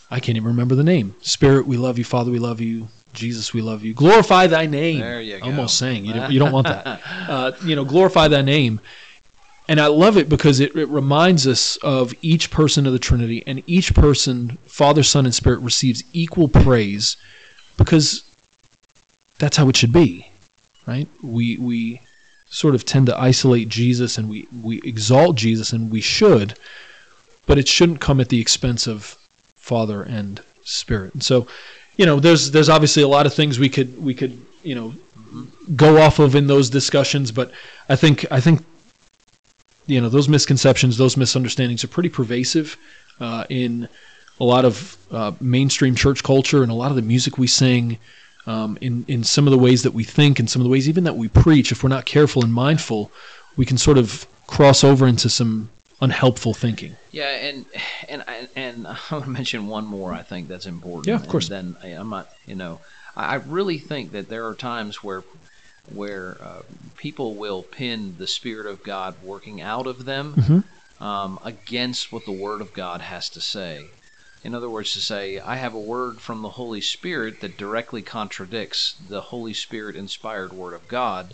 I 0.10 0.20
can't 0.20 0.38
even 0.38 0.48
remember 0.48 0.76
the 0.76 0.84
name. 0.84 1.16
Spirit, 1.22 1.68
we 1.68 1.78
love 1.78 1.98
you. 1.98 2.04
Father, 2.04 2.32
we 2.32 2.40
love 2.40 2.62
you. 2.62 2.88
Jesus, 3.14 3.54
we 3.54 3.62
love 3.62 3.84
you. 3.84 3.94
Glorify 3.94 4.48
thy 4.48 4.66
name. 4.66 5.00
There 5.00 5.22
you 5.22 5.40
go. 5.40 5.46
Almost 5.46 5.78
saying 5.78 6.06
you 6.06 6.14
don't, 6.16 6.32
you 6.32 6.40
don't 6.40 6.52
want 6.52 6.68
that. 6.68 7.02
Uh, 7.06 7.52
you 7.64 7.76
know, 7.76 7.86
glorify 7.86 8.28
thy 8.28 8.42
name. 8.42 8.82
And 9.68 9.82
I 9.82 9.88
love 9.88 10.18
it 10.18 10.30
because 10.30 10.60
it, 10.60 10.76
it 10.76 10.88
reminds 10.90 11.48
us 11.48 11.78
of 11.78 12.14
each 12.22 12.52
person 12.52 12.86
of 12.86 12.94
the 12.94 13.00
Trinity, 13.00 13.44
and 13.48 13.64
each 13.66 13.96
person, 13.96 14.58
Father, 14.68 15.02
Son, 15.02 15.26
and 15.26 15.34
Spirit, 15.34 15.60
receives 15.62 16.04
equal 16.14 16.48
praise 16.48 17.18
because 17.78 18.24
that's 19.40 19.58
how 19.58 19.68
it 19.68 19.76
should 19.76 19.92
be, 19.92 20.32
right? 20.86 21.08
We 21.24 21.58
we 21.58 22.02
sort 22.50 22.76
of 22.76 22.86
tend 22.86 23.08
to 23.08 23.20
isolate 23.20 23.68
Jesus 23.68 24.18
and 24.18 24.30
we 24.30 24.48
we 24.62 24.82
exalt 24.84 25.36
Jesus, 25.36 25.74
and 25.74 25.90
we 25.90 26.02
should, 26.02 26.58
but 27.48 27.58
it 27.58 27.68
shouldn't 27.68 28.00
come 28.00 28.22
at 28.22 28.30
the 28.30 28.40
expense 28.40 28.88
of 28.88 29.18
Father 29.56 30.04
and 30.04 30.42
Spirit. 30.64 31.14
And 31.16 31.24
so, 31.24 31.48
you 31.98 32.06
know, 32.06 32.20
there's 32.20 32.52
there's 32.52 32.70
obviously 32.70 33.02
a 33.02 33.08
lot 33.08 33.26
of 33.26 33.34
things 33.34 33.58
we 33.58 33.70
could 33.70 34.02
we 34.02 34.14
could 34.14 34.40
you 34.62 34.76
know 34.76 34.94
go 35.76 35.98
off 36.00 36.20
of 36.20 36.36
in 36.36 36.46
those 36.46 36.70
discussions, 36.70 37.32
but 37.32 37.52
I 37.90 37.96
think 37.96 38.26
I 38.30 38.40
think 38.40 38.64
you 39.88 40.02
know 40.02 40.10
those 40.10 40.28
misconceptions, 40.28 40.98
those 40.98 41.18
misunderstandings 41.18 41.84
are 41.84 41.88
pretty 41.88 42.10
pervasive 42.10 42.78
uh, 43.20 43.46
in 43.50 43.88
a 44.40 44.44
lot 44.44 44.66
of 44.66 44.98
uh, 45.12 45.32
mainstream 45.40 45.96
church 45.96 46.24
culture 46.24 46.62
and 46.64 46.72
a 46.72 46.76
lot 46.76 46.90
of 46.90 46.96
the 46.96 47.02
music 47.02 47.38
we 47.38 47.48
sing. 47.48 47.98
Um, 48.48 48.78
in 48.80 49.06
in 49.08 49.24
some 49.24 49.48
of 49.48 49.52
the 49.52 49.58
ways 49.58 49.82
that 49.84 49.94
we 49.94 50.04
think 50.04 50.38
and 50.40 50.48
some 50.48 50.62
of 50.62 50.66
the 50.66 50.70
ways 50.70 50.88
even 50.88 51.04
that 51.06 51.18
we 51.18 51.28
preach, 51.28 51.72
if 51.72 51.84
we're 51.84 51.90
not 51.90 52.06
careful 52.06 52.44
and 52.44 52.54
mindful, 52.54 53.12
we 53.56 53.66
can 53.66 53.78
sort 53.78 53.98
of 53.98 54.28
cross 54.46 54.84
over 54.84 55.08
into 55.08 55.30
some 55.30 55.70
unhelpful 56.02 56.54
thinking. 56.54 56.96
Yeah, 57.12 57.30
and 57.30 57.66
and 58.08 58.24
and 58.56 58.88
I 58.88 58.98
want 59.12 59.24
to 59.24 59.30
mention 59.30 59.68
one 59.68 59.86
more. 59.86 60.14
I 60.14 60.22
think 60.22 60.48
that's 60.48 60.66
important. 60.66 61.08
Yeah, 61.08 61.16
of 61.16 61.28
course. 61.28 61.50
And 61.50 61.76
then 61.82 61.98
I'm 61.98 62.10
not, 62.10 62.30
you 62.46 62.56
know, 62.56 62.82
I 63.16 63.36
really 63.36 63.80
think 63.80 64.12
that 64.12 64.30
there 64.30 64.48
are 64.48 64.56
times 64.56 65.04
where 65.04 65.24
where 65.94 66.38
uh, 66.42 66.62
people 66.98 67.36
will 67.36 67.64
pin 67.64 68.16
the 68.18 68.28
Spirit 68.28 68.66
of 68.66 68.84
God 68.84 69.16
working 69.24 69.62
out 69.62 69.88
of 69.88 70.06
them 70.06 70.34
mm-hmm. 70.36 71.04
um, 71.04 71.40
against 71.44 72.12
what 72.12 72.26
the 72.26 72.32
Word 72.32 72.62
of 72.62 72.74
God 72.74 73.02
has 73.02 73.30
to 73.30 73.42
say. 73.42 73.88
In 74.44 74.54
other 74.54 74.70
words, 74.70 74.94
to 74.94 75.00
say, 75.00 75.40
I 75.40 75.56
have 75.56 75.74
a 75.74 75.80
word 75.80 76.22
from 76.22 76.44
the 76.44 76.50
Holy 76.50 76.82
Spirit 76.82 77.42
that 77.42 77.58
directly 77.58 78.04
contradicts 78.04 78.94
the 79.10 79.22
Holy 79.22 79.54
Spirit 79.56 79.96
inspired 79.96 80.54
Word 80.54 80.76
of 80.76 80.88
God. 80.88 81.34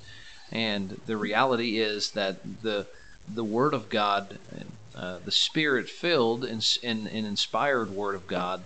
And 0.49 1.01
the 1.05 1.17
reality 1.17 1.77
is 1.77 2.11
that 2.11 2.61
the 2.61 2.87
the 3.27 3.43
Word 3.43 3.73
of 3.73 3.89
God, 3.89 4.39
uh, 4.95 5.19
the 5.23 5.31
Spirit 5.31 5.89
filled 5.89 6.43
and, 6.43 6.65
and, 6.83 7.07
and 7.07 7.25
inspired 7.25 7.91
Word 7.91 8.15
of 8.15 8.27
God, 8.27 8.63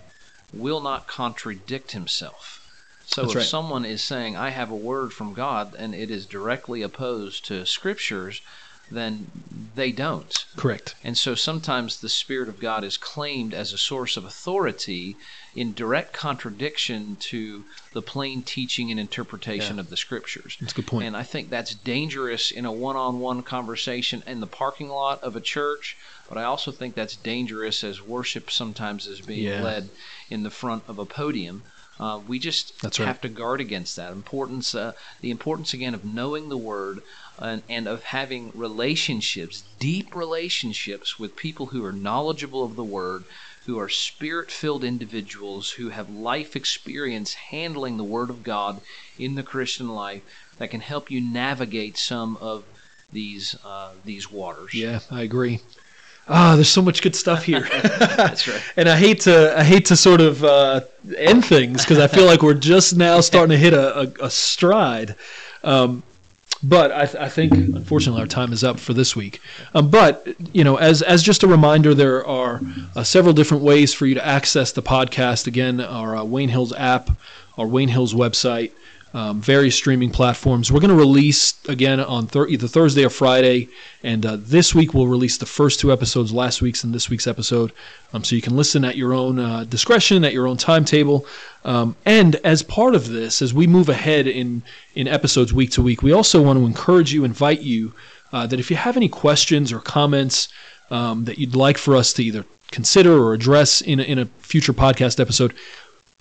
will 0.52 0.80
not 0.80 1.06
contradict 1.06 1.92
Himself. 1.92 2.65
So 3.06 3.22
That's 3.22 3.32
if 3.32 3.38
right. 3.38 3.46
someone 3.46 3.84
is 3.84 4.02
saying, 4.02 4.36
I 4.36 4.50
have 4.50 4.70
a 4.70 4.76
word 4.76 5.12
from 5.12 5.32
God, 5.32 5.74
and 5.78 5.94
it 5.94 6.10
is 6.10 6.26
directly 6.26 6.82
opposed 6.82 7.44
to 7.46 7.64
scriptures, 7.64 8.42
then 8.90 9.30
they 9.74 9.90
don't. 9.90 10.44
Correct. 10.56 10.94
And 11.02 11.16
so 11.16 11.34
sometimes 11.34 12.00
the 12.00 12.08
Spirit 12.08 12.48
of 12.48 12.60
God 12.60 12.84
is 12.84 12.96
claimed 12.96 13.54
as 13.54 13.72
a 13.72 13.78
source 13.78 14.16
of 14.16 14.24
authority 14.24 15.16
in 15.54 15.72
direct 15.72 16.12
contradiction 16.12 17.16
to 17.20 17.64
the 17.92 18.02
plain 18.02 18.42
teaching 18.42 18.90
and 18.90 19.00
interpretation 19.00 19.76
yeah. 19.76 19.80
of 19.80 19.90
the 19.90 19.96
Scriptures. 19.96 20.56
That's 20.60 20.72
a 20.72 20.76
good 20.76 20.86
point. 20.86 21.06
And 21.06 21.16
I 21.16 21.22
think 21.22 21.50
that's 21.50 21.74
dangerous 21.74 22.50
in 22.50 22.64
a 22.64 22.72
one 22.72 22.96
on 22.96 23.18
one 23.18 23.42
conversation 23.42 24.22
in 24.26 24.40
the 24.40 24.46
parking 24.46 24.88
lot 24.88 25.22
of 25.22 25.34
a 25.34 25.40
church, 25.40 25.96
but 26.28 26.38
I 26.38 26.44
also 26.44 26.70
think 26.70 26.94
that's 26.94 27.16
dangerous 27.16 27.82
as 27.82 28.02
worship 28.02 28.50
sometimes 28.50 29.06
is 29.06 29.20
being 29.20 29.44
yeah. 29.44 29.62
led 29.62 29.88
in 30.28 30.42
the 30.42 30.50
front 30.50 30.84
of 30.88 30.98
a 30.98 31.06
podium. 31.06 31.62
Uh, 31.98 32.20
we 32.26 32.38
just 32.38 32.80
That's 32.82 32.98
have 32.98 33.06
right. 33.06 33.22
to 33.22 33.28
guard 33.28 33.60
against 33.60 33.96
that 33.96 34.12
importance. 34.12 34.74
Uh, 34.74 34.92
the 35.20 35.30
importance 35.30 35.72
again 35.72 35.94
of 35.94 36.04
knowing 36.04 36.48
the 36.48 36.58
Word 36.58 37.00
and, 37.38 37.62
and, 37.68 37.86
of 37.88 38.04
having 38.04 38.52
relationships, 38.54 39.64
deep 39.78 40.14
relationships 40.14 41.18
with 41.18 41.36
people 41.36 41.66
who 41.66 41.84
are 41.84 41.92
knowledgeable 41.92 42.64
of 42.64 42.76
the 42.76 42.84
Word, 42.84 43.24
who 43.66 43.78
are 43.78 43.88
spirit-filled 43.88 44.84
individuals 44.84 45.72
who 45.72 45.88
have 45.88 46.10
life 46.10 46.54
experience 46.54 47.34
handling 47.34 47.96
the 47.96 48.04
Word 48.04 48.30
of 48.30 48.42
God 48.42 48.80
in 49.18 49.34
the 49.34 49.42
Christian 49.42 49.88
life 49.88 50.22
that 50.58 50.70
can 50.70 50.80
help 50.80 51.10
you 51.10 51.20
navigate 51.20 51.96
some 51.96 52.36
of 52.40 52.64
these 53.12 53.56
uh, 53.64 53.92
these 54.04 54.30
waters. 54.30 54.74
Yeah, 54.74 55.00
I 55.10 55.22
agree 55.22 55.60
ah, 56.28 56.52
oh, 56.52 56.56
there's 56.56 56.68
so 56.68 56.82
much 56.82 57.02
good 57.02 57.14
stuff 57.14 57.44
here. 57.44 57.60
That's 57.80 58.48
right. 58.48 58.62
and 58.76 58.88
I 58.88 58.96
hate 58.96 59.20
to 59.22 59.58
I 59.58 59.64
hate 59.64 59.86
to 59.86 59.96
sort 59.96 60.20
of 60.20 60.44
uh, 60.44 60.80
end 61.16 61.44
things 61.44 61.82
because 61.82 61.98
I 61.98 62.06
feel 62.06 62.26
like 62.26 62.42
we're 62.42 62.54
just 62.54 62.96
now 62.96 63.20
starting 63.20 63.50
to 63.50 63.58
hit 63.58 63.72
a, 63.72 64.00
a, 64.00 64.26
a 64.26 64.30
stride. 64.30 65.14
Um, 65.62 66.02
but 66.62 66.90
I, 66.90 67.04
th- 67.04 67.16
I, 67.16 67.28
think 67.28 67.52
unfortunately 67.52 68.20
our 68.20 68.26
time 68.26 68.52
is 68.52 68.64
up 68.64 68.80
for 68.80 68.94
this 68.94 69.14
week. 69.14 69.40
Um, 69.74 69.90
but 69.90 70.26
you 70.52 70.64
know, 70.64 70.76
as 70.76 71.02
as 71.02 71.22
just 71.22 71.42
a 71.42 71.46
reminder, 71.46 71.94
there 71.94 72.26
are 72.26 72.60
uh, 72.94 73.04
several 73.04 73.34
different 73.34 73.62
ways 73.62 73.92
for 73.92 74.06
you 74.06 74.14
to 74.14 74.26
access 74.26 74.72
the 74.72 74.82
podcast. 74.82 75.46
Again, 75.46 75.80
our 75.80 76.16
uh, 76.16 76.24
Wayne 76.24 76.48
Hills 76.48 76.72
app, 76.72 77.10
our 77.58 77.66
Wayne 77.66 77.88
Hills 77.88 78.14
website. 78.14 78.72
Um, 79.14 79.40
various 79.40 79.76
streaming 79.76 80.10
platforms. 80.10 80.70
We're 80.70 80.80
going 80.80 80.90
to 80.90 80.96
release 80.96 81.54
again 81.68 82.00
on 82.00 82.26
thir- 82.26 82.48
either 82.48 82.68
Thursday 82.68 83.04
or 83.04 83.10
Friday, 83.10 83.68
and 84.02 84.26
uh, 84.26 84.36
this 84.38 84.74
week 84.74 84.92
we'll 84.92 85.06
release 85.06 85.38
the 85.38 85.46
first 85.46 85.80
two 85.80 85.92
episodes, 85.92 86.32
last 86.32 86.60
week's 86.60 86.84
and 86.84 86.94
this 86.94 87.08
week's 87.08 87.26
episode, 87.26 87.72
um, 88.12 88.24
so 88.24 88.36
you 88.36 88.42
can 88.42 88.56
listen 88.56 88.84
at 88.84 88.96
your 88.96 89.14
own 89.14 89.38
uh, 89.38 89.64
discretion, 89.64 90.24
at 90.24 90.32
your 90.32 90.46
own 90.46 90.56
timetable. 90.56 91.26
Um, 91.64 91.96
and 92.04 92.36
as 92.36 92.62
part 92.62 92.94
of 92.94 93.08
this, 93.08 93.40
as 93.42 93.54
we 93.54 93.66
move 93.66 93.88
ahead 93.88 94.26
in 94.26 94.62
in 94.94 95.08
episodes 95.08 95.52
week 95.52 95.70
to 95.72 95.82
week, 95.82 96.02
we 96.02 96.12
also 96.12 96.42
want 96.42 96.58
to 96.58 96.66
encourage 96.66 97.12
you, 97.12 97.24
invite 97.24 97.62
you, 97.62 97.92
uh, 98.32 98.46
that 98.46 98.60
if 98.60 98.70
you 98.70 98.76
have 98.76 98.96
any 98.96 99.08
questions 99.08 99.72
or 99.72 99.80
comments 99.80 100.48
um, 100.90 101.24
that 101.24 101.38
you'd 101.38 101.56
like 101.56 101.78
for 101.78 101.96
us 101.96 102.12
to 102.14 102.22
either 102.22 102.44
consider 102.70 103.18
or 103.18 103.32
address 103.32 103.80
in 103.80 104.00
a, 104.00 104.02
in 104.02 104.18
a 104.18 104.26
future 104.40 104.72
podcast 104.72 105.20
episode, 105.20 105.54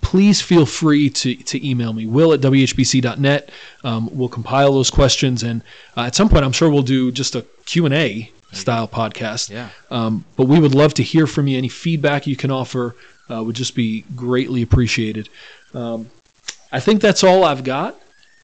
please 0.05 0.39
feel 0.39 0.67
free 0.67 1.09
to, 1.09 1.35
to 1.35 1.67
email 1.67 1.91
me, 1.91 2.05
will 2.05 2.31
at 2.31 2.39
whbc.net. 2.39 3.49
Um, 3.83 4.07
we'll 4.13 4.29
compile 4.29 4.73
those 4.73 4.91
questions, 4.91 5.41
and 5.41 5.63
uh, 5.97 6.01
at 6.01 6.13
some 6.13 6.29
point, 6.29 6.45
I'm 6.45 6.51
sure 6.51 6.69
we'll 6.69 6.83
do 6.83 7.11
just 7.11 7.33
a 7.33 7.41
Q&A 7.65 8.31
style 8.51 8.87
podcast. 8.87 9.49
Yeah. 9.49 9.69
Um, 9.89 10.23
but 10.37 10.45
we 10.45 10.59
would 10.59 10.75
love 10.75 10.93
to 10.93 11.03
hear 11.03 11.25
from 11.25 11.47
you. 11.47 11.57
Any 11.57 11.69
feedback 11.69 12.27
you 12.27 12.35
can 12.35 12.51
offer 12.51 12.95
uh, 13.31 13.43
would 13.43 13.55
just 13.55 13.73
be 13.73 14.05
greatly 14.15 14.61
appreciated. 14.61 15.27
Um, 15.73 16.11
I 16.71 16.79
think 16.79 17.01
that's 17.01 17.23
all 17.23 17.43
I've 17.43 17.63
got. 17.63 17.99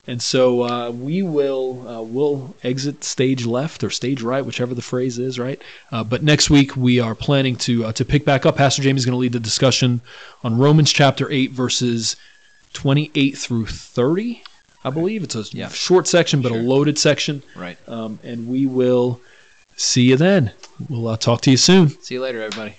And 0.07 0.19
so 0.21 0.63
uh, 0.63 0.89
we 0.89 1.21
will 1.21 1.87
uh, 1.87 2.01
we'll 2.01 2.55
exit 2.63 3.03
stage 3.03 3.45
left 3.45 3.83
or 3.83 3.91
stage 3.91 4.21
right, 4.23 4.43
whichever 4.43 4.73
the 4.73 4.81
phrase 4.81 5.19
is, 5.19 5.37
right? 5.37 5.61
Uh, 5.91 6.03
but 6.03 6.23
next 6.23 6.49
week 6.49 6.75
we 6.75 6.99
are 6.99 7.13
planning 7.13 7.55
to 7.57 7.85
uh, 7.85 7.91
to 7.93 8.03
pick 8.03 8.25
back 8.25 8.45
up. 8.45 8.55
Pastor 8.55 8.81
Jamie's 8.81 9.05
going 9.05 9.13
to 9.13 9.19
lead 9.19 9.33
the 9.33 9.39
discussion 9.39 10.01
on 10.43 10.57
Romans 10.57 10.91
chapter 10.91 11.29
eight, 11.31 11.51
verses 11.51 12.15
twenty 12.73 13.11
eight 13.13 13.37
through 13.37 13.67
thirty. 13.67 14.43
I 14.83 14.89
believe 14.89 15.21
it's 15.21 15.35
a 15.35 15.43
Yeah. 15.55 15.69
short 15.69 16.07
section, 16.07 16.41
but 16.41 16.51
a 16.51 16.55
loaded 16.55 16.97
section. 16.97 17.43
Right. 17.55 17.77
Um, 17.87 18.17
and 18.23 18.47
we 18.47 18.65
will 18.65 19.21
see 19.75 20.01
you 20.09 20.17
then. 20.17 20.51
We'll 20.89 21.09
uh, 21.09 21.17
talk 21.17 21.41
to 21.41 21.51
you 21.51 21.57
soon. 21.57 21.89
See 22.01 22.15
you 22.15 22.21
later, 22.21 22.41
everybody. 22.41 22.75